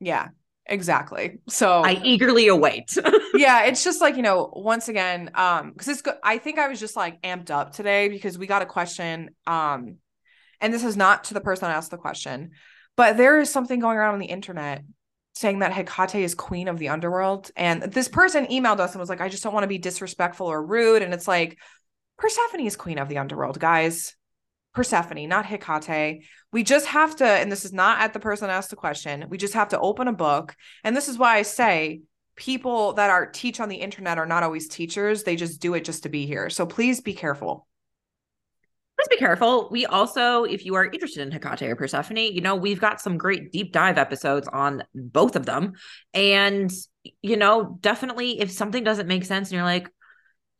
Yeah, 0.00 0.28
exactly. 0.66 1.38
So 1.48 1.82
I 1.82 2.00
eagerly 2.04 2.48
await. 2.48 2.96
yeah, 3.34 3.64
it's 3.64 3.84
just 3.84 4.00
like, 4.00 4.16
you 4.16 4.22
know, 4.22 4.50
once 4.54 4.88
again, 4.88 5.30
um, 5.34 5.72
because 5.72 5.88
it's 5.88 6.02
good. 6.02 6.14
I 6.22 6.38
think 6.38 6.58
I 6.58 6.68
was 6.68 6.80
just 6.80 6.96
like 6.96 7.20
amped 7.22 7.50
up 7.50 7.72
today 7.72 8.08
because 8.08 8.38
we 8.38 8.46
got 8.46 8.62
a 8.62 8.66
question. 8.66 9.30
Um, 9.46 9.96
and 10.60 10.72
this 10.72 10.84
is 10.84 10.96
not 10.96 11.24
to 11.24 11.34
the 11.34 11.40
person 11.40 11.68
that 11.68 11.76
asked 11.76 11.90
the 11.90 11.98
question, 11.98 12.50
but 12.96 13.16
there 13.16 13.40
is 13.40 13.50
something 13.50 13.80
going 13.80 13.98
around 13.98 14.14
on 14.14 14.20
the 14.20 14.26
internet 14.26 14.82
saying 15.34 15.58
that 15.58 15.72
Hecate 15.72 16.22
is 16.22 16.34
queen 16.34 16.66
of 16.66 16.78
the 16.78 16.88
underworld. 16.88 17.50
And 17.56 17.82
this 17.82 18.08
person 18.08 18.46
emailed 18.46 18.80
us 18.80 18.92
and 18.92 19.00
was 19.00 19.10
like, 19.10 19.20
I 19.20 19.28
just 19.28 19.42
don't 19.42 19.52
want 19.52 19.64
to 19.64 19.68
be 19.68 19.76
disrespectful 19.76 20.46
or 20.46 20.64
rude. 20.64 21.02
And 21.02 21.12
it's 21.12 21.28
like, 21.28 21.58
Persephone 22.18 22.60
is 22.60 22.76
queen 22.76 22.98
of 22.98 23.08
the 23.08 23.18
underworld, 23.18 23.60
guys. 23.60 24.15
Persephone, 24.76 25.28
not 25.28 25.46
Hecate. 25.46 26.24
We 26.52 26.62
just 26.62 26.86
have 26.86 27.16
to, 27.16 27.24
and 27.24 27.50
this 27.50 27.64
is 27.64 27.72
not 27.72 28.00
at 28.00 28.12
the 28.12 28.20
person 28.20 28.50
asked 28.50 28.70
the 28.70 28.76
question, 28.76 29.24
we 29.28 29.38
just 29.38 29.54
have 29.54 29.70
to 29.70 29.80
open 29.80 30.06
a 30.06 30.12
book. 30.12 30.54
And 30.84 30.94
this 30.94 31.08
is 31.08 31.18
why 31.18 31.36
I 31.36 31.42
say 31.42 32.02
people 32.36 32.92
that 32.92 33.10
are 33.10 33.26
teach 33.26 33.58
on 33.58 33.68
the 33.68 33.76
internet 33.76 34.18
are 34.18 34.26
not 34.26 34.42
always 34.42 34.68
teachers. 34.68 35.22
They 35.22 35.34
just 35.34 35.60
do 35.60 35.74
it 35.74 35.84
just 35.84 36.02
to 36.04 36.10
be 36.10 36.26
here. 36.26 36.50
So 36.50 36.66
please 36.66 37.00
be 37.00 37.14
careful 37.14 37.66
let's 38.98 39.08
be 39.08 39.16
careful. 39.16 39.68
We 39.70 39.86
also, 39.86 40.44
if 40.44 40.64
you 40.64 40.74
are 40.74 40.84
interested 40.84 41.20
in 41.20 41.30
Hecate 41.30 41.68
or 41.68 41.76
Persephone, 41.76 42.16
you 42.16 42.40
know, 42.40 42.56
we've 42.56 42.80
got 42.80 43.00
some 43.00 43.18
great 43.18 43.52
deep 43.52 43.72
dive 43.72 43.98
episodes 43.98 44.48
on 44.48 44.84
both 44.94 45.36
of 45.36 45.44
them. 45.44 45.74
And, 46.14 46.72
you 47.20 47.36
know, 47.36 47.78
definitely 47.80 48.40
if 48.40 48.50
something 48.50 48.84
doesn't 48.84 49.06
make 49.06 49.24
sense 49.24 49.48
and 49.48 49.56
you're 49.56 49.64
like, 49.64 49.90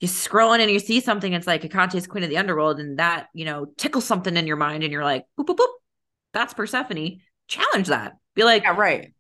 you're 0.01 0.09
scrolling 0.09 0.61
and 0.61 0.71
you 0.71 0.79
see 0.79 1.01
something, 1.01 1.33
it's 1.33 1.47
like 1.47 1.65
is 1.95 2.07
queen 2.07 2.25
of 2.25 2.31
the 2.31 2.39
underworld, 2.39 2.79
and 2.81 2.99
that, 2.99 3.29
you 3.33 3.45
know, 3.45 3.67
tickles 3.77 4.05
something 4.05 4.37
in 4.37 4.47
your 4.47 4.57
mind, 4.57 4.83
and 4.83 4.93
you're 4.93 5.05
like, 5.05 5.25
boop, 5.39 5.47
boop, 5.47 5.57
boop, 5.57 5.69
that's 6.33 6.55
Persephone. 6.55 7.21
Challenge 7.49 7.89
that. 7.89 8.15
Be 8.35 8.45
like, 8.45 8.65
yeah, 8.65 8.77
right. 8.77 9.13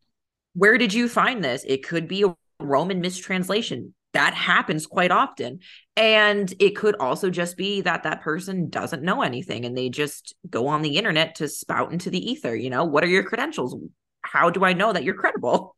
Where 0.54 0.78
did 0.78 0.92
you 0.92 1.08
find 1.08 1.42
this? 1.42 1.64
It 1.66 1.86
could 1.86 2.08
be 2.08 2.24
a 2.24 2.34
Roman 2.60 3.00
mistranslation 3.00 3.94
that 4.16 4.32
happens 4.32 4.86
quite 4.86 5.10
often 5.10 5.60
and 5.94 6.54
it 6.58 6.74
could 6.74 6.96
also 6.98 7.28
just 7.28 7.54
be 7.54 7.82
that 7.82 8.04
that 8.04 8.22
person 8.22 8.70
doesn't 8.70 9.02
know 9.02 9.20
anything 9.20 9.66
and 9.66 9.76
they 9.76 9.90
just 9.90 10.34
go 10.48 10.68
on 10.68 10.80
the 10.80 10.96
internet 10.96 11.34
to 11.34 11.46
spout 11.46 11.92
into 11.92 12.08
the 12.08 12.30
ether 12.30 12.56
you 12.56 12.70
know 12.70 12.82
what 12.82 13.04
are 13.04 13.08
your 13.08 13.22
credentials 13.22 13.76
how 14.22 14.48
do 14.48 14.64
i 14.64 14.72
know 14.72 14.90
that 14.90 15.04
you're 15.04 15.12
credible 15.12 15.75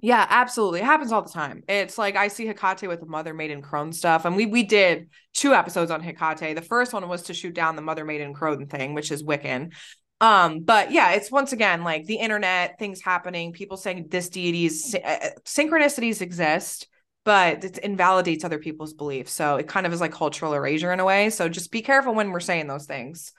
yeah 0.00 0.26
absolutely 0.28 0.80
it 0.80 0.84
happens 0.84 1.12
all 1.12 1.22
the 1.22 1.30
time 1.30 1.62
it's 1.68 1.98
like 1.98 2.16
i 2.16 2.28
see 2.28 2.46
Hecate 2.46 2.88
with 2.88 3.00
the 3.00 3.06
mother 3.06 3.34
maiden 3.34 3.62
crone 3.62 3.92
stuff 3.92 4.24
and 4.24 4.36
we 4.36 4.46
we 4.46 4.62
did 4.62 5.08
two 5.34 5.54
episodes 5.54 5.90
on 5.90 6.02
Hecate. 6.02 6.54
the 6.54 6.62
first 6.62 6.92
one 6.92 7.08
was 7.08 7.22
to 7.24 7.34
shoot 7.34 7.54
down 7.54 7.76
the 7.76 7.82
mother 7.82 8.04
maiden 8.04 8.32
crone 8.32 8.66
thing 8.66 8.94
which 8.94 9.10
is 9.10 9.22
wiccan 9.22 9.72
um 10.20 10.60
but 10.60 10.92
yeah 10.92 11.12
it's 11.12 11.30
once 11.30 11.52
again 11.52 11.84
like 11.84 12.04
the 12.06 12.16
internet 12.16 12.78
things 12.78 13.00
happening 13.00 13.52
people 13.52 13.76
saying 13.76 14.06
this 14.08 14.28
deities 14.28 14.94
uh, 14.94 15.30
synchronicities 15.44 16.22
exist 16.22 16.88
but 17.28 17.62
it 17.62 17.76
invalidates 17.78 18.42
other 18.42 18.58
people's 18.58 18.94
beliefs. 18.94 19.32
So 19.32 19.56
it 19.56 19.68
kind 19.68 19.86
of 19.86 19.92
is 19.92 20.00
like 20.00 20.12
cultural 20.12 20.54
erasure 20.54 20.94
in 20.94 20.98
a 20.98 21.04
way. 21.04 21.28
So 21.28 21.46
just 21.46 21.70
be 21.70 21.82
careful 21.82 22.14
when 22.14 22.30
we're 22.30 22.40
saying 22.40 22.68
those 22.68 22.86
things. 22.86 23.32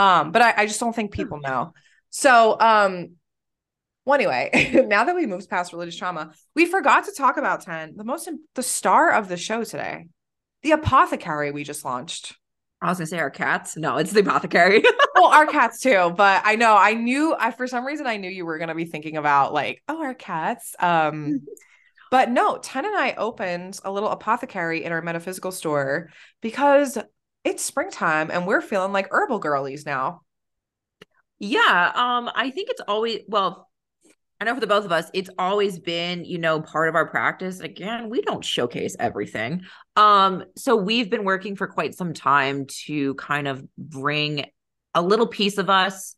Um, 0.00 0.32
but 0.32 0.42
I, 0.42 0.54
I 0.56 0.66
just 0.66 0.80
don't 0.80 0.96
think 0.96 1.12
people 1.12 1.38
know. 1.38 1.72
So 2.10 2.58
um 2.58 3.10
well, 4.06 4.14
anyway, 4.14 4.84
now 4.86 5.04
that 5.04 5.14
we 5.14 5.26
moved 5.26 5.50
past 5.50 5.72
religious 5.72 5.96
trauma, 5.96 6.32
we 6.54 6.64
forgot 6.64 7.04
to 7.04 7.12
talk 7.12 7.36
about 7.36 7.62
Tenn, 7.62 7.94
the 7.96 8.04
most 8.04 8.30
the 8.54 8.62
star 8.62 9.10
of 9.10 9.28
the 9.28 9.36
show 9.36 9.64
today, 9.64 10.06
the 10.62 10.70
apothecary 10.70 11.50
we 11.50 11.64
just 11.64 11.84
launched. 11.84 12.36
I 12.80 12.88
was 12.88 12.98
gonna 12.98 13.06
say 13.06 13.18
our 13.18 13.30
cats. 13.30 13.76
No, 13.76 13.96
it's 13.96 14.12
the 14.12 14.20
apothecary. 14.20 14.82
well, 15.14 15.26
our 15.26 15.46
cats 15.46 15.80
too, 15.80 16.14
but 16.16 16.42
I 16.44 16.56
know 16.56 16.76
I 16.76 16.94
knew 16.94 17.34
I 17.38 17.50
for 17.50 17.66
some 17.66 17.84
reason 17.84 18.06
I 18.06 18.16
knew 18.16 18.30
you 18.30 18.46
were 18.46 18.58
gonna 18.58 18.74
be 18.74 18.84
thinking 18.84 19.16
about 19.16 19.52
like, 19.52 19.82
oh, 19.88 20.02
our 20.02 20.14
cats. 20.14 20.74
Um 20.78 21.40
But 22.10 22.30
no, 22.30 22.58
Tenn 22.58 22.84
and 22.84 22.96
I 22.96 23.14
opened 23.14 23.80
a 23.84 23.90
little 23.90 24.10
apothecary 24.10 24.84
in 24.84 24.92
our 24.92 25.02
metaphysical 25.02 25.50
store 25.50 26.10
because 26.40 26.96
it's 27.44 27.64
springtime 27.64 28.30
and 28.30 28.46
we're 28.46 28.60
feeling 28.60 28.92
like 28.92 29.08
herbal 29.10 29.40
girlies 29.40 29.84
now. 29.84 30.22
Yeah, 31.38 31.92
um, 31.94 32.30
I 32.34 32.50
think 32.50 32.70
it's 32.70 32.80
always 32.86 33.20
well, 33.28 33.65
I 34.40 34.44
know 34.44 34.54
for 34.54 34.60
the 34.60 34.66
both 34.66 34.84
of 34.84 34.92
us, 34.92 35.10
it's 35.14 35.30
always 35.38 35.78
been, 35.78 36.24
you 36.24 36.38
know, 36.38 36.60
part 36.60 36.88
of 36.88 36.94
our 36.94 37.06
practice. 37.06 37.60
Again, 37.60 38.10
we 38.10 38.20
don't 38.20 38.44
showcase 38.44 38.94
everything. 38.98 39.62
Um, 39.96 40.44
so 40.56 40.76
we've 40.76 41.08
been 41.08 41.24
working 41.24 41.56
for 41.56 41.66
quite 41.66 41.94
some 41.94 42.12
time 42.12 42.66
to 42.86 43.14
kind 43.14 43.48
of 43.48 43.64
bring 43.78 44.44
a 44.94 45.00
little 45.00 45.26
piece 45.26 45.56
of 45.56 45.70
us 45.70 46.14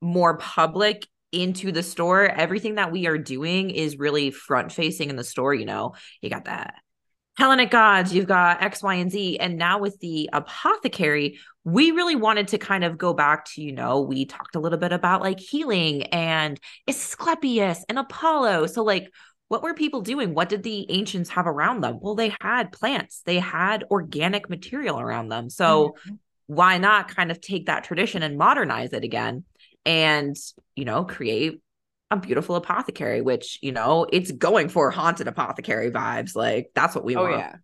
more 0.00 0.36
public 0.36 1.06
into 1.32 1.72
the 1.72 1.82
store, 1.82 2.26
everything 2.26 2.76
that 2.76 2.92
we 2.92 3.06
are 3.06 3.18
doing 3.18 3.70
is 3.70 3.98
really 3.98 4.30
front 4.30 4.72
facing 4.72 5.10
in 5.10 5.16
the 5.16 5.24
store. 5.24 5.54
You 5.54 5.66
know, 5.66 5.94
you 6.22 6.30
got 6.30 6.46
that 6.46 6.74
Hellenic 7.38 7.70
gods, 7.70 8.12
you've 8.12 8.26
got 8.26 8.60
X, 8.60 8.82
Y, 8.82 8.94
and 8.94 9.12
Z. 9.12 9.38
And 9.38 9.56
now 9.56 9.78
with 9.78 10.00
the 10.00 10.28
apothecary, 10.32 11.38
we 11.62 11.92
really 11.92 12.16
wanted 12.16 12.48
to 12.48 12.58
kind 12.58 12.82
of 12.82 12.98
go 12.98 13.14
back 13.14 13.44
to, 13.52 13.62
you 13.62 13.70
know, 13.70 14.00
we 14.00 14.24
talked 14.24 14.56
a 14.56 14.58
little 14.58 14.76
bit 14.76 14.90
about 14.90 15.22
like 15.22 15.38
healing 15.38 16.02
and 16.06 16.58
Asclepius 16.88 17.84
and 17.88 17.96
Apollo. 17.96 18.66
So, 18.66 18.82
like, 18.82 19.12
what 19.46 19.62
were 19.62 19.72
people 19.72 20.00
doing? 20.00 20.34
What 20.34 20.48
did 20.48 20.64
the 20.64 20.90
ancients 20.90 21.30
have 21.30 21.46
around 21.46 21.80
them? 21.80 22.00
Well, 22.00 22.16
they 22.16 22.34
had 22.40 22.72
plants, 22.72 23.22
they 23.24 23.38
had 23.38 23.84
organic 23.88 24.50
material 24.50 24.98
around 24.98 25.28
them. 25.28 25.48
So, 25.48 25.90
mm-hmm. 25.90 26.14
why 26.48 26.78
not 26.78 27.14
kind 27.14 27.30
of 27.30 27.40
take 27.40 27.66
that 27.66 27.84
tradition 27.84 28.24
and 28.24 28.36
modernize 28.36 28.92
it 28.92 29.04
again 29.04 29.44
and, 29.86 30.36
you 30.74 30.84
know, 30.84 31.04
create 31.04 31.60
a 32.10 32.16
beautiful 32.16 32.56
apothecary, 32.56 33.20
which, 33.20 33.58
you 33.62 33.72
know, 33.72 34.06
it's 34.10 34.32
going 34.32 34.68
for 34.68 34.90
haunted 34.90 35.28
apothecary 35.28 35.90
vibes. 35.90 36.34
Like, 36.34 36.70
that's 36.74 36.94
what 36.94 37.04
we 37.04 37.16
oh, 37.16 37.22
want. 37.22 37.38
Yeah. 37.38 37.56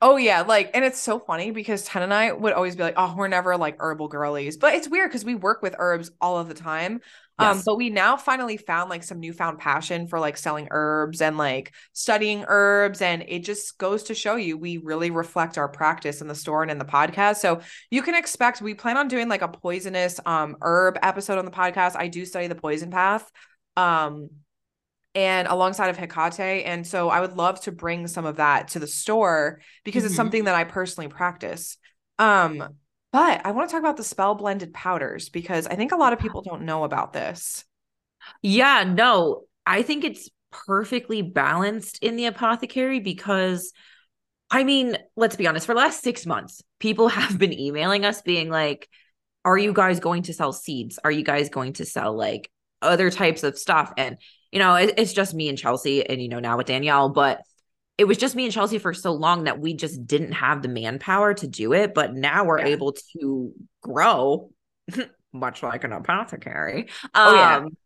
Oh 0.00 0.16
yeah, 0.16 0.42
like 0.42 0.70
and 0.74 0.84
it's 0.84 1.00
so 1.00 1.18
funny 1.18 1.50
because 1.50 1.84
Tenn 1.84 2.02
and 2.02 2.12
I 2.12 2.30
would 2.32 2.52
always 2.52 2.76
be 2.76 2.82
like, 2.82 2.94
"Oh, 2.96 3.14
we're 3.16 3.28
never 3.28 3.56
like 3.56 3.76
herbal 3.78 4.08
girlies," 4.08 4.58
but 4.58 4.74
it's 4.74 4.86
weird 4.86 5.08
because 5.08 5.24
we 5.24 5.34
work 5.34 5.62
with 5.62 5.76
herbs 5.78 6.10
all 6.20 6.36
of 6.36 6.48
the 6.48 6.54
time. 6.54 7.00
Um, 7.38 7.48
yes. 7.48 7.56
Um, 7.56 7.62
but 7.64 7.76
we 7.76 7.90
now 7.90 8.16
finally 8.16 8.56
found 8.56 8.90
like 8.90 9.02
some 9.02 9.18
newfound 9.18 9.60
passion 9.60 10.06
for 10.06 10.20
like 10.20 10.36
selling 10.36 10.68
herbs 10.70 11.22
and 11.22 11.38
like 11.38 11.72
studying 11.94 12.44
herbs, 12.48 13.00
and 13.00 13.24
it 13.26 13.44
just 13.44 13.78
goes 13.78 14.02
to 14.04 14.14
show 14.14 14.36
you 14.36 14.58
we 14.58 14.76
really 14.76 15.10
reflect 15.10 15.56
our 15.56 15.68
practice 15.68 16.20
in 16.20 16.28
the 16.28 16.34
store 16.34 16.60
and 16.60 16.70
in 16.70 16.78
the 16.78 16.84
podcast. 16.84 17.36
So 17.36 17.60
you 17.90 18.02
can 18.02 18.14
expect 18.14 18.60
we 18.60 18.74
plan 18.74 18.98
on 18.98 19.08
doing 19.08 19.28
like 19.28 19.42
a 19.42 19.48
poisonous 19.48 20.20
um 20.26 20.56
herb 20.60 20.98
episode 21.02 21.38
on 21.38 21.46
the 21.46 21.50
podcast. 21.50 21.96
I 21.96 22.08
do 22.08 22.26
study 22.26 22.48
the 22.48 22.56
poison 22.56 22.90
path. 22.90 23.30
Um, 23.76 24.30
and 25.14 25.46
alongside 25.46 25.90
of 25.90 25.96
Hecate. 25.96 26.64
And 26.64 26.86
so 26.86 27.08
I 27.08 27.20
would 27.20 27.36
love 27.36 27.60
to 27.62 27.72
bring 27.72 28.08
some 28.08 28.26
of 28.26 28.36
that 28.36 28.68
to 28.68 28.80
the 28.80 28.86
store 28.86 29.60
because 29.84 30.02
mm-hmm. 30.02 30.06
it's 30.08 30.16
something 30.16 30.44
that 30.44 30.56
I 30.56 30.64
personally 30.64 31.08
practice. 31.08 31.76
Um, 32.18 32.62
but 33.12 33.46
I 33.46 33.52
want 33.52 33.68
to 33.68 33.72
talk 33.72 33.80
about 33.80 33.96
the 33.96 34.04
spell 34.04 34.34
blended 34.34 34.74
powders 34.74 35.28
because 35.28 35.68
I 35.68 35.76
think 35.76 35.92
a 35.92 35.96
lot 35.96 36.12
of 36.12 36.18
people 36.18 36.42
don't 36.42 36.62
know 36.62 36.82
about 36.82 37.12
this. 37.12 37.64
Yeah, 38.42 38.84
no, 38.84 39.42
I 39.64 39.82
think 39.82 40.02
it's 40.02 40.28
perfectly 40.50 41.22
balanced 41.22 42.02
in 42.02 42.16
the 42.16 42.26
apothecary 42.26 43.00
because 43.00 43.72
I 44.50 44.62
mean, 44.62 44.96
let's 45.16 45.36
be 45.36 45.46
honest, 45.46 45.66
for 45.66 45.74
the 45.74 45.80
last 45.80 46.02
six 46.02 46.26
months, 46.26 46.62
people 46.78 47.08
have 47.20 47.38
been 47.38 47.52
emailing 47.52 48.04
us 48.04 48.22
being 48.22 48.50
like, 48.50 48.88
Are 49.44 49.58
you 49.58 49.72
guys 49.72 50.00
going 50.00 50.22
to 50.24 50.34
sell 50.34 50.52
seeds? 50.52 50.98
Are 51.02 51.10
you 51.10 51.24
guys 51.24 51.48
going 51.48 51.74
to 51.74 51.84
sell 51.84 52.16
like 52.16 52.50
other 52.84 53.10
types 53.10 53.42
of 53.42 53.58
stuff? 53.58 53.92
And 53.96 54.18
you 54.52 54.58
know, 54.60 54.74
it, 54.76 54.94
it's 54.98 55.12
just 55.12 55.34
me 55.34 55.48
and 55.48 55.58
Chelsea, 55.58 56.08
and 56.08 56.22
you 56.22 56.28
know, 56.28 56.40
now 56.40 56.56
with 56.56 56.66
Danielle, 56.66 57.08
but 57.08 57.42
it 57.96 58.04
was 58.04 58.18
just 58.18 58.34
me 58.34 58.44
and 58.44 58.52
Chelsea 58.52 58.78
for 58.78 58.92
so 58.92 59.12
long 59.12 59.44
that 59.44 59.60
we 59.60 59.74
just 59.74 60.06
didn't 60.06 60.32
have 60.32 60.62
the 60.62 60.68
manpower 60.68 61.34
to 61.34 61.46
do 61.46 61.72
it. 61.72 61.94
But 61.94 62.14
now 62.14 62.44
we're 62.44 62.60
yeah. 62.60 62.66
able 62.66 62.94
to 63.20 63.52
grow, 63.82 64.50
much 65.32 65.62
like 65.62 65.84
an 65.84 65.92
apothecary. 65.92 66.88
Oh, 67.14 67.34
yeah. 67.34 67.56
Um, 67.56 67.76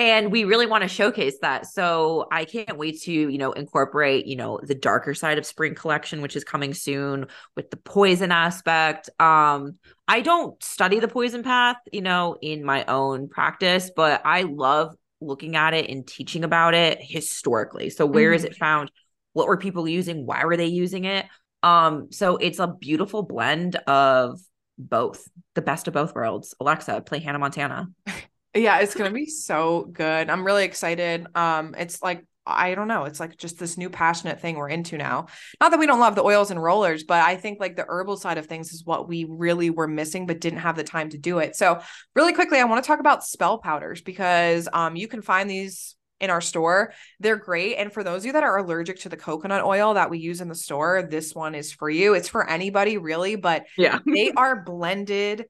And 0.00 0.32
we 0.32 0.44
really 0.44 0.66
want 0.66 0.82
to 0.82 0.88
showcase 0.88 1.38
that 1.42 1.66
so 1.66 2.26
i 2.32 2.44
can't 2.44 2.78
wait 2.78 3.02
to 3.02 3.12
you 3.12 3.38
know 3.38 3.52
incorporate 3.52 4.26
you 4.26 4.36
know 4.36 4.58
the 4.62 4.74
darker 4.74 5.14
side 5.14 5.38
of 5.38 5.46
spring 5.46 5.74
collection 5.74 6.22
which 6.22 6.36
is 6.36 6.44
coming 6.44 6.74
soon 6.74 7.26
with 7.56 7.70
the 7.70 7.76
poison 7.76 8.32
aspect 8.32 9.10
um 9.20 9.78
i 10.08 10.20
don't 10.20 10.62
study 10.62 11.00
the 11.00 11.08
poison 11.08 11.42
path 11.42 11.76
you 11.92 12.00
know 12.00 12.36
in 12.40 12.64
my 12.64 12.84
own 12.86 13.28
practice 13.28 13.90
but 13.94 14.22
i 14.24 14.42
love 14.42 14.94
looking 15.20 15.56
at 15.56 15.74
it 15.74 15.90
and 15.90 16.06
teaching 16.06 16.44
about 16.44 16.74
it 16.74 16.98
historically. 17.00 17.90
So 17.90 18.06
where 18.06 18.30
mm-hmm. 18.30 18.36
is 18.36 18.44
it 18.44 18.56
found? 18.56 18.90
What 19.32 19.46
were 19.46 19.56
people 19.56 19.88
using? 19.88 20.26
Why 20.26 20.44
were 20.44 20.56
they 20.56 20.66
using 20.66 21.04
it? 21.04 21.26
Um, 21.62 22.10
so 22.10 22.36
it's 22.36 22.58
a 22.58 22.66
beautiful 22.66 23.22
blend 23.22 23.76
of 23.76 24.40
both, 24.78 25.28
the 25.54 25.62
best 25.62 25.88
of 25.88 25.94
both 25.94 26.14
worlds. 26.14 26.54
Alexa, 26.58 27.02
play 27.02 27.20
Hannah 27.20 27.38
Montana. 27.38 27.88
yeah, 28.54 28.78
it's 28.80 28.94
gonna 28.94 29.10
be 29.10 29.26
so 29.26 29.88
good. 29.92 30.30
I'm 30.30 30.44
really 30.44 30.64
excited. 30.64 31.26
Um, 31.34 31.74
it's 31.78 32.02
like 32.02 32.24
I 32.46 32.74
don't 32.74 32.88
know. 32.88 33.04
It's 33.04 33.20
like 33.20 33.36
just 33.36 33.58
this 33.58 33.76
new 33.76 33.90
passionate 33.90 34.40
thing 34.40 34.56
we're 34.56 34.68
into 34.68 34.96
now. 34.96 35.26
Not 35.60 35.70
that 35.70 35.78
we 35.78 35.86
don't 35.86 36.00
love 36.00 36.14
the 36.14 36.24
oils 36.24 36.50
and 36.50 36.62
rollers, 36.62 37.04
but 37.04 37.22
I 37.22 37.36
think 37.36 37.60
like 37.60 37.76
the 37.76 37.84
herbal 37.86 38.16
side 38.16 38.38
of 38.38 38.46
things 38.46 38.72
is 38.72 38.84
what 38.84 39.08
we 39.08 39.26
really 39.28 39.70
were 39.70 39.86
missing, 39.86 40.26
but 40.26 40.40
didn't 40.40 40.60
have 40.60 40.76
the 40.76 40.84
time 40.84 41.10
to 41.10 41.18
do 41.18 41.38
it. 41.38 41.54
So, 41.54 41.80
really 42.14 42.32
quickly, 42.32 42.58
I 42.58 42.64
want 42.64 42.82
to 42.82 42.86
talk 42.86 43.00
about 43.00 43.24
spell 43.24 43.58
powders 43.58 44.00
because 44.00 44.68
um, 44.72 44.96
you 44.96 45.06
can 45.06 45.22
find 45.22 45.48
these 45.48 45.96
in 46.20 46.30
our 46.30 46.40
store. 46.40 46.92
They're 47.18 47.36
great. 47.36 47.76
And 47.76 47.92
for 47.92 48.04
those 48.04 48.22
of 48.22 48.26
you 48.26 48.32
that 48.32 48.42
are 48.42 48.58
allergic 48.58 49.00
to 49.00 49.08
the 49.08 49.16
coconut 49.16 49.64
oil 49.64 49.94
that 49.94 50.10
we 50.10 50.18
use 50.18 50.40
in 50.40 50.48
the 50.48 50.54
store, 50.54 51.02
this 51.02 51.34
one 51.34 51.54
is 51.54 51.72
for 51.72 51.88
you. 51.88 52.14
It's 52.14 52.28
for 52.28 52.48
anybody 52.48 52.98
really, 52.98 53.36
but 53.36 53.66
yeah, 53.76 54.00
they 54.06 54.30
are 54.32 54.62
blended 54.62 55.46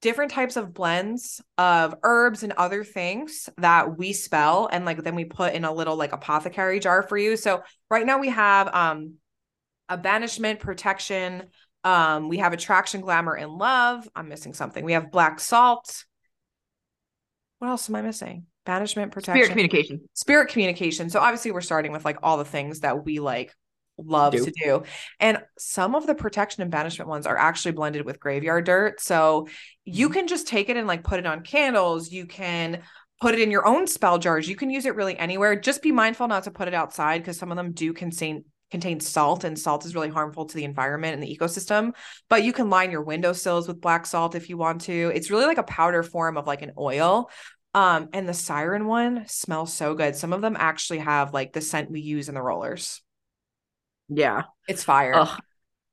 different 0.00 0.30
types 0.30 0.56
of 0.56 0.72
blends 0.72 1.42
of 1.58 1.94
herbs 2.02 2.42
and 2.42 2.52
other 2.52 2.84
things 2.84 3.48
that 3.58 3.98
we 3.98 4.12
spell 4.12 4.68
and 4.72 4.84
like 4.84 5.02
then 5.02 5.14
we 5.14 5.24
put 5.24 5.52
in 5.52 5.64
a 5.64 5.72
little 5.72 5.96
like 5.96 6.12
apothecary 6.12 6.80
jar 6.80 7.02
for 7.02 7.18
you. 7.18 7.36
So 7.36 7.62
right 7.90 8.06
now 8.06 8.18
we 8.18 8.30
have 8.30 8.74
um 8.74 9.14
a 9.88 9.98
banishment 9.98 10.60
protection 10.60 11.44
um 11.84 12.28
we 12.28 12.38
have 12.38 12.52
attraction 12.52 13.00
glamour 13.00 13.34
and 13.34 13.52
love. 13.52 14.08
I'm 14.14 14.28
missing 14.28 14.54
something. 14.54 14.84
We 14.84 14.92
have 14.92 15.10
black 15.10 15.40
salt. 15.40 16.04
What 17.58 17.68
else 17.68 17.88
am 17.90 17.96
I 17.96 18.02
missing? 18.02 18.46
Banishment 18.64 19.12
protection. 19.12 19.44
Spirit 19.44 19.50
communication. 19.50 20.00
Spirit 20.14 20.48
communication. 20.48 21.10
So 21.10 21.20
obviously 21.20 21.50
we're 21.50 21.60
starting 21.60 21.92
with 21.92 22.04
like 22.04 22.18
all 22.22 22.38
the 22.38 22.44
things 22.44 22.80
that 22.80 23.04
we 23.04 23.20
like 23.20 23.54
love 24.06 24.32
do. 24.32 24.44
to 24.44 24.50
do. 24.50 24.82
And 25.18 25.42
some 25.58 25.94
of 25.94 26.06
the 26.06 26.14
protection 26.14 26.62
and 26.62 26.70
banishment 26.70 27.08
ones 27.08 27.26
are 27.26 27.36
actually 27.36 27.72
blended 27.72 28.04
with 28.04 28.20
graveyard 28.20 28.64
dirt. 28.64 29.00
So 29.00 29.48
you 29.84 30.08
mm-hmm. 30.08 30.14
can 30.14 30.28
just 30.28 30.46
take 30.46 30.68
it 30.68 30.76
and 30.76 30.86
like 30.86 31.04
put 31.04 31.18
it 31.18 31.26
on 31.26 31.42
candles. 31.42 32.10
You 32.10 32.26
can 32.26 32.82
put 33.20 33.34
it 33.34 33.40
in 33.40 33.50
your 33.50 33.66
own 33.66 33.86
spell 33.86 34.18
jars. 34.18 34.48
You 34.48 34.56
can 34.56 34.70
use 34.70 34.86
it 34.86 34.94
really 34.94 35.16
anywhere. 35.18 35.54
Just 35.54 35.82
be 35.82 35.92
mindful 35.92 36.28
not 36.28 36.44
to 36.44 36.50
put 36.50 36.68
it 36.68 36.74
outside 36.74 37.18
because 37.18 37.38
some 37.38 37.50
of 37.50 37.56
them 37.56 37.72
do 37.72 37.92
contain 37.92 38.44
contain 38.70 39.00
salt 39.00 39.44
and 39.44 39.58
salt 39.58 39.84
is 39.84 39.94
really 39.94 40.08
harmful 40.08 40.46
to 40.46 40.54
the 40.54 40.64
environment 40.64 41.14
and 41.14 41.22
the 41.22 41.36
ecosystem 41.36 41.92
but 42.28 42.44
you 42.44 42.52
can 42.52 42.70
line 42.70 42.90
your 42.90 43.02
windowsills 43.02 43.66
with 43.66 43.80
black 43.80 44.06
salt 44.06 44.34
if 44.34 44.48
you 44.48 44.56
want 44.56 44.82
to 44.82 45.10
it's 45.14 45.30
really 45.30 45.44
like 45.44 45.58
a 45.58 45.64
powder 45.64 46.02
form 46.02 46.36
of 46.36 46.46
like 46.46 46.62
an 46.62 46.72
oil 46.78 47.28
um 47.74 48.08
and 48.12 48.28
the 48.28 48.34
siren 48.34 48.86
one 48.86 49.24
smells 49.26 49.72
so 49.72 49.94
good 49.94 50.14
some 50.14 50.32
of 50.32 50.40
them 50.40 50.56
actually 50.58 50.98
have 50.98 51.34
like 51.34 51.52
the 51.52 51.60
scent 51.60 51.90
we 51.90 52.00
use 52.00 52.28
in 52.28 52.34
the 52.34 52.42
rollers 52.42 53.02
yeah. 54.10 54.42
It's 54.68 54.84
fire. 54.84 55.14
Ugh. 55.14 55.40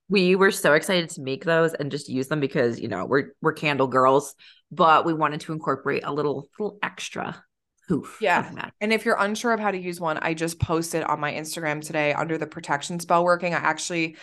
We 0.09 0.35
were 0.35 0.51
so 0.51 0.73
excited 0.73 1.09
to 1.11 1.21
make 1.21 1.43
those 1.43 1.73
and 1.73 1.91
just 1.91 2.07
use 2.07 2.27
them 2.27 2.39
because, 2.39 2.79
you 2.79 2.87
know, 2.87 3.05
we're 3.05 3.33
we're 3.41 3.53
candle 3.53 3.87
girls, 3.87 4.35
but 4.71 5.05
we 5.05 5.13
wanted 5.13 5.41
to 5.41 5.53
incorporate 5.53 6.03
a 6.05 6.13
little 6.13 6.49
little 6.57 6.79
extra 6.81 7.43
hoof. 7.89 8.17
Yeah. 8.21 8.69
And 8.79 8.93
if 8.93 9.05
you're 9.05 9.17
unsure 9.19 9.53
of 9.53 9.59
how 9.59 9.71
to 9.71 9.77
use 9.77 9.99
one, 9.99 10.17
I 10.17 10.33
just 10.33 10.59
posted 10.59 11.03
on 11.03 11.19
my 11.19 11.33
Instagram 11.33 11.85
today 11.85 12.13
under 12.13 12.37
the 12.37 12.47
protection 12.47 12.99
spell 12.99 13.23
working. 13.23 13.53
I 13.53 13.57
actually 13.57 14.17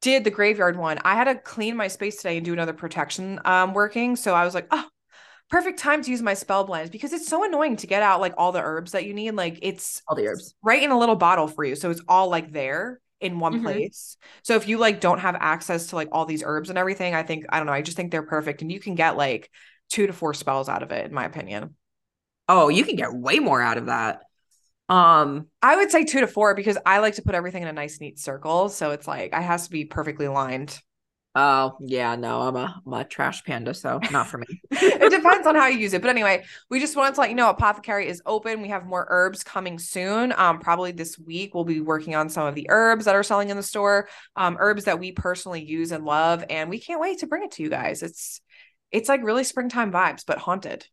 did 0.00 0.24
the 0.24 0.30
graveyard 0.30 0.76
one. 0.76 0.98
I 1.04 1.14
had 1.14 1.24
to 1.24 1.36
clean 1.36 1.76
my 1.76 1.88
space 1.88 2.16
today 2.16 2.36
and 2.36 2.44
do 2.44 2.52
another 2.52 2.72
protection 2.72 3.40
um 3.44 3.74
working. 3.74 4.16
So 4.16 4.34
I 4.34 4.44
was 4.44 4.54
like, 4.54 4.66
oh, 4.70 4.84
perfect 5.50 5.78
time 5.78 6.02
to 6.02 6.10
use 6.10 6.22
my 6.22 6.34
spell 6.34 6.64
blends 6.64 6.90
because 6.90 7.12
it's 7.12 7.26
so 7.26 7.44
annoying 7.44 7.76
to 7.76 7.86
get 7.86 8.02
out 8.02 8.20
like 8.20 8.34
all 8.36 8.52
the 8.52 8.60
herbs 8.60 8.92
that 8.92 9.06
you 9.06 9.14
need. 9.14 9.32
Like 9.32 9.58
it's 9.62 10.02
all 10.06 10.16
the 10.16 10.26
herbs 10.26 10.54
right 10.62 10.82
in 10.82 10.90
a 10.90 10.98
little 10.98 11.16
bottle 11.16 11.48
for 11.48 11.64
you. 11.64 11.74
So 11.74 11.90
it's 11.90 12.02
all 12.08 12.28
like 12.28 12.52
there 12.52 13.00
in 13.20 13.40
one 13.40 13.54
mm-hmm. 13.54 13.64
place. 13.64 14.16
So 14.42 14.56
if 14.56 14.68
you 14.68 14.78
like 14.78 15.00
don't 15.00 15.20
have 15.20 15.36
access 15.38 15.88
to 15.88 15.96
like 15.96 16.08
all 16.12 16.26
these 16.26 16.42
herbs 16.44 16.68
and 16.68 16.78
everything, 16.78 17.14
I 17.14 17.22
think 17.22 17.46
I 17.48 17.58
don't 17.58 17.66
know, 17.66 17.72
I 17.72 17.82
just 17.82 17.96
think 17.96 18.10
they're 18.10 18.22
perfect 18.22 18.62
and 18.62 18.70
you 18.70 18.80
can 18.80 18.94
get 18.94 19.16
like 19.16 19.50
2 19.90 20.06
to 20.06 20.12
4 20.12 20.34
spells 20.34 20.68
out 20.68 20.82
of 20.82 20.92
it 20.92 21.06
in 21.06 21.14
my 21.14 21.24
opinion. 21.24 21.74
Oh, 22.48 22.68
you 22.68 22.84
can 22.84 22.96
get 22.96 23.12
way 23.12 23.38
more 23.38 23.60
out 23.60 23.78
of 23.78 23.86
that. 23.86 24.20
Um 24.90 25.46
I 25.62 25.76
would 25.76 25.90
say 25.90 26.04
2 26.04 26.20
to 26.20 26.26
4 26.26 26.54
because 26.54 26.78
I 26.84 26.98
like 26.98 27.14
to 27.14 27.22
put 27.22 27.34
everything 27.34 27.62
in 27.62 27.68
a 27.68 27.72
nice 27.72 28.00
neat 28.00 28.18
circle, 28.18 28.68
so 28.68 28.90
it's 28.90 29.08
like 29.08 29.32
I 29.32 29.40
has 29.40 29.64
to 29.64 29.70
be 29.70 29.86
perfectly 29.86 30.28
lined. 30.28 30.78
Oh 31.40 31.76
yeah, 31.78 32.16
no, 32.16 32.40
I'm 32.40 32.56
a 32.56 32.82
I'm 32.84 32.92
a 32.94 33.04
trash 33.04 33.44
panda, 33.44 33.72
so 33.72 34.00
not 34.10 34.26
for 34.26 34.38
me. 34.38 34.60
it 34.72 35.12
depends 35.12 35.46
on 35.46 35.54
how 35.54 35.68
you 35.68 35.78
use 35.78 35.92
it. 35.92 36.02
But 36.02 36.10
anyway, 36.10 36.44
we 36.68 36.80
just 36.80 36.96
wanted 36.96 37.14
to 37.14 37.20
let 37.20 37.30
you 37.30 37.36
know 37.36 37.48
Apothecary 37.48 38.08
is 38.08 38.20
open. 38.26 38.60
We 38.60 38.70
have 38.70 38.86
more 38.86 39.06
herbs 39.08 39.44
coming 39.44 39.78
soon. 39.78 40.34
Um, 40.36 40.58
probably 40.58 40.90
this 40.90 41.16
week 41.16 41.54
we'll 41.54 41.62
be 41.62 41.80
working 41.80 42.16
on 42.16 42.28
some 42.28 42.48
of 42.48 42.56
the 42.56 42.66
herbs 42.70 43.04
that 43.04 43.14
are 43.14 43.22
selling 43.22 43.50
in 43.50 43.56
the 43.56 43.62
store. 43.62 44.08
Um, 44.34 44.56
herbs 44.58 44.86
that 44.86 44.98
we 44.98 45.12
personally 45.12 45.64
use 45.64 45.92
and 45.92 46.04
love, 46.04 46.44
and 46.50 46.68
we 46.68 46.80
can't 46.80 47.00
wait 47.00 47.20
to 47.20 47.28
bring 47.28 47.44
it 47.44 47.52
to 47.52 47.62
you 47.62 47.70
guys. 47.70 48.02
It's 48.02 48.40
it's 48.90 49.08
like 49.08 49.22
really 49.22 49.44
springtime 49.44 49.92
vibes, 49.92 50.24
but 50.26 50.38
haunted. 50.38 50.88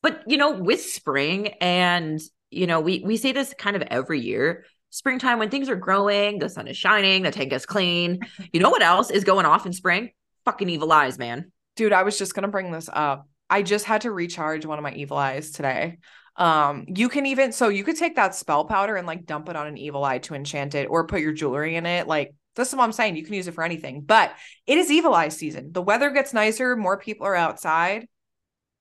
But 0.00 0.22
you 0.28 0.36
know, 0.36 0.60
with 0.60 0.80
spring 0.80 1.48
and 1.60 2.20
you 2.52 2.68
know, 2.68 2.78
we 2.78 3.02
we 3.04 3.16
say 3.16 3.32
this 3.32 3.52
kind 3.58 3.74
of 3.74 3.82
every 3.82 4.20
year 4.20 4.64
springtime 4.90 5.38
when 5.38 5.50
things 5.50 5.68
are 5.68 5.76
growing, 5.76 6.38
the 6.38 6.48
sun 6.48 6.68
is 6.68 6.76
shining, 6.76 7.22
the 7.22 7.30
tank 7.30 7.52
is 7.52 7.66
clean. 7.66 8.20
You 8.52 8.60
know 8.60 8.70
what 8.70 8.82
else 8.82 9.10
is 9.10 9.24
going 9.24 9.46
off 9.46 9.66
in 9.66 9.72
spring? 9.72 10.10
Fucking 10.44 10.68
evil 10.68 10.92
eyes, 10.92 11.18
man. 11.18 11.52
Dude, 11.76 11.92
I 11.92 12.02
was 12.02 12.18
just 12.18 12.34
gonna 12.34 12.48
bring 12.48 12.70
this 12.70 12.88
up. 12.92 13.28
I 13.48 13.62
just 13.62 13.84
had 13.84 14.02
to 14.02 14.12
recharge 14.12 14.66
one 14.66 14.78
of 14.78 14.82
my 14.82 14.92
evil 14.92 15.16
eyes 15.16 15.50
today. 15.50 15.98
Um, 16.36 16.86
you 16.88 17.08
can 17.08 17.26
even 17.26 17.52
so 17.52 17.68
you 17.68 17.84
could 17.84 17.96
take 17.96 18.16
that 18.16 18.34
spell 18.34 18.64
powder 18.64 18.96
and 18.96 19.06
like 19.06 19.26
dump 19.26 19.48
it 19.48 19.56
on 19.56 19.66
an 19.66 19.76
evil 19.76 20.04
eye 20.04 20.18
to 20.18 20.34
enchant 20.34 20.74
it 20.74 20.88
or 20.88 21.06
put 21.06 21.20
your 21.20 21.32
jewelry 21.32 21.76
in 21.76 21.86
it. 21.86 22.06
Like 22.06 22.34
this 22.56 22.68
is 22.68 22.74
what 22.74 22.84
I'm 22.84 22.92
saying. 22.92 23.16
You 23.16 23.24
can 23.24 23.34
use 23.34 23.48
it 23.48 23.54
for 23.54 23.64
anything, 23.64 24.02
but 24.02 24.32
it 24.66 24.78
is 24.78 24.90
evil 24.90 25.14
eye 25.14 25.28
season. 25.28 25.72
The 25.72 25.82
weather 25.82 26.10
gets 26.10 26.32
nicer, 26.32 26.76
more 26.76 26.98
people 26.98 27.26
are 27.26 27.36
outside. 27.36 28.06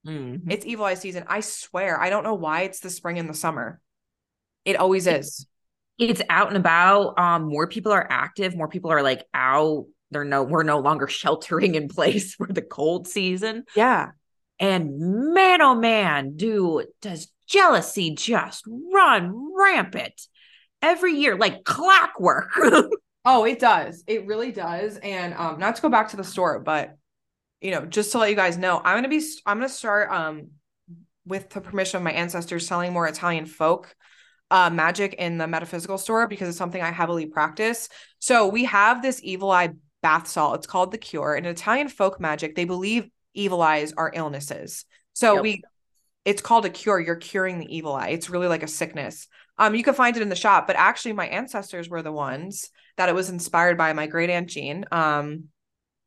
Mhm. 0.08 0.44
It's 0.50 0.66
evil 0.66 0.86
eye 0.86 0.94
season. 0.94 1.26
I 1.28 1.42
swear. 1.42 2.00
I 2.00 2.10
don't 2.10 2.24
know 2.24 2.36
why 2.36 2.62
it's 2.62 2.80
the 2.80 2.90
spring 2.90 3.20
and 3.20 3.30
the 3.30 3.34
summer. 3.34 3.80
It 4.64 4.78
always 4.78 5.08
is. 5.08 5.46
It's 6.00 6.22
out 6.30 6.48
and 6.48 6.58
about. 6.58 7.20
Um, 7.20 7.44
more 7.50 7.68
people 7.68 7.92
are 7.92 8.08
active. 8.10 8.56
More 8.56 8.68
people 8.68 8.92
are 8.92 9.04
like 9.04 9.26
out. 9.34 9.86
They're 10.12 10.26
no, 10.26 10.44
we're 10.44 10.64
no 10.64 10.80
longer 10.80 11.08
sheltering 11.10 11.76
in 11.76 11.90
place 11.90 12.36
for 12.36 12.48
the 12.48 12.62
cold 12.62 13.08
season. 13.08 13.66
Yeah. 13.76 14.12
And 14.60 15.34
man, 15.34 15.62
oh 15.62 15.76
man, 15.76 16.36
dude, 16.36 16.88
does 17.02 17.32
jealousy 17.48 18.16
just 18.16 18.66
run 18.94 19.54
rampant 19.56 20.20
every 20.82 21.14
year 21.14 21.38
like 21.38 21.64
clockwork? 21.64 22.52
Oh, 23.26 23.44
it 23.44 23.60
does. 23.60 24.04
It 24.08 24.26
really 24.26 24.52
does. 24.52 24.98
And 24.98 25.34
um, 25.34 25.60
not 25.60 25.76
to 25.76 25.82
go 25.82 25.90
back 25.90 26.10
to 26.10 26.18
the 26.18 26.24
store, 26.24 26.60
but 26.60 26.96
you 27.62 27.72
know, 27.72 27.86
just 27.86 28.14
to 28.14 28.18
let 28.18 28.30
you 28.30 28.36
guys 28.36 28.58
know, 28.58 28.82
I'm 28.84 28.98
gonna 28.98 29.10
be 29.10 29.22
I'm 29.46 29.58
gonna 29.58 29.70
start 29.70 30.10
um 30.10 30.48
with 31.26 31.50
the 31.50 31.62
permission 31.62 31.98
of 31.98 32.04
my 32.04 32.14
ancestors 32.14 32.66
selling 32.66 32.94
more 32.94 33.08
Italian 33.08 33.46
folk 33.46 33.94
uh 34.52 34.70
magic 34.70 35.14
in 35.16 35.38
the 35.38 35.48
metaphysical 35.48 35.98
store 35.98 36.28
because 36.28 36.50
it's 36.50 36.58
something 36.58 36.82
I 36.82 36.92
heavily 36.92 37.26
practice. 37.26 37.90
So 38.20 38.48
we 38.48 38.66
have 38.66 39.02
this 39.02 39.20
evil 39.24 39.52
eye 39.52 39.70
bath 40.02 40.28
salt. 40.28 40.56
It's 40.56 40.68
called 40.68 40.92
the 40.92 40.98
cure. 40.98 41.36
In 41.36 41.46
Italian 41.46 41.90
folk 41.90 42.20
magic, 42.20 42.56
they 42.56 42.66
believe 42.66 43.10
evil 43.34 43.62
eyes 43.62 43.94
are 43.94 44.12
illnesses. 44.14 44.86
So 45.14 45.36
Yep. 45.36 45.44
we 45.44 45.64
it's 46.26 46.42
called 46.42 46.66
a 46.66 46.70
cure. 46.70 47.00
You're 47.00 47.16
curing 47.16 47.60
the 47.60 47.76
evil 47.76 47.94
eye. 47.94 48.10
It's 48.10 48.30
really 48.30 48.48
like 48.48 48.64
a 48.64 48.68
sickness. 48.68 49.28
Um, 49.58 49.74
you 49.76 49.84
can 49.84 49.94
find 49.94 50.16
it 50.16 50.22
in 50.22 50.30
the 50.30 50.36
shop, 50.36 50.68
but 50.68 50.76
actually 50.76 51.14
my 51.14 51.28
ancestors 51.28 51.90
were 51.90 52.02
the 52.02 52.12
ones 52.12 52.70
that 52.98 53.10
it 53.10 53.16
was 53.16 53.30
inspired 53.30 53.78
by 53.78 53.94
my 53.94 54.08
great 54.08 54.30
aunt 54.30 54.50
Jean. 54.50 54.86
Um, 54.92 55.46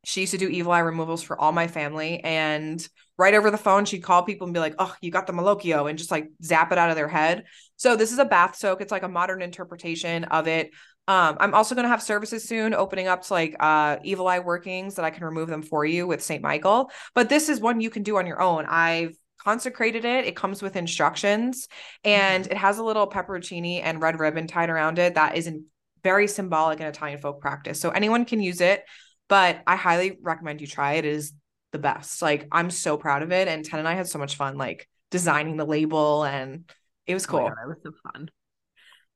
she 0.05 0.21
used 0.23 0.33
to 0.33 0.39
do 0.39 0.49
evil 0.49 0.73
eye 0.73 0.81
removals 0.81 1.23
for 1.23 1.39
all 1.41 1.53
my 1.53 1.67
family, 1.69 2.21
and 2.25 2.87
right 3.19 3.35
over 3.35 3.51
the 3.51 3.59
phone, 3.59 3.85
she'd 3.85 4.03
call 4.03 4.23
people 4.23 4.47
and 4.47 4.55
be 4.55 4.61
like, 4.61 4.75
"Oh, 4.79 4.95
you 5.01 5.11
got 5.11 5.27
the 5.27 5.33
malocchio," 5.33 5.89
and 5.89 5.99
just 5.99 6.11
like 6.11 6.29
zap 6.43 6.73
it 6.73 6.79
out 6.79 6.91
of 6.91 6.97
their 6.97 7.09
head. 7.09 7.45
So 7.77 7.97
this 7.97 8.13
is 8.13 8.19
a 8.19 8.25
bath 8.25 8.57
soak. 8.57 8.81
It's 8.81 8.93
like 8.93 9.03
a 9.03 9.09
modern 9.09 9.43
interpretation 9.43 10.25
of 10.25 10.49
it. 10.49 10.71
Um, 11.09 11.37
I'm 11.41 11.55
also 11.55 11.75
going 11.75 11.85
to 11.85 11.89
have 11.89 12.03
services 12.03 12.45
soon 12.45 12.75
opening 12.75 13.09
up 13.09 13.23
to 13.23 13.33
like 13.33 13.57
uh 13.59 13.97
evil 14.05 14.29
eye 14.29 14.39
workings 14.39 14.95
that 14.95 15.05
I 15.05 15.11
can 15.11 15.25
remove 15.25 15.49
them 15.49 15.63
for 15.63 15.85
you 15.85 16.07
with 16.07 16.23
St. 16.23 16.43
Michael. 16.43 16.91
But 17.15 17.29
this 17.29 17.49
is 17.49 17.61
one 17.61 17.81
you 17.81 17.91
can 17.91 18.03
do 18.03 18.19
on 18.19 18.27
your 18.27 18.41
own. 18.41 18.67
I've 18.67 19.17
consecrated 19.43 20.05
it. 20.05 20.25
It 20.25 20.37
comes 20.37 20.63
with 20.63 20.77
instructions 20.77 21.67
and 22.05 22.47
it 22.47 22.57
has 22.57 22.79
a 22.79 22.85
little 22.85 23.09
pepperoncini 23.09 23.81
and 23.83 24.01
red 24.01 24.21
ribbon 24.21 24.47
tied 24.47 24.71
around 24.71 25.01
it 25.01 25.15
that 25.15 25.37
is 25.37 25.49
in 25.49 25.65
very 26.05 26.29
symbolic 26.29 26.81
in 26.81 26.87
Italian 26.87 27.19
folk 27.19 27.41
practice. 27.41 27.81
So 27.81 27.91
anyone 27.91 28.25
can 28.25 28.41
use 28.41 28.61
it, 28.61 28.85
but 29.29 29.61
I 29.67 29.77
highly 29.77 30.19
recommend 30.21 30.61
you 30.61 30.67
try 30.67 30.95
it. 30.95 31.05
It 31.05 31.15
is 31.15 31.33
the 31.73 31.79
best. 31.79 32.23
Like 32.23 32.47
I'm 32.53 32.71
so 32.71 32.97
proud 32.97 33.23
of 33.23 33.33
it. 33.33 33.49
And 33.49 33.65
Tenn 33.65 33.81
and 33.81 33.89
I 33.89 33.95
had 33.95 34.09
so 34.09 34.19
much 34.19 34.37
fun 34.37 34.57
like 34.57 34.89
designing 35.11 35.57
the 35.57 35.67
label 35.67 36.25
and 36.25 36.71
it 37.07 37.15
was 37.15 37.27
Oh 37.27 37.31
cool. 37.31 37.41
God, 37.41 37.55
that 37.61 37.69
was 37.69 37.79
so 37.83 37.93
fun. 38.13 38.31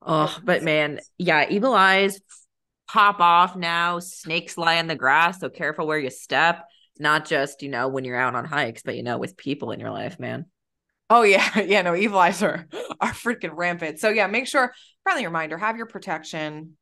Oh, 0.02 0.36
but 0.44 0.62
man, 0.62 1.00
yeah, 1.18 1.46
evil 1.48 1.74
eyes 1.74 2.20
pop 2.88 3.20
off 3.20 3.56
now. 3.56 3.98
Snakes 3.98 4.56
lie 4.56 4.74
in 4.74 4.86
the 4.86 4.94
grass, 4.94 5.40
so 5.40 5.48
careful 5.48 5.86
where 5.86 5.98
you 5.98 6.10
step. 6.10 6.64
Not 6.98 7.26
just, 7.26 7.62
you 7.62 7.68
know, 7.68 7.88
when 7.88 8.04
you're 8.04 8.16
out 8.16 8.34
on 8.34 8.44
hikes, 8.44 8.82
but 8.82 8.96
you 8.96 9.02
know, 9.02 9.18
with 9.18 9.36
people 9.36 9.72
in 9.72 9.80
your 9.80 9.90
life, 9.90 10.18
man. 10.18 10.46
Oh 11.10 11.22
yeah, 11.22 11.58
yeah. 11.60 11.82
No, 11.82 11.94
evil 11.94 12.18
eyes 12.18 12.42
are 12.42 12.66
are 13.00 13.12
freaking 13.12 13.54
rampant. 13.54 13.98
So 13.98 14.08
yeah, 14.08 14.26
make 14.26 14.46
sure 14.46 14.72
friendly 15.02 15.26
reminder: 15.26 15.58
have 15.58 15.76
your 15.76 15.86
protection. 15.86 16.76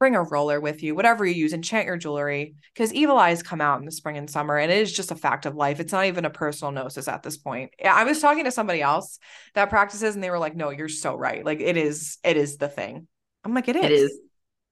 Bring 0.00 0.16
a 0.16 0.22
roller 0.22 0.60
with 0.60 0.82
you, 0.82 0.94
whatever 0.94 1.26
you 1.26 1.34
use. 1.34 1.52
Enchant 1.52 1.86
your 1.86 1.98
jewelry 1.98 2.54
because 2.74 2.92
evil 2.92 3.18
eyes 3.18 3.42
come 3.42 3.60
out 3.60 3.78
in 3.78 3.84
the 3.84 3.92
spring 3.92 4.16
and 4.16 4.28
summer, 4.28 4.56
and 4.56 4.72
it 4.72 4.78
is 4.78 4.92
just 4.92 5.10
a 5.10 5.14
fact 5.14 5.44
of 5.44 5.54
life. 5.54 5.78
It's 5.78 5.92
not 5.92 6.06
even 6.06 6.24
a 6.24 6.30
personal 6.30 6.72
gnosis 6.72 7.06
at 7.06 7.22
this 7.22 7.36
point. 7.36 7.70
I 7.84 8.04
was 8.04 8.18
talking 8.18 8.44
to 8.44 8.50
somebody 8.50 8.80
else 8.80 9.18
that 9.54 9.68
practices, 9.68 10.14
and 10.14 10.24
they 10.24 10.30
were 10.30 10.38
like, 10.38 10.56
"No, 10.56 10.70
you're 10.70 10.88
so 10.88 11.14
right. 11.14 11.44
Like 11.44 11.60
it 11.60 11.76
is, 11.76 12.16
it 12.24 12.38
is 12.38 12.56
the 12.56 12.68
thing." 12.68 13.06
I'm 13.44 13.52
like, 13.52 13.68
"It 13.68 13.76
is, 13.76 13.84
It 13.84 13.92
is 13.92 14.18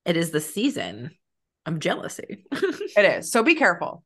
it 0.06 0.16
is 0.16 0.30
the 0.30 0.40
season 0.40 1.10
of 1.66 1.78
jealousy. 1.78 2.46
it 2.50 3.04
is." 3.04 3.30
So 3.30 3.42
be 3.42 3.54
careful. 3.54 4.04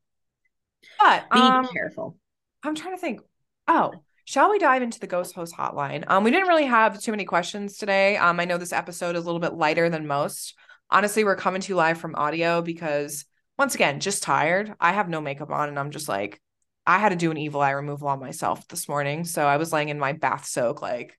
But 0.99 1.31
Be 1.31 1.39
um, 1.39 1.69
careful. 1.69 2.17
I'm 2.65 2.75
trying 2.75 2.97
to 2.97 3.01
think. 3.01 3.21
Oh, 3.69 3.93
shall 4.25 4.51
we 4.51 4.59
dive 4.59 4.83
into 4.83 4.99
the 4.99 5.07
ghost 5.07 5.35
host 5.35 5.55
hotline? 5.57 6.05
Um, 6.09 6.25
we 6.25 6.33
didn't 6.33 6.49
really 6.49 6.67
have 6.67 7.01
too 7.01 7.13
many 7.13 7.25
questions 7.25 7.77
today. 7.77 8.17
Um, 8.17 8.41
I 8.41 8.45
know 8.45 8.59
this 8.59 8.73
episode 8.73 9.15
is 9.15 9.23
a 9.23 9.27
little 9.27 9.41
bit 9.41 9.55
lighter 9.55 9.89
than 9.89 10.07
most. 10.07 10.55
Honestly, 10.93 11.25
we're 11.25 11.37
coming 11.37 11.63
to 11.63 11.69
you 11.71 11.75
live 11.75 11.97
from 11.97 12.15
audio 12.17 12.61
because 12.61 13.25
once 13.57 13.75
again, 13.75 13.99
just 13.99 14.23
tired. 14.23 14.75
I 14.79 14.93
have 14.93 15.09
no 15.09 15.23
makeup 15.23 15.51
on 15.51 15.71
and 15.71 15.79
I'm 15.79 15.91
just 15.91 16.07
like, 16.07 16.39
I 16.87 16.99
had 16.99 17.09
to 17.09 17.17
do 17.17 17.31
an 17.31 17.39
evil 17.39 17.63
eye 17.63 17.71
removal 17.71 18.09
on 18.09 18.21
myself 18.21 18.69
this 18.69 18.91
morning. 18.91 19.25
So 19.25 19.47
I 19.47 19.57
was 19.57 19.73
laying 19.73 19.89
in 19.89 19.99
my 19.99 20.13
bath 20.13 20.45
soak, 20.45 20.83
like, 20.83 21.19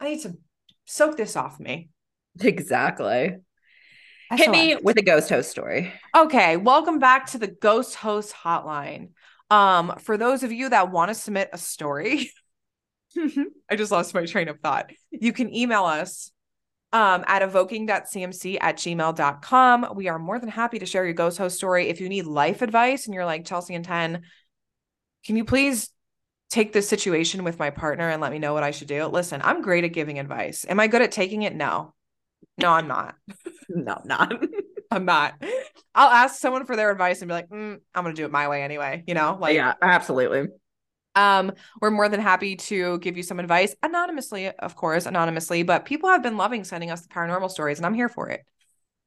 I 0.00 0.08
need 0.08 0.22
to 0.22 0.36
soak 0.86 1.16
this 1.16 1.36
off 1.36 1.60
me. 1.60 1.90
Exactly. 2.40 3.36
Hit 4.32 4.50
me 4.50 4.76
with 4.82 4.98
a 4.98 5.02
ghost 5.02 5.28
host 5.28 5.48
story. 5.48 5.92
Okay, 6.16 6.56
welcome 6.56 6.98
back 6.98 7.26
to 7.26 7.38
the 7.38 7.46
Ghost 7.46 7.94
Host 7.94 8.34
Hotline. 8.34 9.10
Um, 9.48 9.94
for 10.00 10.16
those 10.16 10.42
of 10.42 10.50
you 10.50 10.70
that 10.70 10.90
want 10.90 11.10
to 11.10 11.14
submit 11.14 11.50
a 11.52 11.58
story, 11.58 12.32
I 13.70 13.76
just 13.76 13.92
lost 13.92 14.12
my 14.12 14.26
train 14.26 14.48
of 14.48 14.58
thought. 14.58 14.90
You 15.12 15.32
can 15.32 15.54
email 15.54 15.84
us 15.84 16.32
um, 16.94 17.24
at 17.26 17.42
evoking.cmc 17.42 18.56
at 18.60 18.76
gmail.com. 18.76 19.88
We 19.96 20.08
are 20.08 20.18
more 20.18 20.38
than 20.38 20.48
happy 20.48 20.78
to 20.78 20.86
share 20.86 21.04
your 21.04 21.12
ghost 21.12 21.36
host 21.36 21.56
story. 21.56 21.88
If 21.88 22.00
you 22.00 22.08
need 22.08 22.24
life 22.24 22.62
advice 22.62 23.06
and 23.06 23.14
you're 23.14 23.26
like, 23.26 23.44
Chelsea 23.44 23.74
and 23.74 23.84
Tenn, 23.84 24.22
can 25.26 25.36
you 25.36 25.44
please 25.44 25.90
take 26.50 26.72
this 26.72 26.88
situation 26.88 27.42
with 27.42 27.58
my 27.58 27.70
partner 27.70 28.08
and 28.08 28.22
let 28.22 28.30
me 28.30 28.38
know 28.38 28.54
what 28.54 28.62
I 28.62 28.70
should 28.70 28.86
do? 28.86 29.06
Listen, 29.06 29.42
I'm 29.42 29.60
great 29.60 29.82
at 29.82 29.92
giving 29.92 30.20
advice. 30.20 30.64
Am 30.68 30.78
I 30.78 30.86
good 30.86 31.02
at 31.02 31.10
taking 31.10 31.42
it? 31.42 31.54
No. 31.54 31.94
No, 32.58 32.70
I'm 32.70 32.86
not. 32.86 33.16
no, 33.68 33.94
I'm 34.00 34.08
not. 34.08 34.44
I'm 34.92 35.04
not. 35.04 35.34
I'll 35.96 36.10
ask 36.10 36.40
someone 36.40 36.64
for 36.64 36.76
their 36.76 36.92
advice 36.92 37.22
and 37.22 37.28
be 37.28 37.34
like, 37.34 37.48
mm, 37.48 37.80
I'm 37.92 38.04
gonna 38.04 38.14
do 38.14 38.24
it 38.24 38.30
my 38.30 38.46
way 38.46 38.62
anyway. 38.62 39.02
You 39.08 39.14
know, 39.14 39.36
like 39.40 39.56
yeah, 39.56 39.74
absolutely. 39.82 40.46
Um, 41.14 41.52
we're 41.80 41.90
more 41.90 42.08
than 42.08 42.20
happy 42.20 42.56
to 42.56 42.98
give 42.98 43.16
you 43.16 43.22
some 43.22 43.38
advice 43.40 43.74
anonymously, 43.82 44.50
of 44.50 44.76
course, 44.76 45.06
anonymously. 45.06 45.62
But 45.62 45.84
people 45.84 46.08
have 46.08 46.22
been 46.22 46.36
loving 46.36 46.64
sending 46.64 46.90
us 46.90 47.02
the 47.02 47.08
paranormal 47.08 47.50
stories, 47.50 47.78
and 47.78 47.86
I'm 47.86 47.94
here 47.94 48.08
for 48.08 48.28
it. 48.28 48.44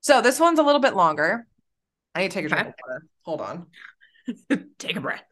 So 0.01 0.21
this 0.21 0.39
one's 0.39 0.59
a 0.59 0.63
little 0.63 0.81
bit 0.81 0.95
longer. 0.95 1.47
I 2.15 2.21
need 2.21 2.31
to 2.31 2.33
take 2.33 2.45
a 2.45 2.49
drink. 2.49 2.75
Hold 3.23 3.41
on. 3.41 3.67
Take 4.79 4.95
a 4.95 5.01
breath. 5.01 5.23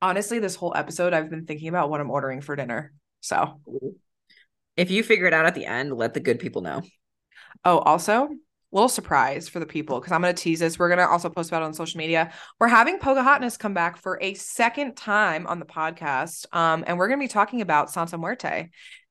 Honestly, 0.00 0.38
this 0.38 0.54
whole 0.54 0.72
episode, 0.76 1.12
I've 1.12 1.30
been 1.30 1.46
thinking 1.46 1.68
about 1.68 1.90
what 1.90 2.00
I'm 2.00 2.10
ordering 2.10 2.40
for 2.40 2.54
dinner. 2.54 2.92
So, 3.20 3.60
If 4.76 4.90
you 4.90 5.02
figure 5.02 5.26
it 5.26 5.34
out 5.34 5.46
at 5.46 5.54
the 5.54 5.66
end, 5.66 5.92
let 5.92 6.14
the 6.14 6.20
good 6.20 6.38
people 6.38 6.62
know. 6.62 6.82
oh, 7.64 7.78
also, 7.78 8.28
little 8.72 8.88
surprise 8.88 9.48
for 9.48 9.60
the 9.60 9.66
people 9.66 9.98
because 9.98 10.12
I'm 10.12 10.20
going 10.20 10.34
to 10.34 10.42
tease 10.42 10.60
this. 10.60 10.78
We're 10.78 10.88
going 10.88 10.98
to 10.98 11.08
also 11.08 11.30
post 11.30 11.50
about 11.50 11.62
it 11.62 11.66
on 11.66 11.74
social 11.74 11.98
media. 11.98 12.32
We're 12.60 12.68
having 12.68 12.98
Poga 12.98 13.22
Hotness 13.22 13.56
come 13.56 13.74
back 13.74 13.96
for 13.96 14.18
a 14.20 14.34
second 14.34 14.96
time 14.96 15.46
on 15.46 15.58
the 15.58 15.66
podcast. 15.66 16.46
Um, 16.54 16.84
and 16.86 16.98
we're 16.98 17.08
going 17.08 17.20
to 17.20 17.24
be 17.24 17.28
talking 17.28 17.60
about 17.60 17.90
Santa 17.90 18.18
Muerte. 18.18 18.70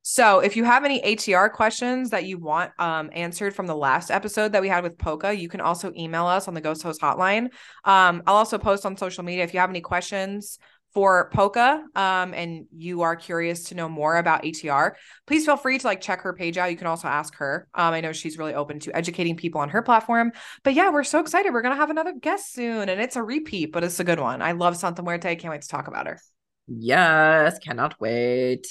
So 0.09 0.39
if 0.39 0.55
you 0.55 0.63
have 0.63 0.85
any 0.85 1.01
ATR 1.01 1.51
questions 1.51 2.11
that 2.11 2.23
you 2.23 2.37
want 2.37 2.71
um, 2.79 3.09
answered 3.13 3.53
from 3.53 3.67
the 3.67 3.75
last 3.75 4.09
episode 4.09 4.53
that 4.53 4.61
we 4.61 4.69
had 4.69 4.83
with 4.83 4.97
Poca, 4.97 5.35
you 5.35 5.49
can 5.49 5.59
also 5.59 5.91
email 5.97 6.27
us 6.27 6.47
on 6.47 6.53
the 6.53 6.61
Ghost 6.61 6.81
Host 6.81 7.01
Hotline. 7.01 7.49
Um, 7.83 8.23
I'll 8.25 8.35
also 8.35 8.57
post 8.57 8.85
on 8.85 8.95
social 8.95 9.25
media 9.25 9.43
if 9.43 9.53
you 9.53 9.59
have 9.59 9.69
any 9.69 9.81
questions 9.81 10.59
for 10.93 11.29
Poca 11.33 11.83
um, 11.95 12.33
and 12.33 12.65
you 12.75 13.01
are 13.01 13.15
curious 13.15 13.65
to 13.65 13.75
know 13.75 13.87
more 13.87 14.17
about 14.17 14.43
ATR, 14.43 14.93
please 15.25 15.45
feel 15.45 15.57
free 15.57 15.77
to 15.77 15.85
like 15.85 16.01
check 16.01 16.21
her 16.21 16.33
page 16.33 16.57
out. 16.57 16.71
You 16.71 16.77
can 16.77 16.87
also 16.87 17.07
ask 17.07 17.35
her. 17.35 17.67
Um, 17.73 17.93
I 17.93 18.01
know 18.01 18.13
she's 18.13 18.37
really 18.37 18.53
open 18.53 18.79
to 18.81 18.95
educating 18.95 19.35
people 19.35 19.61
on 19.61 19.69
her 19.69 19.81
platform. 19.81 20.31
But 20.63 20.73
yeah, 20.73 20.89
we're 20.89 21.03
so 21.03 21.19
excited. 21.19 21.53
We're 21.53 21.61
gonna 21.61 21.75
have 21.75 21.89
another 21.89 22.13
guest 22.13 22.53
soon, 22.53 22.89
and 22.89 22.99
it's 23.01 23.15
a 23.15 23.23
repeat, 23.23 23.71
but 23.71 23.83
it's 23.83 23.99
a 23.99 24.03
good 24.03 24.19
one. 24.19 24.41
I 24.41 24.53
love 24.53 24.77
Santa 24.77 25.03
Muerte. 25.03 25.35
Can't 25.35 25.51
wait 25.51 25.61
to 25.61 25.67
talk 25.67 25.87
about 25.87 26.07
her. 26.07 26.19
Yes, 26.67 27.59
cannot 27.59 27.99
wait. 27.99 28.67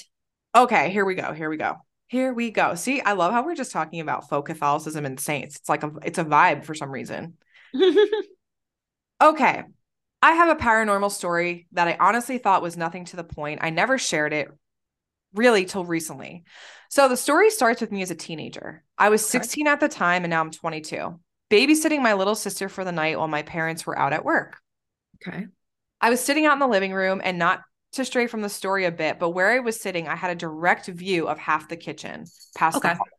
Okay, 0.55 0.91
here 0.91 1.05
we 1.05 1.15
go. 1.15 1.33
Here 1.33 1.49
we 1.49 1.57
go. 1.57 1.75
Here 2.07 2.33
we 2.33 2.51
go. 2.51 2.75
See, 2.75 3.01
I 3.01 3.13
love 3.13 3.33
how 3.33 3.43
we're 3.45 3.55
just 3.55 3.71
talking 3.71 3.99
about 3.99 4.29
folk 4.29 4.47
Catholicism 4.47 5.05
and 5.05 5.19
saints. 5.19 5.57
It's 5.57 5.69
like 5.69 5.83
a 5.83 5.91
it's 6.03 6.17
a 6.17 6.25
vibe 6.25 6.63
for 6.65 6.73
some 6.73 6.91
reason. 6.91 7.35
Okay. 9.21 9.63
I 10.21 10.33
have 10.33 10.49
a 10.49 10.61
paranormal 10.61 11.11
story 11.11 11.67
that 11.73 11.87
I 11.87 11.97
honestly 11.99 12.37
thought 12.37 12.61
was 12.61 12.75
nothing 12.77 13.05
to 13.05 13.15
the 13.15 13.23
point. 13.23 13.59
I 13.61 13.69
never 13.69 13.97
shared 13.97 14.33
it 14.33 14.49
really 15.33 15.65
till 15.65 15.85
recently. 15.85 16.43
So 16.89 17.09
the 17.09 17.17
story 17.17 17.49
starts 17.51 17.81
with 17.81 17.91
me 17.91 18.01
as 18.01 18.11
a 18.11 18.15
teenager. 18.15 18.83
I 18.97 19.09
was 19.09 19.27
Okay. 19.29 19.29
16 19.29 19.67
at 19.67 19.79
the 19.79 19.89
time 19.89 20.23
and 20.23 20.31
now 20.31 20.41
I'm 20.41 20.51
22, 20.51 21.19
babysitting 21.51 22.01
my 22.01 22.13
little 22.13 22.35
sister 22.35 22.69
for 22.69 22.83
the 22.85 22.91
night 22.91 23.17
while 23.19 23.27
my 23.27 23.43
parents 23.43 23.85
were 23.85 23.97
out 23.97 24.13
at 24.13 24.25
work. 24.25 24.57
okay. 25.15 25.47
I 26.01 26.09
was 26.09 26.23
sitting 26.23 26.45
out 26.45 26.53
in 26.53 26.59
the 26.59 26.67
living 26.67 26.93
room 26.93 27.21
and 27.23 27.37
not 27.39 27.63
to 27.93 28.05
stray 28.05 28.27
from 28.27 28.41
the 28.41 28.49
story 28.49 28.85
a 28.85 28.91
bit, 28.91 29.19
but 29.19 29.29
where 29.31 29.51
I 29.51 29.59
was 29.59 29.79
sitting, 29.81 30.07
I 30.07 30.15
had 30.15 30.31
a 30.31 30.35
direct 30.35 30.87
view 30.87 31.27
of 31.27 31.39
half 31.39 31.69
the 31.69 31.77
kitchen 31.77 32.25
past 32.55 32.75
Okay. 32.77 32.89
the 32.89 32.95
hallway. 32.95 33.11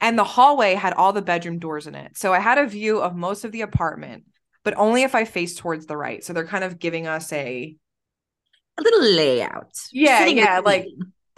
And 0.00 0.18
the 0.18 0.24
hallway 0.24 0.74
had 0.74 0.94
all 0.94 1.12
the 1.12 1.22
bedroom 1.22 1.58
doors 1.58 1.86
in 1.86 1.94
it. 1.94 2.16
So 2.18 2.32
I 2.32 2.40
had 2.40 2.58
a 2.58 2.66
view 2.66 3.00
of 3.00 3.16
most 3.16 3.44
of 3.44 3.52
the 3.52 3.62
apartment, 3.62 4.24
but 4.68 4.76
only 4.76 5.02
if 5.02 5.14
I 5.14 5.24
face 5.24 5.54
towards 5.54 5.86
the 5.86 5.96
right. 5.96 6.22
So 6.22 6.34
they're 6.34 6.46
kind 6.46 6.62
of 6.62 6.78
giving 6.78 7.06
us 7.06 7.32
a 7.32 7.74
A 8.76 8.82
little 8.82 9.00
layout. 9.00 9.72
Yeah, 9.92 10.26
yeah, 10.26 10.60
like-. 10.62 10.88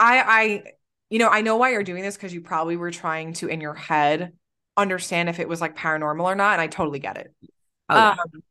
I 0.01 0.19
I 0.19 0.63
you 1.11 1.21
know, 1.21 1.29
I 1.29 1.43
know 1.43 1.57
why 1.57 1.71
you're 1.71 1.85
doing 1.85 2.03
this 2.03 2.17
because 2.17 2.35
you 2.35 2.41
probably 2.41 2.77
were 2.77 2.91
trying 2.91 3.35
to 3.35 3.47
in 3.47 3.61
your 3.61 3.75
head 3.75 4.33
understand 4.77 5.29
if 5.29 5.39
it 5.39 5.49
was 5.49 5.61
like 5.61 5.77
paranormal 5.77 6.25
or 6.25 6.35
not, 6.35 6.55
and 6.55 6.61
I 6.61 6.67
totally 6.67 6.99
get 6.99 7.19
it. 7.19 7.33
Oh, 7.89 7.95
yeah. 7.95 8.17
Um, 8.19 8.43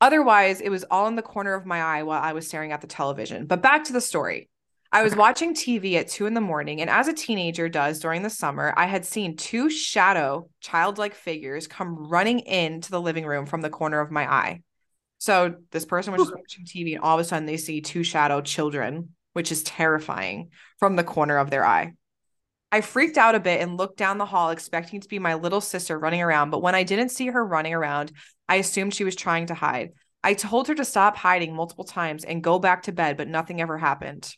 otherwise, 0.00 0.62
it 0.62 0.70
was 0.70 0.82
all 0.90 1.08
in 1.08 1.16
the 1.16 1.20
corner 1.20 1.52
of 1.52 1.66
my 1.66 1.82
eye 1.82 2.02
while 2.04 2.22
I 2.22 2.32
was 2.32 2.48
staring 2.48 2.72
at 2.72 2.80
the 2.80 2.86
television. 2.86 3.44
But 3.44 3.60
back 3.60 3.84
to 3.84 3.92
the 3.92 4.00
story. 4.00 4.48
I 4.94 5.02
was 5.02 5.16
watching 5.16 5.54
TV 5.54 5.94
at 5.94 6.08
two 6.08 6.26
in 6.26 6.34
the 6.34 6.42
morning, 6.42 6.82
and 6.82 6.90
as 6.90 7.08
a 7.08 7.14
teenager 7.14 7.66
does 7.70 7.98
during 7.98 8.20
the 8.20 8.28
summer, 8.28 8.74
I 8.76 8.84
had 8.84 9.06
seen 9.06 9.38
two 9.38 9.70
shadow, 9.70 10.50
childlike 10.60 11.14
figures 11.14 11.66
come 11.66 12.10
running 12.10 12.40
into 12.40 12.90
the 12.90 13.00
living 13.00 13.24
room 13.24 13.46
from 13.46 13.62
the 13.62 13.70
corner 13.70 14.00
of 14.00 14.10
my 14.10 14.30
eye. 14.30 14.60
So 15.16 15.54
this 15.70 15.86
person 15.86 16.12
was 16.12 16.20
just 16.20 16.36
watching 16.36 16.66
TV, 16.66 16.94
and 16.94 17.02
all 17.02 17.18
of 17.18 17.24
a 17.24 17.24
sudden 17.24 17.46
they 17.46 17.56
see 17.56 17.80
two 17.80 18.04
shadow 18.04 18.42
children, 18.42 19.14
which 19.32 19.50
is 19.50 19.62
terrifying, 19.62 20.50
from 20.78 20.96
the 20.96 21.04
corner 21.04 21.38
of 21.38 21.48
their 21.48 21.64
eye. 21.64 21.94
I 22.70 22.82
freaked 22.82 23.16
out 23.16 23.34
a 23.34 23.40
bit 23.40 23.62
and 23.62 23.78
looked 23.78 23.96
down 23.96 24.18
the 24.18 24.26
hall, 24.26 24.50
expecting 24.50 25.00
to 25.00 25.08
be 25.08 25.18
my 25.18 25.34
little 25.34 25.62
sister 25.62 25.98
running 25.98 26.20
around. 26.20 26.50
But 26.50 26.60
when 26.60 26.74
I 26.74 26.82
didn't 26.82 27.10
see 27.10 27.28
her 27.28 27.42
running 27.42 27.72
around, 27.72 28.12
I 28.46 28.56
assumed 28.56 28.92
she 28.92 29.04
was 29.04 29.16
trying 29.16 29.46
to 29.46 29.54
hide. 29.54 29.92
I 30.22 30.34
told 30.34 30.68
her 30.68 30.74
to 30.74 30.84
stop 30.84 31.16
hiding 31.16 31.56
multiple 31.56 31.84
times 31.84 32.24
and 32.24 32.44
go 32.44 32.58
back 32.58 32.82
to 32.82 32.92
bed, 32.92 33.16
but 33.16 33.28
nothing 33.28 33.62
ever 33.62 33.78
happened. 33.78 34.34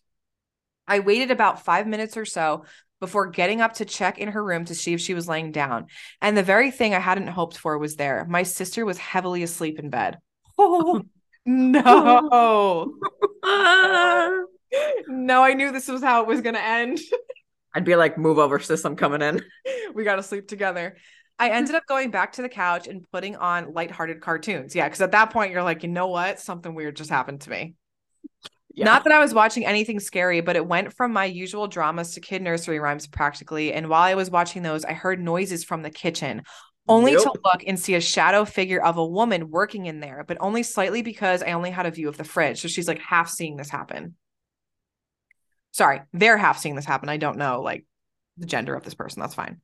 I 0.86 1.00
waited 1.00 1.30
about 1.30 1.64
five 1.64 1.86
minutes 1.86 2.16
or 2.16 2.24
so 2.24 2.64
before 3.00 3.26
getting 3.26 3.60
up 3.60 3.74
to 3.74 3.84
check 3.84 4.18
in 4.18 4.28
her 4.28 4.42
room 4.42 4.64
to 4.66 4.74
see 4.74 4.94
if 4.94 5.00
she 5.00 5.14
was 5.14 5.28
laying 5.28 5.52
down. 5.52 5.86
And 6.20 6.36
the 6.36 6.42
very 6.42 6.70
thing 6.70 6.94
I 6.94 7.00
hadn't 7.00 7.26
hoped 7.28 7.58
for 7.58 7.76
was 7.78 7.96
there. 7.96 8.26
My 8.28 8.44
sister 8.44 8.84
was 8.84 8.98
heavily 8.98 9.42
asleep 9.42 9.78
in 9.78 9.90
bed. 9.90 10.18
Oh, 10.58 11.02
no. 11.46 12.94
No, 15.08 15.42
I 15.42 15.54
knew 15.54 15.72
this 15.72 15.88
was 15.88 16.02
how 16.02 16.22
it 16.22 16.26
was 16.26 16.40
going 16.40 16.54
to 16.54 16.64
end. 16.64 16.98
I'd 17.74 17.84
be 17.84 17.96
like, 17.96 18.18
move 18.18 18.38
over, 18.38 18.58
sis. 18.58 18.84
I'm 18.84 18.96
coming 18.96 19.22
in. 19.22 19.42
we 19.94 20.04
got 20.04 20.16
to 20.16 20.22
sleep 20.22 20.48
together. 20.48 20.96
I 21.38 21.50
ended 21.50 21.74
up 21.74 21.86
going 21.86 22.10
back 22.10 22.32
to 22.34 22.42
the 22.42 22.48
couch 22.48 22.86
and 22.86 23.04
putting 23.10 23.34
on 23.34 23.72
lighthearted 23.72 24.20
cartoons. 24.20 24.74
Yeah, 24.74 24.86
because 24.86 25.00
at 25.00 25.12
that 25.12 25.30
point, 25.30 25.52
you're 25.52 25.64
like, 25.64 25.82
you 25.82 25.88
know 25.88 26.06
what? 26.06 26.38
Something 26.38 26.74
weird 26.74 26.96
just 26.96 27.10
happened 27.10 27.40
to 27.42 27.50
me. 27.50 27.74
Not 28.76 29.04
that 29.04 29.12
I 29.12 29.20
was 29.20 29.32
watching 29.32 29.64
anything 29.64 30.00
scary, 30.00 30.40
but 30.40 30.56
it 30.56 30.66
went 30.66 30.92
from 30.92 31.12
my 31.12 31.26
usual 31.26 31.68
dramas 31.68 32.14
to 32.14 32.20
kid 32.20 32.42
nursery 32.42 32.80
rhymes 32.80 33.06
practically. 33.06 33.72
And 33.72 33.88
while 33.88 34.02
I 34.02 34.14
was 34.14 34.30
watching 34.30 34.62
those, 34.62 34.84
I 34.84 34.92
heard 34.92 35.20
noises 35.20 35.62
from 35.62 35.82
the 35.82 35.90
kitchen, 35.90 36.42
only 36.88 37.12
to 37.12 37.32
look 37.44 37.64
and 37.66 37.78
see 37.78 37.94
a 37.94 38.00
shadow 38.00 38.44
figure 38.44 38.82
of 38.82 38.96
a 38.98 39.06
woman 39.06 39.50
working 39.50 39.86
in 39.86 40.00
there, 40.00 40.24
but 40.26 40.36
only 40.40 40.62
slightly 40.62 41.02
because 41.02 41.42
I 41.42 41.52
only 41.52 41.70
had 41.70 41.86
a 41.86 41.90
view 41.90 42.08
of 42.08 42.16
the 42.16 42.24
fridge. 42.24 42.60
So 42.60 42.68
she's 42.68 42.88
like 42.88 42.98
half 42.98 43.30
seeing 43.30 43.56
this 43.56 43.70
happen. 43.70 44.16
Sorry, 45.72 46.02
they're 46.12 46.36
half 46.36 46.58
seeing 46.58 46.74
this 46.74 46.84
happen. 46.84 47.08
I 47.08 47.16
don't 47.16 47.38
know 47.38 47.62
like 47.62 47.86
the 48.36 48.46
gender 48.46 48.74
of 48.74 48.84
this 48.84 48.94
person. 48.94 49.20
That's 49.20 49.34
fine. 49.34 49.60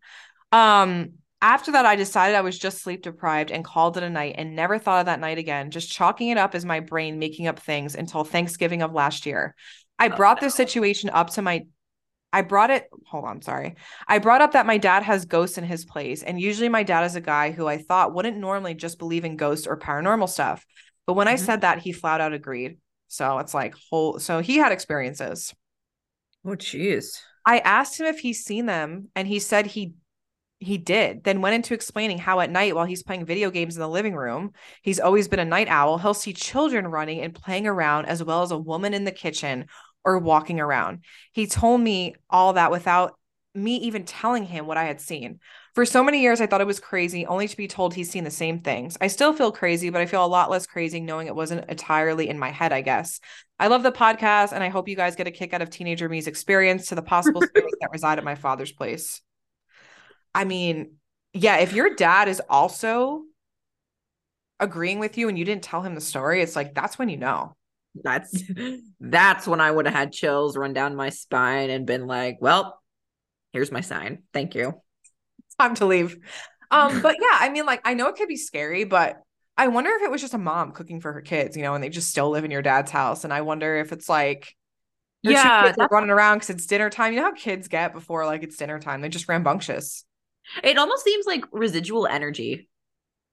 Um, 0.50 1.12
after 1.42 1.72
that, 1.72 1.86
I 1.86 1.96
decided 1.96 2.36
I 2.36 2.42
was 2.42 2.58
just 2.58 2.82
sleep 2.82 3.02
deprived 3.02 3.50
and 3.50 3.64
called 3.64 3.96
it 3.96 4.02
a 4.02 4.10
night 4.10 4.34
and 4.38 4.54
never 4.54 4.78
thought 4.78 5.00
of 5.00 5.06
that 5.06 5.20
night 5.20 5.38
again, 5.38 5.70
just 5.70 5.90
chalking 5.90 6.28
it 6.28 6.38
up 6.38 6.54
as 6.54 6.64
my 6.64 6.80
brain 6.80 7.18
making 7.18 7.46
up 7.46 7.58
things 7.58 7.94
until 7.94 8.24
Thanksgiving 8.24 8.82
of 8.82 8.92
last 8.92 9.26
year. 9.26 9.54
I 9.98 10.08
Oh, 10.08 10.16
brought 10.16 10.40
this 10.40 10.54
situation 10.54 11.10
up 11.10 11.30
to 11.30 11.42
my 11.42 11.66
I 12.32 12.42
brought 12.42 12.70
it, 12.70 12.88
hold 13.06 13.24
on, 13.24 13.42
sorry. 13.42 13.74
I 14.06 14.20
brought 14.20 14.40
up 14.40 14.52
that 14.52 14.64
my 14.64 14.78
dad 14.78 15.02
has 15.02 15.24
ghosts 15.24 15.58
in 15.58 15.64
his 15.64 15.84
place, 15.84 16.22
and 16.22 16.40
usually 16.40 16.68
my 16.68 16.84
dad 16.84 17.02
is 17.04 17.16
a 17.16 17.20
guy 17.20 17.50
who 17.50 17.66
I 17.66 17.78
thought 17.78 18.14
wouldn't 18.14 18.36
normally 18.36 18.74
just 18.74 19.00
believe 19.00 19.24
in 19.24 19.36
ghosts 19.36 19.66
or 19.66 19.76
paranormal 19.76 20.28
stuff. 20.28 20.64
But 21.06 21.14
when 21.14 21.26
I 21.26 21.34
Mhm. 21.34 21.40
said 21.40 21.62
that, 21.62 21.80
he 21.80 21.90
flat 21.90 22.20
out 22.20 22.32
agreed. 22.32 22.78
So 23.08 23.38
it's 23.38 23.52
like 23.52 23.74
whole 23.90 24.20
so 24.20 24.38
he 24.40 24.58
had 24.58 24.70
experiences. 24.70 25.52
Oh, 26.44 26.50
jeez. 26.50 27.20
I 27.44 27.58
asked 27.58 27.98
him 27.98 28.06
if 28.06 28.20
he's 28.20 28.44
seen 28.44 28.66
them, 28.66 29.08
and 29.16 29.26
he 29.26 29.40
said 29.40 29.66
he 29.66 29.94
he 30.60 30.76
did. 30.76 31.24
Then 31.24 31.40
went 31.40 31.54
into 31.54 31.74
explaining 31.74 32.18
how 32.18 32.40
at 32.40 32.50
night 32.50 32.76
while 32.76 32.84
he's 32.84 33.02
playing 33.02 33.24
video 33.24 33.50
games 33.50 33.76
in 33.76 33.80
the 33.80 33.88
living 33.88 34.14
room, 34.14 34.52
he's 34.82 35.00
always 35.00 35.26
been 35.26 35.40
a 35.40 35.44
night 35.44 35.68
owl. 35.68 35.98
He'll 35.98 36.14
see 36.14 36.34
children 36.34 36.86
running 36.86 37.20
and 37.20 37.34
playing 37.34 37.66
around 37.66 38.06
as 38.06 38.22
well 38.22 38.42
as 38.42 38.50
a 38.50 38.58
woman 38.58 38.92
in 38.92 39.04
the 39.04 39.10
kitchen 39.10 39.66
or 40.04 40.18
walking 40.18 40.60
around. 40.60 41.04
He 41.32 41.46
told 41.46 41.80
me 41.80 42.14
all 42.28 42.52
that 42.52 42.70
without 42.70 43.14
me 43.54 43.76
even 43.78 44.04
telling 44.04 44.44
him 44.44 44.66
what 44.66 44.76
I 44.76 44.84
had 44.84 45.00
seen. 45.00 45.40
For 45.74 45.86
so 45.86 46.04
many 46.04 46.20
years, 46.20 46.40
I 46.40 46.46
thought 46.46 46.60
it 46.60 46.66
was 46.66 46.78
crazy, 46.78 47.26
only 47.26 47.48
to 47.48 47.56
be 47.56 47.66
told 47.66 47.94
he's 47.94 48.10
seen 48.10 48.24
the 48.24 48.30
same 48.30 48.60
things. 48.60 48.96
I 49.00 49.06
still 49.06 49.32
feel 49.32 49.50
crazy, 49.50 49.88
but 49.90 50.00
I 50.00 50.06
feel 50.06 50.24
a 50.24 50.26
lot 50.26 50.50
less 50.50 50.66
crazy 50.66 51.00
knowing 51.00 51.26
it 51.26 51.34
wasn't 51.34 51.68
entirely 51.70 52.28
in 52.28 52.38
my 52.38 52.50
head, 52.50 52.72
I 52.72 52.82
guess. 52.82 53.18
I 53.58 53.68
love 53.68 53.82
the 53.82 53.92
podcast, 53.92 54.52
and 54.52 54.62
I 54.62 54.68
hope 54.68 54.88
you 54.88 54.96
guys 54.96 55.16
get 55.16 55.26
a 55.26 55.32
kick 55.32 55.54
out 55.54 55.62
of 55.62 55.70
teenager 55.70 56.08
me's 56.08 56.26
experience 56.26 56.88
to 56.88 56.96
the 56.96 57.02
possible 57.02 57.40
spirits 57.46 57.76
that 57.80 57.90
reside 57.92 58.18
at 58.18 58.24
my 58.24 58.34
father's 58.34 58.72
place. 58.72 59.22
I 60.34 60.44
mean, 60.44 60.94
yeah, 61.32 61.56
if 61.58 61.72
your 61.72 61.94
dad 61.94 62.28
is 62.28 62.40
also 62.48 63.22
agreeing 64.58 64.98
with 64.98 65.16
you 65.18 65.28
and 65.28 65.38
you 65.38 65.44
didn't 65.44 65.62
tell 65.62 65.82
him 65.82 65.94
the 65.94 66.00
story, 66.00 66.42
it's 66.42 66.56
like 66.56 66.74
that's 66.74 66.98
when 66.98 67.08
you 67.08 67.16
know. 67.16 67.56
That's 68.04 68.42
that's 69.00 69.46
when 69.48 69.60
I 69.60 69.70
would 69.70 69.86
have 69.86 69.94
had 69.94 70.12
chills 70.12 70.56
run 70.56 70.72
down 70.72 70.94
my 70.94 71.08
spine 71.10 71.70
and 71.70 71.86
been 71.86 72.06
like, 72.06 72.38
well, 72.40 72.80
here's 73.52 73.72
my 73.72 73.80
sign. 73.80 74.22
Thank 74.32 74.54
you. 74.54 74.80
Time 75.58 75.74
to 75.76 75.86
leave. 75.86 76.16
Um, 76.70 77.00
but 77.02 77.16
yeah, 77.20 77.36
I 77.40 77.48
mean, 77.48 77.66
like 77.66 77.80
I 77.84 77.94
know 77.94 78.06
it 78.08 78.16
could 78.16 78.28
be 78.28 78.36
scary, 78.36 78.84
but 78.84 79.16
I 79.56 79.66
wonder 79.68 79.90
if 79.90 80.02
it 80.02 80.10
was 80.10 80.20
just 80.20 80.34
a 80.34 80.38
mom 80.38 80.70
cooking 80.72 81.00
for 81.00 81.12
her 81.12 81.20
kids, 81.20 81.56
you 81.56 81.62
know, 81.64 81.74
and 81.74 81.82
they 81.82 81.88
just 81.88 82.10
still 82.10 82.30
live 82.30 82.44
in 82.44 82.50
your 82.52 82.62
dad's 82.62 82.90
house. 82.92 83.24
And 83.24 83.32
I 83.32 83.40
wonder 83.40 83.76
if 83.76 83.92
it's 83.92 84.08
like 84.08 84.54
Yeah, 85.22 85.32
kids 85.32 85.46
are 85.46 85.66
that's- 85.72 85.88
running 85.90 86.10
around 86.10 86.36
because 86.38 86.50
it's 86.50 86.66
dinner 86.66 86.90
time. 86.90 87.12
You 87.12 87.18
know 87.18 87.26
how 87.26 87.32
kids 87.34 87.66
get 87.66 87.92
before 87.92 88.24
like 88.24 88.44
it's 88.44 88.56
dinner 88.56 88.78
time. 88.78 89.00
They're 89.00 89.10
just 89.10 89.28
rambunctious. 89.28 90.04
It 90.62 90.78
almost 90.78 91.04
seems 91.04 91.26
like 91.26 91.44
residual 91.52 92.06
energy. 92.06 92.68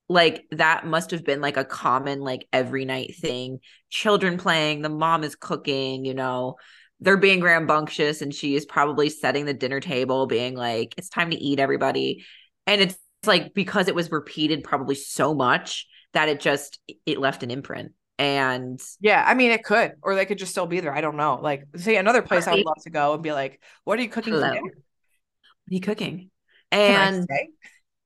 Like 0.09 0.45
that 0.51 0.85
must 0.85 1.11
have 1.11 1.25
been 1.25 1.41
like 1.41 1.57
a 1.57 1.65
common, 1.65 2.21
like 2.21 2.47
every 2.53 2.85
night 2.85 3.15
thing. 3.17 3.59
Children 3.89 4.37
playing, 4.37 4.81
the 4.81 4.89
mom 4.89 5.23
is 5.23 5.35
cooking, 5.35 6.05
you 6.05 6.13
know, 6.13 6.55
they're 6.99 7.17
being 7.17 7.41
rambunctious, 7.41 8.21
and 8.21 8.33
she 8.33 8.55
is 8.55 8.65
probably 8.65 9.09
setting 9.09 9.45
the 9.45 9.53
dinner 9.53 9.79
table, 9.79 10.25
being 10.25 10.55
like, 10.55 10.95
it's 10.97 11.09
time 11.09 11.29
to 11.29 11.37
eat, 11.37 11.59
everybody. 11.59 12.25
And 12.65 12.81
it's 12.81 12.97
like 13.25 13.53
because 13.53 13.87
it 13.87 13.95
was 13.95 14.11
repeated 14.11 14.63
probably 14.63 14.95
so 14.95 15.33
much 15.33 15.87
that 16.13 16.29
it 16.29 16.39
just 16.39 16.79
it 17.05 17.19
left 17.19 17.43
an 17.43 17.51
imprint. 17.51 17.91
And 18.17 18.81
Yeah, 18.99 19.23
I 19.25 19.35
mean 19.35 19.51
it 19.51 19.63
could, 19.63 19.93
or 20.01 20.15
they 20.15 20.25
could 20.25 20.39
just 20.39 20.51
still 20.51 20.65
be 20.65 20.79
there. 20.79 20.95
I 20.95 21.01
don't 21.01 21.17
know. 21.17 21.39
Like, 21.41 21.65
say 21.75 21.97
another 21.97 22.21
place 22.21 22.47
I 22.47 22.55
would 22.55 22.65
love 22.65 22.81
to 22.83 22.89
go 22.89 23.13
and 23.13 23.21
be 23.21 23.31
like, 23.31 23.61
"What 23.83 23.99
are 23.99 24.01
you 24.01 24.09
cooking 24.09 24.33
for 24.33 24.39
dinner?" 24.39 24.61
what 24.61 24.71
are 24.71 25.75
you 25.75 25.81
cooking? 25.81 26.31
And? 26.71 27.27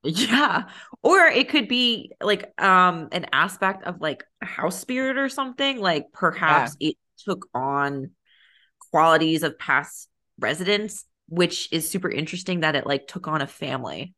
Yeah. 0.04 0.64
Or 1.04 1.26
it 1.26 1.48
could 1.48 1.68
be 1.68 2.10
like 2.20 2.52
um 2.60 3.08
an 3.12 3.26
aspect 3.32 3.84
of 3.84 4.00
like 4.00 4.24
a 4.42 4.46
house 4.46 4.80
spirit 4.80 5.16
or 5.16 5.28
something. 5.28 5.78
Like 5.80 6.06
perhaps 6.12 6.76
it 6.80 6.96
took 7.24 7.46
on 7.54 8.10
qualities 8.90 9.44
of 9.44 9.58
past 9.60 10.08
residents, 10.40 11.04
which 11.28 11.72
is 11.72 11.88
super 11.88 12.10
interesting 12.10 12.60
that 12.60 12.74
it 12.74 12.84
like 12.84 13.06
took 13.06 13.28
on 13.28 13.42
a 13.42 13.46
family 13.46 14.12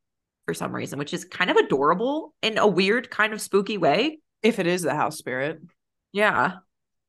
for 0.47 0.55
some 0.55 0.74
reason, 0.74 0.99
which 0.99 1.12
is 1.12 1.24
kind 1.26 1.51
of 1.51 1.59
adorable 1.59 2.34
in 2.40 2.57
a 2.57 2.66
weird 2.66 3.11
kind 3.11 3.34
of 3.34 3.40
spooky 3.42 3.76
way. 3.76 4.20
if 4.42 4.59
it 4.59 4.66
is 4.66 4.82
the 4.82 4.95
house 4.95 5.18
spirit. 5.18 5.61
Yeah. 6.12 6.53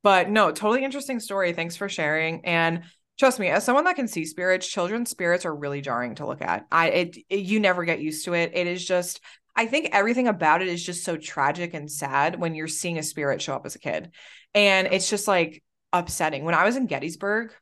But 0.04 0.30
no, 0.30 0.52
totally 0.52 0.84
interesting 0.84 1.20
story. 1.20 1.54
Thanks 1.54 1.76
for 1.78 1.88
sharing. 1.90 2.46
And 2.46 2.84
trust 3.18 3.40
me, 3.40 3.48
as 3.48 3.64
someone 3.64 3.86
that 3.86 3.96
can 3.96 4.08
see 4.08 4.26
spirits, 4.26 4.68
children's 4.68 5.10
spirits 5.10 5.46
are 5.46 5.56
really 5.56 5.82
jarring 5.82 6.16
to 6.16 6.26
look 6.26 6.42
at. 6.42 6.66
I 6.72 6.90
it, 6.90 7.18
it 7.30 7.40
you 7.40 7.60
never 7.60 7.86
get 7.86 8.02
used 8.02 8.26
to 8.26 8.34
it. 8.34 8.52
It 8.54 8.68
is 8.68 8.86
just 8.86 9.22
I 9.56 9.68
think 9.68 9.90
everything 9.94 10.28
about 10.28 10.62
it 10.62 10.68
is 10.68 10.84
just 10.86 11.06
so 11.06 11.16
tragic 11.16 11.74
and 11.74 11.90
sad 11.90 12.40
when 12.40 12.56
you're 12.56 12.68
seeing 12.68 12.98
a 12.98 13.04
spirit 13.04 13.42
show 13.42 13.56
up 13.56 13.66
as 13.66 13.76
a 13.76 13.80
kid. 13.80 14.12
And 14.54 14.88
it's 14.92 15.10
just 15.10 15.28
like 15.28 15.64
upsetting. 15.94 16.44
When 16.44 16.56
I 16.56 16.66
was 16.66 16.76
in 16.76 16.88
Gettysburg, 16.88 17.54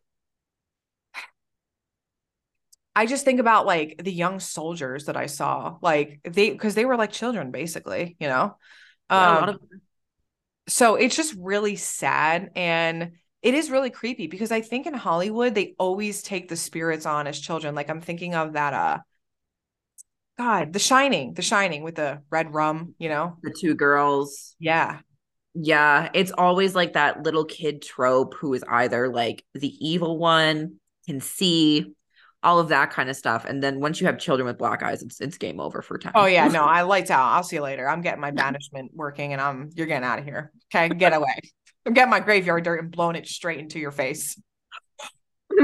I 2.95 3.05
just 3.05 3.25
think 3.25 3.39
about 3.39 3.65
like 3.65 4.01
the 4.03 4.11
young 4.11 4.39
soldiers 4.39 5.05
that 5.05 5.17
I 5.17 5.25
saw, 5.25 5.77
like 5.81 6.19
they 6.23 6.51
because 6.51 6.75
they 6.75 6.85
were 6.85 6.95
like 6.97 7.11
children 7.11 7.51
basically, 7.51 8.15
you 8.19 8.27
know. 8.27 8.57
Yeah, 9.13 9.29
Um, 9.29 9.35
lot 9.39 9.49
of 9.49 9.59
so 10.67 10.95
it's 10.95 11.15
just 11.15 11.35
really 11.37 11.75
sad 11.75 12.51
and 12.55 13.13
it 13.43 13.53
is 13.53 13.69
really 13.69 13.89
creepy 13.89 14.27
because 14.27 14.51
I 14.51 14.61
think 14.61 14.87
in 14.87 14.93
Hollywood 14.93 15.53
they 15.53 15.75
always 15.77 16.23
take 16.23 16.47
the 16.47 16.55
spirits 16.55 17.05
on 17.05 17.27
as 17.27 17.37
children. 17.39 17.75
Like 17.75 17.89
I'm 17.89 18.01
thinking 18.01 18.33
of 18.33 18.53
that 18.53 18.73
uh 18.73 18.97
God, 20.37 20.73
The 20.73 20.79
Shining, 20.79 21.33
The 21.35 21.43
Shining 21.43 21.83
with 21.83 21.95
the 21.95 22.21
red 22.31 22.53
rum, 22.53 22.95
you 22.97 23.09
know? 23.09 23.37
the 23.43 23.53
two 23.59 23.75
girls. 23.75 24.55
Yeah. 24.57 25.01
Yeah, 25.53 26.09
it's 26.15 26.31
always 26.31 26.73
like 26.73 26.93
that 26.93 27.21
little 27.21 27.45
kid 27.45 27.83
trope 27.83 28.33
who 28.33 28.55
is 28.55 28.63
either 28.67 29.09
like 29.09 29.45
the 29.53 29.71
evil 29.79 30.17
one, 30.17 30.77
can 31.05 31.19
see 31.19 31.93
all 32.41 32.59
of 32.59 32.69
that 32.69 32.89
kind 32.89 33.09
of 33.09 33.15
stuff. 33.15 33.45
And 33.45 33.61
then 33.61 33.79
once 33.79 34.01
you 34.01 34.07
have 34.07 34.17
children 34.17 34.47
with 34.47 34.57
black 34.57 34.81
eyes, 34.81 35.03
it's 35.03 35.21
it's 35.21 35.37
game 35.37 35.59
over 35.59 35.83
for 35.83 35.99
time. 35.99 36.13
Oh 36.15 36.25
yeah, 36.25 36.47
no, 36.47 36.63
I 36.63 36.81
lights 36.81 37.11
out. 37.11 37.33
I'll 37.33 37.43
see 37.43 37.57
you 37.57 37.61
later. 37.61 37.87
I'm 37.87 38.01
getting 38.01 38.21
my 38.21 38.31
banishment 38.31 38.91
working 38.95 39.33
and 39.33 39.41
I'm 39.41 39.69
you're 39.75 39.85
getting 39.85 40.05
out 40.07 40.17
of 40.17 40.25
here. 40.25 40.51
Okay, 40.73 40.89
get 40.89 41.13
away. 41.13 41.37
I'm 41.85 41.93
getting 41.93 42.09
my 42.09 42.19
graveyard 42.19 42.63
dirt 42.63 42.79
and 42.79 42.91
blowing 42.91 43.15
it 43.15 43.27
straight 43.27 43.59
into 43.59 43.79
your 43.79 43.91
face. 43.91 44.39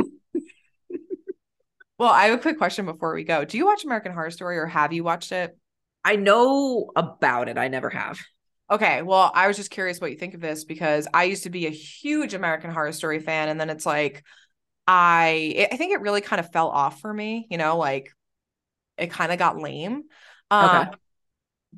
well, 1.98 2.10
I 2.10 2.26
have 2.26 2.40
a 2.40 2.42
quick 2.42 2.58
question 2.58 2.86
before 2.86 3.14
we 3.14 3.24
go. 3.24 3.46
Do 3.46 3.58
you 3.58 3.66
watch 3.66 3.86
American 3.86 4.12
Horror 4.12 4.32
Story 4.32 4.58
or 4.58 4.66
have 4.66 4.94
you 4.94 5.04
watched 5.04 5.32
it? 5.32 5.58
I 6.04 6.16
know 6.16 6.92
about 6.96 7.50
it. 7.50 7.58
I 7.58 7.68
never 7.68 7.90
have. 7.90 8.20
Okay, 8.72 9.02
well, 9.02 9.32
I 9.34 9.48
was 9.48 9.58
just 9.58 9.72
curious 9.72 10.00
what 10.00 10.12
you 10.12 10.18
think 10.18 10.36
of 10.36 10.42
this 10.42 10.64
because 10.64 11.08
I 11.14 11.24
used 11.24 11.44
to 11.44 11.50
be 11.50 11.66
a 11.66 11.72
huge 11.72 12.34
American 12.34 12.70
Horror 12.72 12.92
Story 12.92 13.20
fan, 13.20 13.50
and 13.50 13.60
then 13.60 13.70
it's 13.70 13.86
like 13.86 14.24
I 14.88 15.68
I 15.72 15.78
think 15.78 15.94
it 15.94 16.02
really 16.02 16.22
kind 16.22 16.40
of 16.40 16.52
fell 16.52 16.70
off 16.70 17.02
for 17.02 17.12
me, 17.12 17.48
you 17.50 17.58
know, 17.58 17.78
like 17.78 18.12
it 18.98 19.12
kind 19.12 19.32
of 19.32 19.40
got 19.40 19.58
lame. 19.58 20.04
Um, 20.52 20.88
okay. 20.88 20.98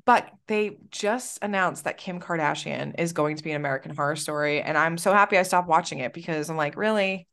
But 0.06 0.30
they 0.48 0.78
just 0.90 1.40
announced 1.42 1.84
that 1.84 1.98
Kim 1.98 2.20
Kardashian 2.20 2.98
is 2.98 3.14
going 3.14 3.36
to 3.36 3.44
be 3.44 3.52
an 3.52 3.58
American 3.58 3.96
Horror 3.96 4.16
Story, 4.16 4.62
and 4.62 4.78
I'm 4.78 4.98
so 4.98 5.12
happy 5.14 5.38
I 5.38 5.44
stopped 5.44 5.68
watching 5.68 6.00
it 6.00 6.14
because 6.14 6.50
I'm 6.50 6.58
like, 6.58 6.78
really? 6.78 7.28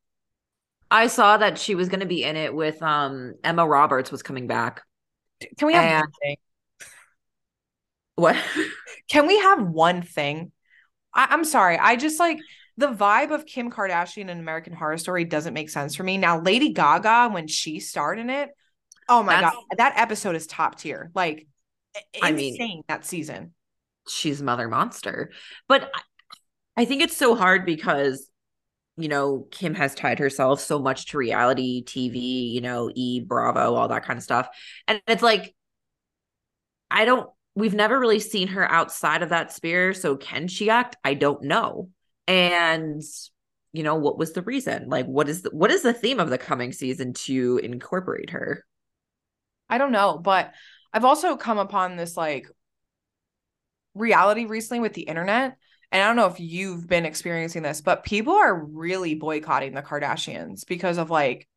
I 0.90 1.06
saw 1.08 1.36
that 1.36 1.58
she 1.58 1.74
was 1.74 1.88
going 1.88 2.00
to 2.00 2.06
be 2.06 2.24
in 2.24 2.36
it 2.36 2.54
with 2.54 2.82
um 2.82 3.34
Emma 3.44 3.66
Roberts 3.66 4.10
was 4.10 4.22
coming 4.22 4.46
back. 4.46 4.82
Can 5.56 5.66
we 5.66 5.74
have 5.74 6.04
and... 6.22 6.36
what? 8.16 8.36
Can 9.08 9.26
we 9.26 9.38
have 9.38 9.62
one 9.62 10.02
thing? 10.02 10.50
I- 11.14 11.28
I'm 11.30 11.44
sorry. 11.44 11.78
I 11.78 11.96
just 11.96 12.18
like 12.18 12.38
the 12.76 12.88
vibe 12.88 13.32
of 13.32 13.44
Kim 13.44 13.70
Kardashian 13.70 14.30
and 14.30 14.40
American 14.40 14.72
Horror 14.72 14.98
Story 14.98 15.24
doesn't 15.24 15.52
make 15.52 15.68
sense 15.68 15.96
for 15.96 16.04
me. 16.04 16.16
Now, 16.16 16.40
Lady 16.40 16.72
Gaga, 16.72 17.30
when 17.32 17.48
she 17.48 17.80
starred 17.80 18.20
in 18.20 18.30
it, 18.30 18.50
oh 19.08 19.22
my 19.22 19.40
That's, 19.40 19.56
god, 19.56 19.64
that 19.78 19.92
episode 19.96 20.36
is 20.36 20.46
top 20.46 20.78
tier. 20.78 21.10
Like, 21.12 21.47
I 22.22 22.32
mean, 22.32 22.82
that 22.88 23.04
season. 23.04 23.54
She's 24.08 24.40
Mother 24.40 24.68
Monster, 24.68 25.32
but 25.68 25.90
I 26.76 26.84
think 26.86 27.02
it's 27.02 27.16
so 27.16 27.34
hard 27.34 27.66
because 27.66 28.30
you 28.96 29.08
know 29.08 29.46
Kim 29.50 29.74
has 29.74 29.94
tied 29.94 30.18
herself 30.18 30.60
so 30.60 30.78
much 30.78 31.06
to 31.06 31.18
reality 31.18 31.84
TV, 31.84 32.50
you 32.50 32.62
know, 32.62 32.90
E 32.94 33.20
Bravo, 33.20 33.74
all 33.74 33.88
that 33.88 34.04
kind 34.04 34.16
of 34.16 34.22
stuff, 34.22 34.48
and 34.86 35.02
it's 35.06 35.22
like 35.22 35.54
I 36.90 37.04
don't. 37.04 37.28
We've 37.54 37.74
never 37.74 37.98
really 37.98 38.20
seen 38.20 38.48
her 38.48 38.70
outside 38.70 39.22
of 39.22 39.30
that 39.30 39.52
sphere. 39.52 39.92
So 39.92 40.16
can 40.16 40.48
she 40.48 40.70
act? 40.70 40.96
I 41.04 41.14
don't 41.14 41.42
know 41.42 41.90
and 42.28 43.02
you 43.72 43.82
know 43.82 43.96
what 43.96 44.18
was 44.18 44.32
the 44.32 44.42
reason 44.42 44.88
like 44.88 45.06
what 45.06 45.28
is 45.28 45.42
the, 45.42 45.50
what 45.50 45.70
is 45.72 45.82
the 45.82 45.94
theme 45.94 46.20
of 46.20 46.30
the 46.30 46.38
coming 46.38 46.72
season 46.72 47.12
to 47.14 47.58
incorporate 47.62 48.30
her 48.30 48.64
i 49.68 49.78
don't 49.78 49.92
know 49.92 50.18
but 50.22 50.52
i've 50.92 51.04
also 51.04 51.36
come 51.36 51.58
upon 51.58 51.96
this 51.96 52.16
like 52.16 52.48
reality 53.94 54.44
recently 54.44 54.80
with 54.80 54.94
the 54.94 55.02
internet 55.02 55.56
and 55.90 56.02
i 56.02 56.06
don't 56.06 56.16
know 56.16 56.26
if 56.26 56.40
you've 56.40 56.86
been 56.86 57.04
experiencing 57.04 57.62
this 57.62 57.80
but 57.80 58.04
people 58.04 58.34
are 58.34 58.64
really 58.66 59.14
boycotting 59.14 59.74
the 59.74 59.82
kardashians 59.82 60.66
because 60.66 60.98
of 60.98 61.10
like 61.10 61.48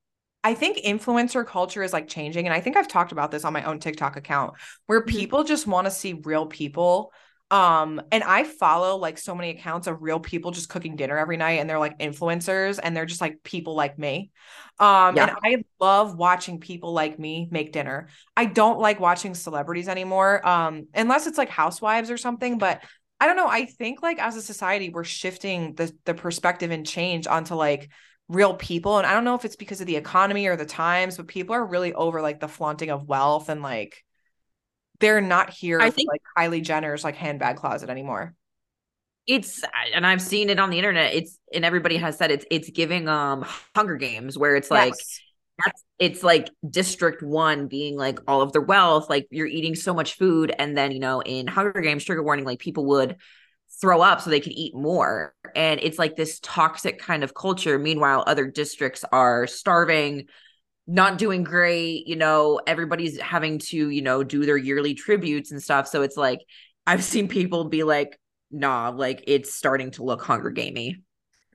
I 0.43 0.55
think 0.55 0.77
influencer 0.77 1.45
culture 1.45 1.83
is 1.83 1.93
like 1.93 2.07
changing. 2.07 2.47
And 2.47 2.53
I 2.53 2.61
think 2.61 2.75
I've 2.75 2.87
talked 2.87 3.11
about 3.11 3.31
this 3.31 3.45
on 3.45 3.53
my 3.53 3.63
own 3.63 3.79
TikTok 3.79 4.15
account 4.15 4.55
where 4.87 5.01
mm-hmm. 5.01 5.15
people 5.15 5.43
just 5.43 5.67
want 5.67 5.85
to 5.85 5.91
see 5.91 6.13
real 6.13 6.47
people 6.47 7.13
um, 7.51 8.01
and 8.13 8.23
I 8.23 8.45
follow 8.45 8.95
like 8.95 9.17
so 9.17 9.35
many 9.35 9.49
accounts 9.49 9.85
of 9.85 10.01
real 10.01 10.21
people 10.21 10.51
just 10.51 10.69
cooking 10.69 10.95
dinner 10.95 11.17
every 11.17 11.35
night, 11.35 11.59
and 11.59 11.69
they're 11.69 11.77
like 11.77 11.99
influencers, 11.99 12.79
and 12.81 12.95
they're 12.95 13.05
just 13.05 13.19
like 13.19 13.43
people 13.43 13.75
like 13.75 13.99
me. 13.99 14.31
Um, 14.79 15.17
yeah. 15.17 15.27
and 15.27 15.37
I 15.43 15.63
love 15.79 16.15
watching 16.15 16.61
people 16.61 16.93
like 16.93 17.19
me 17.19 17.49
make 17.51 17.73
dinner. 17.73 18.07
I 18.37 18.45
don't 18.45 18.79
like 18.79 19.01
watching 19.01 19.35
celebrities 19.35 19.89
anymore, 19.89 20.47
um, 20.47 20.87
unless 20.95 21.27
it's 21.27 21.37
like 21.37 21.49
housewives 21.49 22.09
or 22.09 22.17
something. 22.17 22.57
But 22.57 22.83
I 23.19 23.27
don't 23.27 23.35
know. 23.35 23.49
I 23.49 23.65
think 23.65 24.01
like 24.01 24.19
as 24.19 24.37
a 24.37 24.41
society, 24.41 24.89
we're 24.89 25.03
shifting 25.03 25.75
the 25.75 25.93
the 26.05 26.13
perspective 26.13 26.71
and 26.71 26.87
change 26.87 27.27
onto 27.27 27.55
like 27.55 27.89
real 28.29 28.53
people. 28.53 28.97
And 28.97 29.05
I 29.05 29.13
don't 29.13 29.25
know 29.25 29.35
if 29.35 29.43
it's 29.43 29.57
because 29.57 29.81
of 29.81 29.87
the 29.87 29.97
economy 29.97 30.47
or 30.47 30.55
the 30.55 30.65
times, 30.65 31.17
but 31.17 31.27
people 31.27 31.53
are 31.53 31.65
really 31.65 31.93
over 31.93 32.21
like 32.21 32.39
the 32.39 32.47
flaunting 32.47 32.91
of 32.91 33.09
wealth 33.09 33.49
and 33.49 33.61
like 33.61 34.05
they're 35.01 35.21
not 35.21 35.49
here 35.49 35.79
I 35.79 35.89
think 35.89 36.09
like 36.09 36.21
Kylie 36.37 36.63
Jenner's 36.63 37.03
like 37.03 37.15
handbag 37.15 37.57
closet 37.57 37.89
anymore. 37.89 38.33
It's 39.27 39.61
and 39.93 40.05
I've 40.05 40.21
seen 40.21 40.49
it 40.49 40.59
on 40.59 40.69
the 40.69 40.77
internet. 40.77 41.13
It's 41.13 41.37
and 41.53 41.63
everybody 41.63 41.97
has 41.97 42.17
said 42.17 42.31
it's 42.31 42.45
it's 42.49 42.69
giving 42.69 43.07
um 43.07 43.45
Hunger 43.75 43.95
Games 43.95 44.37
where 44.37 44.55
it's 44.55 44.71
like 44.71 44.93
yes. 44.93 45.19
that's 45.63 45.83
it's 45.99 46.23
like 46.23 46.49
district 46.67 47.21
one 47.21 47.67
being 47.67 47.97
like 47.97 48.19
all 48.27 48.41
of 48.41 48.51
their 48.51 48.61
wealth, 48.61 49.09
like 49.09 49.27
you're 49.29 49.47
eating 49.47 49.75
so 49.75 49.93
much 49.93 50.17
food, 50.17 50.53
and 50.57 50.75
then 50.75 50.91
you 50.91 50.99
know 50.99 51.21
in 51.21 51.47
Hunger 51.47 51.81
Games, 51.81 52.03
trigger 52.03 52.23
warning, 52.23 52.45
like 52.45 52.59
people 52.59 52.85
would 52.87 53.17
throw 53.79 54.01
up 54.01 54.21
so 54.21 54.29
they 54.29 54.39
could 54.39 54.53
eat 54.53 54.75
more. 54.75 55.33
And 55.55 55.79
it's 55.81 55.99
like 55.99 56.15
this 56.15 56.39
toxic 56.41 56.99
kind 56.99 57.23
of 57.23 57.33
culture. 57.33 57.77
Meanwhile, 57.79 58.23
other 58.27 58.47
districts 58.47 59.03
are 59.11 59.47
starving, 59.47 60.27
not 60.87 61.17
doing 61.17 61.43
great 61.43 62.07
you 62.07 62.15
know 62.15 62.59
everybody's 62.65 63.19
having 63.19 63.59
to 63.59 63.89
you 63.89 64.01
know 64.01 64.23
do 64.23 64.45
their 64.45 64.57
yearly 64.57 64.93
tributes 64.93 65.51
and 65.51 65.61
stuff. 65.61 65.87
So 65.87 66.01
it's 66.01 66.17
like 66.17 66.39
i've 66.87 67.03
seen 67.03 67.27
people 67.27 67.65
be 67.65 67.83
like 67.83 68.19
nah 68.49 68.89
like 68.89 69.23
it's 69.27 69.53
starting 69.53 69.91
to 69.91 70.03
look 70.03 70.21
hunger 70.21 70.49
gamey. 70.49 70.97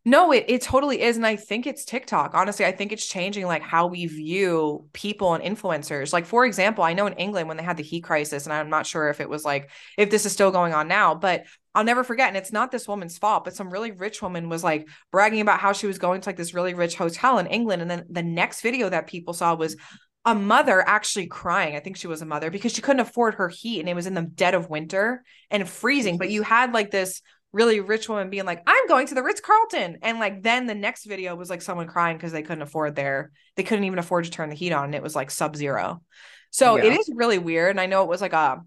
No 0.05 0.33
it, 0.33 0.45
it 0.47 0.62
totally 0.62 1.03
is 1.03 1.16
and 1.16 1.27
i 1.27 1.35
think 1.35 1.66
it's 1.66 1.85
tiktok. 1.85 2.35
Honestly 2.35 2.64
i 2.64 2.72
think 2.72 2.93
it's 2.93 3.07
changing 3.07 3.47
like 3.47 3.62
how 3.62 3.89
we 3.89 4.07
view 4.07 4.89
people 4.93 5.35
and 5.35 5.43
influencers. 5.43 6.12
Like 6.12 6.27
for 6.27 6.47
example 6.47 6.85
i 6.85 6.93
know 6.93 7.07
in 7.07 7.14
england 7.14 7.49
when 7.49 7.57
they 7.57 7.64
had 7.64 7.77
the 7.77 7.83
heat 7.83 8.05
crisis 8.05 8.47
and 8.47 8.53
i'm 8.53 8.70
not 8.70 8.87
sure 8.87 9.09
if 9.11 9.20
it 9.20 9.29
was 9.29 9.45
like 9.45 9.70
if 9.99 10.11
this 10.11 10.24
is 10.24 10.33
still 10.33 10.53
going 10.53 10.72
on 10.72 10.87
now 10.87 11.14
but 11.14 11.45
I'll 11.77 11.85
never 11.85 12.03
forget. 12.03 12.29
And 12.29 12.39
it's 12.39 12.53
not 12.53 12.70
this 12.70 12.89
woman's 12.89 13.18
fault, 13.18 13.45
but 13.45 13.55
some 13.55 13.68
really 13.68 13.93
rich 13.93 14.22
woman 14.22 14.49
was 14.49 14.64
like 14.64 14.89
bragging 15.12 15.43
about 15.43 15.61
how 15.61 15.74
she 15.74 15.87
was 15.87 15.99
going 15.99 16.22
to 16.22 16.29
like 16.29 16.39
this 16.39 16.55
really 16.55 16.72
rich 16.72 16.97
hotel 16.97 17.39
in 17.39 17.47
England. 17.47 17.83
And 17.83 17.91
then 17.91 18.05
the 18.09 18.22
next 18.22 18.62
video 18.62 18.89
that 18.89 19.07
people 19.07 19.35
saw 19.35 19.55
was 19.55 19.77
a 20.24 20.35
mother 20.35 20.83
actually 20.89 21.27
crying. 21.27 21.77
I 21.77 21.81
think 21.81 21.99
she 21.99 22.07
was 22.07 22.22
a 22.22 22.27
mother 22.27 22.51
because 22.51 22.72
she 22.72 22.81
couldn't 22.81 23.01
afford 23.01 23.35
her 23.35 23.51
heat 23.51 23.81
and 23.81 23.91
it 23.91 23.95
was 23.95 24.07
in 24.07 24.14
the 24.14 24.22
dead 24.22 24.55
of 24.55 24.70
winter 24.70 25.22
and 25.51 25.68
freezing. 25.68 26.16
But 26.16 26.31
you 26.31 26.43
had 26.43 26.72
like 26.72 26.91
this 26.91 27.20
really 27.53 27.81
rich 27.81 28.09
woman 28.09 28.31
being 28.31 28.47
like, 28.47 28.62
I'm 28.66 28.89
going 28.89 29.07
to 29.09 29.14
the 29.14 29.22
Ritz 29.22 29.43
Carlton. 29.43 29.99
And 30.01 30.18
like 30.18 30.43
then 30.43 30.66
the 30.66 30.74
next 30.74 31.05
video 31.05 31.37
was 31.37 31.51
like 31.51 31.61
someone 31.61 31.89
crying 31.89 32.16
because 32.16 32.33
they 32.33 32.43
couldn't 32.43 32.62
afford 32.62 32.97
their, 32.97 33.33
they 33.55 33.64
couldn't 33.64 33.85
even 33.85 33.99
afford 33.99 34.24
to 34.24 34.31
turn 34.31 34.49
the 34.49 34.57
heat 34.57 34.72
on. 34.72 34.87
And 34.87 34.95
it 34.95 35.03
was 35.03 35.14
like 35.14 35.31
sub 35.31 35.55
zero. 35.57 36.03
So 36.51 36.77
yeah. 36.77 36.85
it 36.85 36.99
is 36.99 37.11
really 37.14 37.39
weird. 37.39 37.70
And 37.70 37.81
I 37.83 37.87
know 37.87 38.03
it 38.03 38.09
was 38.09 38.22
like 38.22 38.33
a 38.33 38.62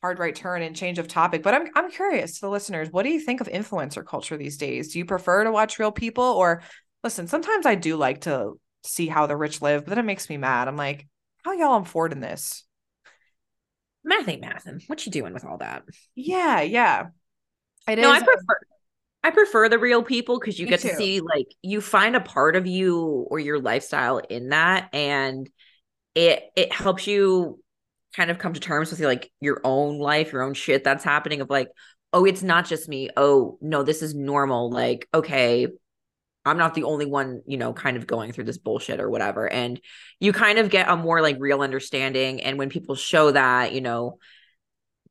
hard 0.00 0.18
right 0.18 0.34
turn 0.34 0.62
and 0.62 0.76
change 0.76 0.98
of 0.98 1.08
topic 1.08 1.42
but 1.42 1.54
i'm 1.54 1.68
i'm 1.74 1.90
curious 1.90 2.34
to 2.34 2.40
the 2.42 2.50
listeners 2.50 2.90
what 2.90 3.02
do 3.02 3.10
you 3.10 3.20
think 3.20 3.40
of 3.40 3.48
influencer 3.48 4.04
culture 4.04 4.36
these 4.36 4.56
days? 4.56 4.92
Do 4.92 4.98
you 4.98 5.04
prefer 5.04 5.44
to 5.44 5.50
watch 5.50 5.78
real 5.78 5.92
people? 5.92 6.24
Or 6.24 6.62
listen 7.02 7.26
sometimes 7.26 7.66
i 7.66 7.74
do 7.74 7.96
like 7.96 8.22
to 8.22 8.52
see 8.84 9.06
how 9.08 9.26
the 9.26 9.36
rich 9.36 9.60
live 9.60 9.84
but 9.84 9.90
then 9.90 9.98
it 9.98 10.04
makes 10.04 10.28
me 10.28 10.36
mad. 10.36 10.68
I'm 10.68 10.76
like 10.76 11.06
how 11.44 11.52
y'all 11.52 11.80
affording 11.80 12.20
this? 12.20 12.64
Math 14.04 14.28
ain't 14.28 14.42
mathing 14.42 14.82
what 14.86 15.04
you 15.04 15.12
doing 15.12 15.34
with 15.34 15.44
all 15.44 15.58
that? 15.58 15.82
Yeah 16.14 16.60
yeah. 16.60 17.06
It 17.88 17.96
no, 17.96 18.12
is. 18.12 18.22
I 18.22 18.24
prefer 18.24 18.58
I 19.24 19.30
prefer 19.30 19.68
the 19.68 19.78
real 19.78 20.02
people 20.02 20.38
because 20.38 20.58
you 20.58 20.66
get 20.66 20.80
too. 20.80 20.90
to 20.90 20.96
see 20.96 21.20
like 21.20 21.48
you 21.62 21.80
find 21.80 22.14
a 22.14 22.20
part 22.20 22.54
of 22.54 22.66
you 22.66 23.26
or 23.28 23.40
your 23.40 23.58
lifestyle 23.58 24.18
in 24.18 24.50
that 24.50 24.90
and 24.92 25.50
it 26.14 26.44
it 26.56 26.72
helps 26.72 27.06
you 27.06 27.58
kind 28.18 28.30
of 28.32 28.38
come 28.38 28.52
to 28.52 28.60
terms 28.60 28.90
with 28.90 29.00
like 29.00 29.30
your 29.40 29.60
own 29.62 29.98
life, 29.98 30.32
your 30.32 30.42
own 30.42 30.52
shit 30.52 30.82
that's 30.82 31.04
happening 31.04 31.40
of 31.40 31.48
like, 31.48 31.68
oh, 32.12 32.24
it's 32.24 32.42
not 32.42 32.66
just 32.66 32.88
me. 32.88 33.10
Oh, 33.16 33.58
no, 33.60 33.84
this 33.84 34.02
is 34.02 34.14
normal. 34.14 34.70
Like, 34.70 35.08
okay, 35.14 35.68
I'm 36.44 36.58
not 36.58 36.74
the 36.74 36.82
only 36.82 37.06
one, 37.06 37.42
you 37.46 37.58
know, 37.58 37.72
kind 37.72 37.96
of 37.96 38.08
going 38.08 38.32
through 38.32 38.44
this 38.44 38.58
bullshit 38.58 38.98
or 38.98 39.08
whatever. 39.08 39.48
And 39.48 39.80
you 40.18 40.32
kind 40.32 40.58
of 40.58 40.68
get 40.68 40.88
a 40.88 40.96
more 40.96 41.22
like 41.22 41.36
real 41.38 41.60
understanding. 41.60 42.42
And 42.42 42.58
when 42.58 42.70
people 42.70 42.96
show 42.96 43.30
that, 43.30 43.72
you 43.72 43.80
know, 43.80 44.18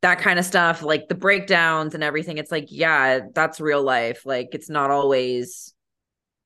that 0.01 0.19
kind 0.19 0.37
of 0.37 0.45
stuff, 0.45 0.83
like 0.83 1.07
the 1.07 1.15
breakdowns 1.15 1.95
and 1.95 2.03
everything, 2.03 2.39
it's 2.39 2.51
like, 2.51 2.65
yeah, 2.69 3.21
that's 3.33 3.61
real 3.61 3.83
life. 3.83 4.25
Like, 4.25 4.49
it's 4.51 4.69
not 4.69 4.91
always 4.91 5.73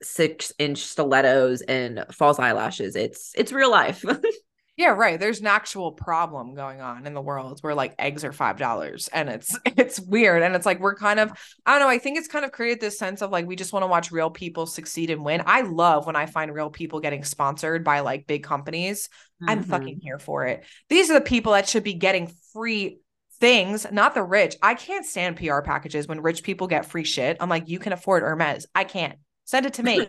six 0.04 0.54
inch 0.60 0.80
stilettos 0.80 1.62
and 1.62 2.06
false 2.12 2.38
eyelashes. 2.38 2.96
It's 2.96 3.32
it's 3.36 3.52
real 3.52 3.72
life. 3.72 4.06
Yeah, 4.78 4.90
right. 4.90 5.20
There's 5.20 5.42
an 5.42 5.48
actual 5.48 5.92
problem 5.92 6.56
going 6.56 6.80
on 6.82 7.06
in 7.06 7.14
the 7.14 7.22
world 7.22 7.60
where 7.62 7.76
like 7.76 7.94
eggs 8.00 8.24
are 8.24 8.32
five 8.32 8.58
dollars, 8.58 9.10
and 9.10 9.30
it's 9.30 9.56
it's 9.66 10.00
weird, 10.00 10.42
and 10.42 10.56
it's 10.56 10.66
like 10.66 10.80
we're 10.80 10.96
kind 10.96 11.20
of 11.20 11.32
I 11.66 11.72
don't 11.72 11.82
know. 11.82 11.90
I 11.90 12.00
think 12.00 12.18
it's 12.18 12.28
kind 12.28 12.46
of 12.46 12.52
created 12.52 12.80
this 12.80 12.98
sense 12.98 13.22
of 13.22 13.32
like 13.32 13.46
we 13.46 13.56
just 13.56 13.74
want 13.74 13.84
to 13.84 13.88
watch 13.88 14.12
real 14.12 14.30
people 14.30 14.66
succeed 14.66 15.10
and 15.10 15.26
win. 15.26 15.44
I 15.46 15.62
love 15.62 16.06
when 16.06 16.16
I 16.16 16.26
find 16.26 16.54
real 16.54 16.70
people 16.70 17.00
getting 17.00 17.24
sponsored 17.24 17.84
by 17.84 18.00
like 18.00 18.28
big 18.28 18.44
companies. 18.44 19.10
Mm-hmm. 19.42 19.50
I'm 19.50 19.64
fucking 19.64 20.00
here 20.02 20.20
for 20.20 20.46
it. 20.46 20.64
These 20.90 21.12
are 21.12 21.16
the 21.16 21.22
people 21.22 21.52
that 21.54 21.68
should 21.68 21.84
be 21.84 21.96
getting 21.96 22.34
free 22.54 23.00
things, 23.42 23.86
not 23.92 24.14
the 24.14 24.24
rich. 24.24 24.56
I 24.62 24.76
can't 24.76 25.06
stand 25.06 25.36
PR 25.36 25.62
packages 25.62 26.08
when 26.08 26.22
rich 26.22 26.44
people 26.44 26.68
get 26.68 26.86
free 26.86 27.04
shit. 27.04 27.38
I'm 27.42 27.50
like, 27.50 27.68
you 27.68 27.80
can 27.80 27.92
afford 27.92 28.24
Hermes. 28.24 28.68
I 28.74 28.86
can't. 28.86 29.18
Send 29.46 29.66
it 29.66 29.74
to 29.74 29.84
me. 29.84 30.08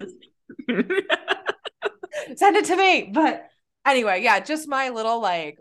Send 2.37 2.57
it 2.57 2.67
to 2.67 2.77
me. 2.77 3.11
But 3.13 3.49
anyway, 3.87 4.23
yeah, 4.23 4.41
just 4.41 4.69
my 4.69 4.91
little 4.91 5.21
like 5.21 5.59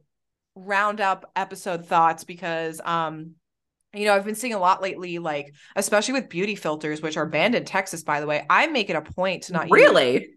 roundup 0.56 1.32
episode 1.36 1.86
thoughts 1.86 2.24
because 2.24 2.82
um 2.84 3.36
you 3.94 4.06
know, 4.06 4.14
I've 4.14 4.24
been 4.24 4.36
seeing 4.36 4.54
a 4.54 4.60
lot 4.60 4.82
lately, 4.82 5.20
like 5.20 5.54
especially 5.76 6.14
with 6.14 6.30
beauty 6.30 6.56
filters, 6.56 7.02
which 7.02 7.18
are 7.18 7.26
banned 7.26 7.56
in 7.56 7.66
Texas, 7.66 8.04
by 8.04 8.22
the 8.22 8.28
way. 8.28 8.46
I 8.50 8.68
make 8.68 8.90
it 8.90 8.96
a 8.96 9.02
point 9.02 9.44
to 9.44 9.54
not 9.54 9.70
really. 9.70 10.14
Use- 10.14 10.30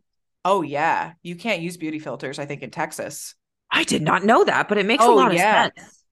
oh 0.45 0.63
yeah, 0.63 1.13
you 1.23 1.37
can't 1.37 1.63
use 1.63 1.77
beauty 1.77 1.99
filters. 1.99 2.39
I 2.39 2.47
think 2.47 2.63
in 2.63 2.71
Texas. 2.71 3.35
I 3.71 3.85
did 3.85 4.03
not 4.03 4.25
know 4.25 4.45
that, 4.45 4.69
but 4.69 4.79
it 4.79 4.87
makes 4.87 5.05
oh, 5.05 5.15
a 5.15 5.17
lot 5.17 5.35
yeah. 5.35 5.67
of 5.67 5.73
sense. 5.77 6.05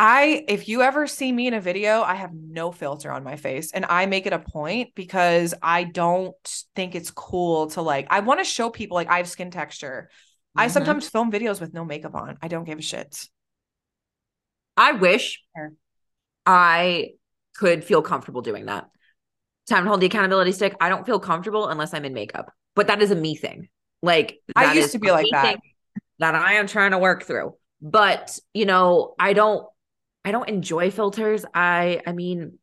I, 0.00 0.44
if 0.46 0.68
you 0.68 0.82
ever 0.82 1.08
see 1.08 1.32
me 1.32 1.48
in 1.48 1.54
a 1.54 1.60
video, 1.60 2.02
I 2.02 2.14
have 2.14 2.32
no 2.32 2.70
filter 2.70 3.10
on 3.10 3.24
my 3.24 3.34
face, 3.34 3.72
and 3.72 3.84
I 3.84 4.06
make 4.06 4.26
it 4.26 4.32
a 4.32 4.38
point 4.38 4.90
because 4.94 5.54
I 5.60 5.82
don't 5.82 6.36
think 6.76 6.94
it's 6.94 7.10
cool 7.10 7.66
to 7.70 7.82
like. 7.82 8.06
I 8.08 8.20
want 8.20 8.38
to 8.38 8.44
show 8.44 8.70
people 8.70 8.94
like 8.94 9.08
I 9.08 9.16
have 9.16 9.28
skin 9.28 9.50
texture. 9.50 10.10
Mm-hmm. 10.56 10.60
I 10.60 10.68
sometimes 10.68 11.08
film 11.08 11.30
videos 11.30 11.60
with 11.60 11.74
no 11.74 11.84
makeup 11.84 12.14
on. 12.14 12.38
I 12.42 12.48
don't 12.48 12.64
give 12.64 12.78
a 12.78 12.82
shit. 12.82 13.28
I 14.76 14.92
wish 14.92 15.42
I 16.46 17.10
could 17.56 17.84
feel 17.84 18.00
comfortable 18.02 18.42
doing 18.42 18.66
that. 18.66 18.88
Time 19.68 19.84
to 19.84 19.88
hold 19.88 20.00
the 20.00 20.06
accountability 20.06 20.52
stick. 20.52 20.74
I 20.80 20.88
don't 20.88 21.04
feel 21.04 21.20
comfortable 21.20 21.68
unless 21.68 21.92
I'm 21.92 22.04
in 22.04 22.14
makeup, 22.14 22.52
but 22.74 22.86
that 22.86 23.02
is 23.02 23.10
a 23.10 23.16
me 23.16 23.34
thing. 23.34 23.68
Like 24.02 24.38
I 24.54 24.74
used 24.74 24.92
to 24.92 24.98
be 24.98 25.10
like 25.10 25.26
that. 25.32 25.58
That 26.20 26.34
I 26.34 26.54
am 26.54 26.66
trying 26.66 26.92
to 26.92 26.98
work 26.98 27.24
through. 27.24 27.54
But 27.80 28.38
you 28.54 28.66
know, 28.66 29.14
I 29.18 29.32
don't 29.32 29.66
I 30.24 30.30
don't 30.30 30.48
enjoy 30.48 30.90
filters. 30.90 31.44
I 31.54 32.00
I 32.06 32.12
mean, 32.12 32.58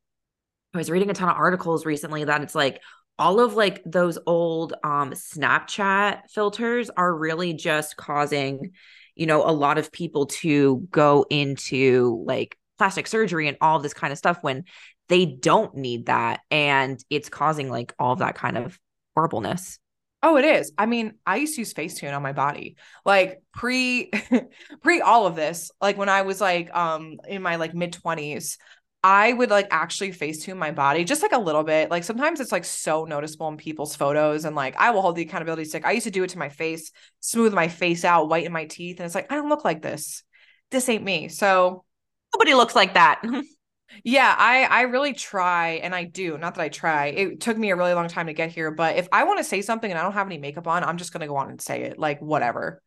I 0.74 0.78
was 0.78 0.90
reading 0.90 1.10
a 1.10 1.14
ton 1.14 1.30
of 1.30 1.36
articles 1.36 1.86
recently 1.86 2.24
that 2.24 2.42
it's 2.42 2.56
like 2.56 2.82
all 3.18 3.40
of 3.40 3.56
like 3.56 3.82
those 3.86 4.18
old 4.26 4.74
um 4.84 5.12
Snapchat 5.12 6.30
filters 6.30 6.90
are 6.90 7.14
really 7.16 7.54
just 7.54 7.98
causing, 7.98 8.72
you 9.16 9.26
know, 9.26 9.48
a 9.48 9.52
lot 9.52 9.78
of 9.78 9.92
people 9.92 10.26
to 10.28 10.88
go 10.92 11.26
into 11.30 12.24
like 12.28 12.58
plastic 12.78 13.08
surgery 13.08 13.48
and 13.48 13.58
all 13.62 13.80
this 13.80 13.94
kind 13.94 14.12
of 14.12 14.18
stuff 14.18 14.40
when 14.42 14.66
they 15.08 15.26
don't 15.26 15.76
need 15.76 16.08
that 16.08 16.42
and 16.52 17.04
it's 17.10 17.30
causing 17.30 17.70
like 17.70 17.94
all 18.00 18.14
of 18.14 18.20
that 18.20 18.36
kind 18.36 18.58
of 18.58 18.78
horribleness. 19.16 19.80
Oh 20.24 20.38
it 20.38 20.46
is. 20.46 20.74
I 20.78 20.88
mean 20.88 21.14
i 21.26 21.38
used 21.38 21.56
to 21.56 21.62
use 21.62 21.74
facetune 21.74 22.16
on 22.16 22.24
my 22.24 22.34
body. 22.34 22.76
Like 23.06 23.42
pre 23.54 24.12
pre 24.82 25.02
all 25.02 25.28
of 25.28 25.36
this 25.36 25.72
like 25.80 25.98
when 25.98 26.10
i 26.10 26.24
was 26.24 26.42
like 26.42 26.76
um 26.76 27.20
in 27.28 27.42
my 27.42 27.56
like 27.58 27.74
mid 27.74 27.94
20s 27.94 28.58
I 29.06 29.34
would 29.34 29.52
like 29.52 29.68
actually 29.70 30.14
facetune 30.14 30.58
my 30.58 30.72
body 30.72 31.04
just 31.04 31.22
like 31.22 31.32
a 31.32 31.38
little 31.38 31.62
bit. 31.62 31.92
Like 31.92 32.04
sometimes 32.04 32.40
it's 32.40 32.52
like 32.52 32.66
so 32.66 33.06
noticeable 33.06 33.48
in 33.50 33.56
people's 33.56 33.96
photos, 33.96 34.46
and 34.46 34.56
like 34.56 34.76
I 34.78 34.90
will 34.90 35.04
hold 35.04 35.16
the 35.16 35.22
accountability 35.22 35.66
stick. 35.66 35.86
I 35.86 35.92
used 35.92 36.06
to 36.06 36.12
do 36.12 36.24
it 36.24 36.32
to 36.32 36.40
my 36.40 36.50
face, 36.50 36.92
smooth 37.20 37.54
my 37.54 37.68
face 37.68 38.04
out, 38.04 38.30
whiten 38.30 38.52
my 38.52 38.66
teeth, 38.66 39.00
and 39.00 39.06
it's 39.06 39.14
like 39.14 39.32
I 39.32 39.36
don't 39.36 39.48
look 39.48 39.64
like 39.64 39.84
this. 39.84 40.24
This 40.72 40.90
ain't 40.90 41.04
me. 41.04 41.28
So 41.28 41.86
nobody 42.34 42.56
looks 42.56 42.74
like 42.74 42.96
that. 42.96 43.22
yeah, 44.04 44.36
I 44.36 44.64
I 44.64 44.82
really 44.82 45.14
try 45.14 45.74
and 45.84 45.94
I 45.94 46.06
do. 46.06 46.40
Not 46.40 46.56
that 46.56 46.64
I 46.64 46.70
try. 46.70 47.06
It 47.10 47.42
took 47.42 47.60
me 47.60 47.70
a 47.70 47.76
really 47.76 47.94
long 47.94 48.08
time 48.08 48.26
to 48.26 48.34
get 48.34 48.50
here, 48.50 48.72
but 48.72 48.96
if 48.96 49.08
I 49.12 49.26
want 49.26 49.38
to 49.38 49.44
say 49.44 49.62
something 49.62 49.92
and 49.92 50.00
I 50.00 50.02
don't 50.02 50.14
have 50.14 50.26
any 50.26 50.40
makeup 50.40 50.66
on, 50.66 50.84
I'm 50.84 50.98
just 50.98 51.14
going 51.14 51.22
to 51.22 51.28
go 51.28 51.36
on 51.36 51.52
and 51.52 51.62
say 51.62 51.84
it. 51.84 52.00
Like 52.00 52.24
whatever. 52.24 52.82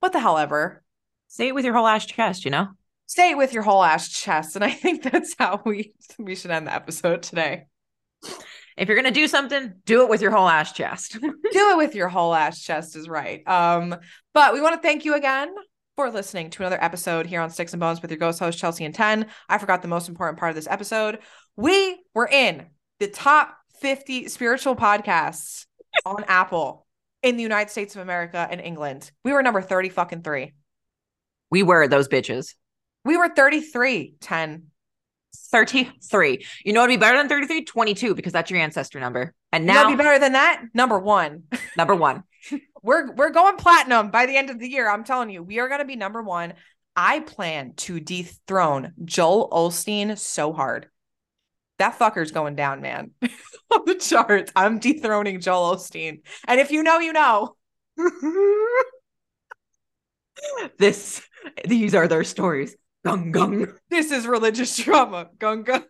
What 0.00 0.14
the 0.14 0.20
hell 0.20 0.38
ever. 0.38 0.82
Say 1.26 1.48
it 1.48 1.54
with 1.54 1.66
your 1.66 1.74
whole 1.74 1.86
ass 1.86 2.06
chest, 2.06 2.46
you 2.46 2.50
know? 2.50 2.68
Say 3.08 3.30
it 3.30 3.38
with 3.38 3.54
your 3.54 3.62
whole 3.62 3.82
ass 3.82 4.08
chest 4.08 4.54
and 4.54 4.62
I 4.62 4.70
think 4.70 5.02
that's 5.02 5.34
how 5.38 5.62
we 5.64 5.94
we 6.18 6.34
should 6.34 6.50
end 6.50 6.66
the 6.66 6.74
episode 6.74 7.22
today. 7.22 7.64
If 8.76 8.86
you're 8.86 9.00
going 9.00 9.12
to 9.12 9.20
do 9.20 9.26
something, 9.26 9.72
do 9.86 10.02
it 10.02 10.10
with 10.10 10.20
your 10.20 10.30
whole 10.30 10.46
ass 10.46 10.72
chest. 10.72 11.18
do 11.20 11.30
it 11.70 11.76
with 11.78 11.94
your 11.94 12.08
whole 12.08 12.34
ass 12.34 12.62
chest 12.62 12.96
is 12.96 13.08
right. 13.08 13.42
Um 13.48 13.96
but 14.34 14.52
we 14.52 14.60
want 14.60 14.74
to 14.74 14.86
thank 14.86 15.06
you 15.06 15.14
again 15.14 15.54
for 15.96 16.10
listening 16.10 16.50
to 16.50 16.62
another 16.62 16.82
episode 16.84 17.26
here 17.26 17.40
on 17.40 17.48
Styx 17.48 17.72
and 17.72 17.80
Bones 17.80 18.02
with 18.02 18.10
your 18.10 18.18
ghost 18.18 18.40
host, 18.40 18.58
Chelsea 18.58 18.84
and 18.84 18.94
Tenn. 18.94 19.26
I 19.48 19.56
forgot 19.56 19.80
the 19.80 19.88
most 19.88 20.10
important 20.10 20.38
part 20.38 20.50
of 20.50 20.56
this 20.56 20.68
episode. 20.68 21.20
We 21.56 21.98
were 22.14 22.28
in 22.28 22.66
the 23.00 23.08
top 23.08 23.56
50 23.80 24.28
spiritual 24.28 24.76
podcasts 24.76 25.64
on 26.04 26.24
Apple 26.28 26.86
in 27.22 27.38
the 27.38 27.42
United 27.42 27.70
States 27.70 27.96
of 27.96 28.02
America 28.02 28.46
and 28.50 28.60
England. 28.60 29.10
We 29.24 29.32
were 29.32 29.42
number 29.42 29.62
30 29.62 29.88
fucking 29.88 30.22
three. 30.22 30.52
We 31.50 31.62
were 31.62 31.88
those 31.88 32.06
bitches. 32.06 32.54
We 33.08 33.16
were 33.16 33.30
33, 33.30 34.16
Tenn. 34.20 34.64
33. 35.50 36.44
You 36.62 36.74
know 36.74 36.82
what'd 36.82 36.92
be 36.92 37.00
better 37.00 37.16
than 37.16 37.26
33? 37.26 37.64
22, 37.64 38.14
because 38.14 38.34
that's 38.34 38.50
your 38.50 38.60
ancestor 38.60 39.00
number. 39.00 39.32
And 39.50 39.64
now 39.64 39.76
you 39.76 39.84
know 39.84 39.96
be 39.96 39.96
better 39.96 40.18
than 40.18 40.32
that? 40.32 40.62
Number 40.74 40.98
one. 40.98 41.44
Number 41.74 41.94
one. 41.94 42.24
we're 42.82 43.14
we're 43.14 43.30
going 43.30 43.56
platinum 43.56 44.10
by 44.10 44.26
the 44.26 44.36
end 44.36 44.50
of 44.50 44.58
the 44.58 44.68
year. 44.68 44.90
I'm 44.90 45.04
telling 45.04 45.30
you, 45.30 45.42
we 45.42 45.58
are 45.58 45.70
gonna 45.70 45.86
be 45.86 45.96
number 45.96 46.22
one. 46.22 46.52
I 46.96 47.20
plan 47.20 47.72
to 47.76 47.98
dethrone 47.98 48.92
Joel 49.02 49.48
Osteen 49.52 50.18
so 50.18 50.52
hard. 50.52 50.90
That 51.78 51.98
fucker's 51.98 52.30
going 52.30 52.56
down, 52.56 52.82
man. 52.82 53.12
On 53.72 53.80
the 53.86 53.94
charts. 53.94 54.52
I'm 54.54 54.80
dethroning 54.80 55.40
Joel 55.40 55.76
Osteen. 55.76 56.20
And 56.46 56.60
if 56.60 56.70
you 56.70 56.82
know, 56.82 56.98
you 56.98 57.14
know. 57.14 57.56
this 60.78 61.22
these 61.64 61.94
are 61.94 62.06
their 62.06 62.22
stories. 62.22 62.76
Gung 63.06 63.32
gung. 63.32 63.72
This 63.88 64.10
is 64.10 64.26
religious 64.26 64.76
trauma. 64.76 65.30
Gung 65.38 65.64
gung. 65.64 65.84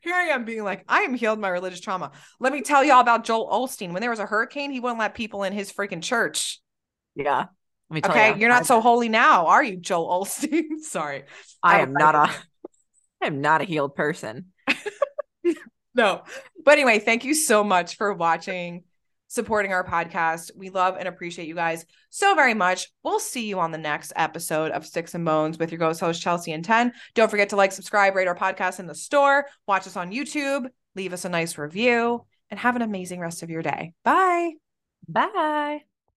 Here 0.00 0.14
I 0.14 0.28
am 0.28 0.44
being 0.44 0.64
like, 0.64 0.84
I 0.88 1.00
am 1.00 1.14
healed 1.14 1.38
my 1.38 1.48
religious 1.48 1.80
trauma. 1.80 2.12
Let 2.40 2.52
me 2.52 2.62
tell 2.62 2.84
y'all 2.84 3.00
about 3.00 3.24
Joel 3.24 3.48
Osteen. 3.50 3.92
When 3.92 4.00
there 4.00 4.10
was 4.10 4.20
a 4.20 4.26
hurricane, 4.26 4.70
he 4.70 4.80
wouldn't 4.80 4.98
let 4.98 5.14
people 5.14 5.42
in 5.42 5.52
his 5.52 5.72
freaking 5.72 6.02
church. 6.02 6.60
Yeah. 7.14 7.46
okay, 7.92 8.38
you, 8.38 8.46
are 8.46 8.48
not 8.48 8.66
so 8.66 8.80
holy 8.80 9.08
now, 9.08 9.46
are 9.46 9.62
you, 9.62 9.76
Joel 9.76 10.24
Osteen? 10.24 10.78
Sorry. 10.80 11.24
I, 11.62 11.78
I 11.78 11.80
am 11.80 11.92
not 11.92 12.14
a 12.14 12.30
I 13.20 13.26
am 13.26 13.40
not 13.40 13.60
a 13.60 13.64
healed 13.64 13.96
person. 13.96 14.46
no. 15.94 16.22
But 16.64 16.72
anyway, 16.72 17.00
thank 17.00 17.24
you 17.24 17.34
so 17.34 17.64
much 17.64 17.96
for 17.96 18.12
watching 18.14 18.84
supporting 19.28 19.72
our 19.72 19.84
podcast. 19.84 20.50
We 20.56 20.70
love 20.70 20.96
and 20.98 21.06
appreciate 21.06 21.46
you 21.46 21.54
guys 21.54 21.86
so 22.10 22.34
very 22.34 22.54
much. 22.54 22.88
We'll 23.04 23.20
see 23.20 23.46
you 23.46 23.60
on 23.60 23.70
the 23.70 23.78
next 23.78 24.12
episode 24.16 24.72
of 24.72 24.84
Styx 24.84 25.14
and 25.14 25.24
Bones 25.24 25.58
with 25.58 25.70
your 25.70 25.78
ghost 25.78 26.00
host, 26.00 26.20
Chelsea 26.20 26.52
and 26.52 26.64
Tenn. 26.64 26.92
Don't 27.14 27.30
forget 27.30 27.50
to 27.50 27.56
like, 27.56 27.72
subscribe, 27.72 28.16
rate 28.16 28.28
our 28.28 28.34
podcast 28.34 28.80
in 28.80 28.86
the 28.86 28.94
store, 28.94 29.46
watch 29.66 29.86
us 29.86 29.96
on 29.96 30.10
YouTube, 30.10 30.66
leave 30.96 31.12
us 31.12 31.24
a 31.24 31.28
nice 31.28 31.56
review, 31.56 32.24
and 32.50 32.58
have 32.58 32.76
an 32.76 32.82
amazing 32.82 33.20
rest 33.20 33.42
of 33.42 33.50
your 33.50 33.62
day. 33.62 33.92
Bye. 34.02 34.52
Bye. 35.06 35.97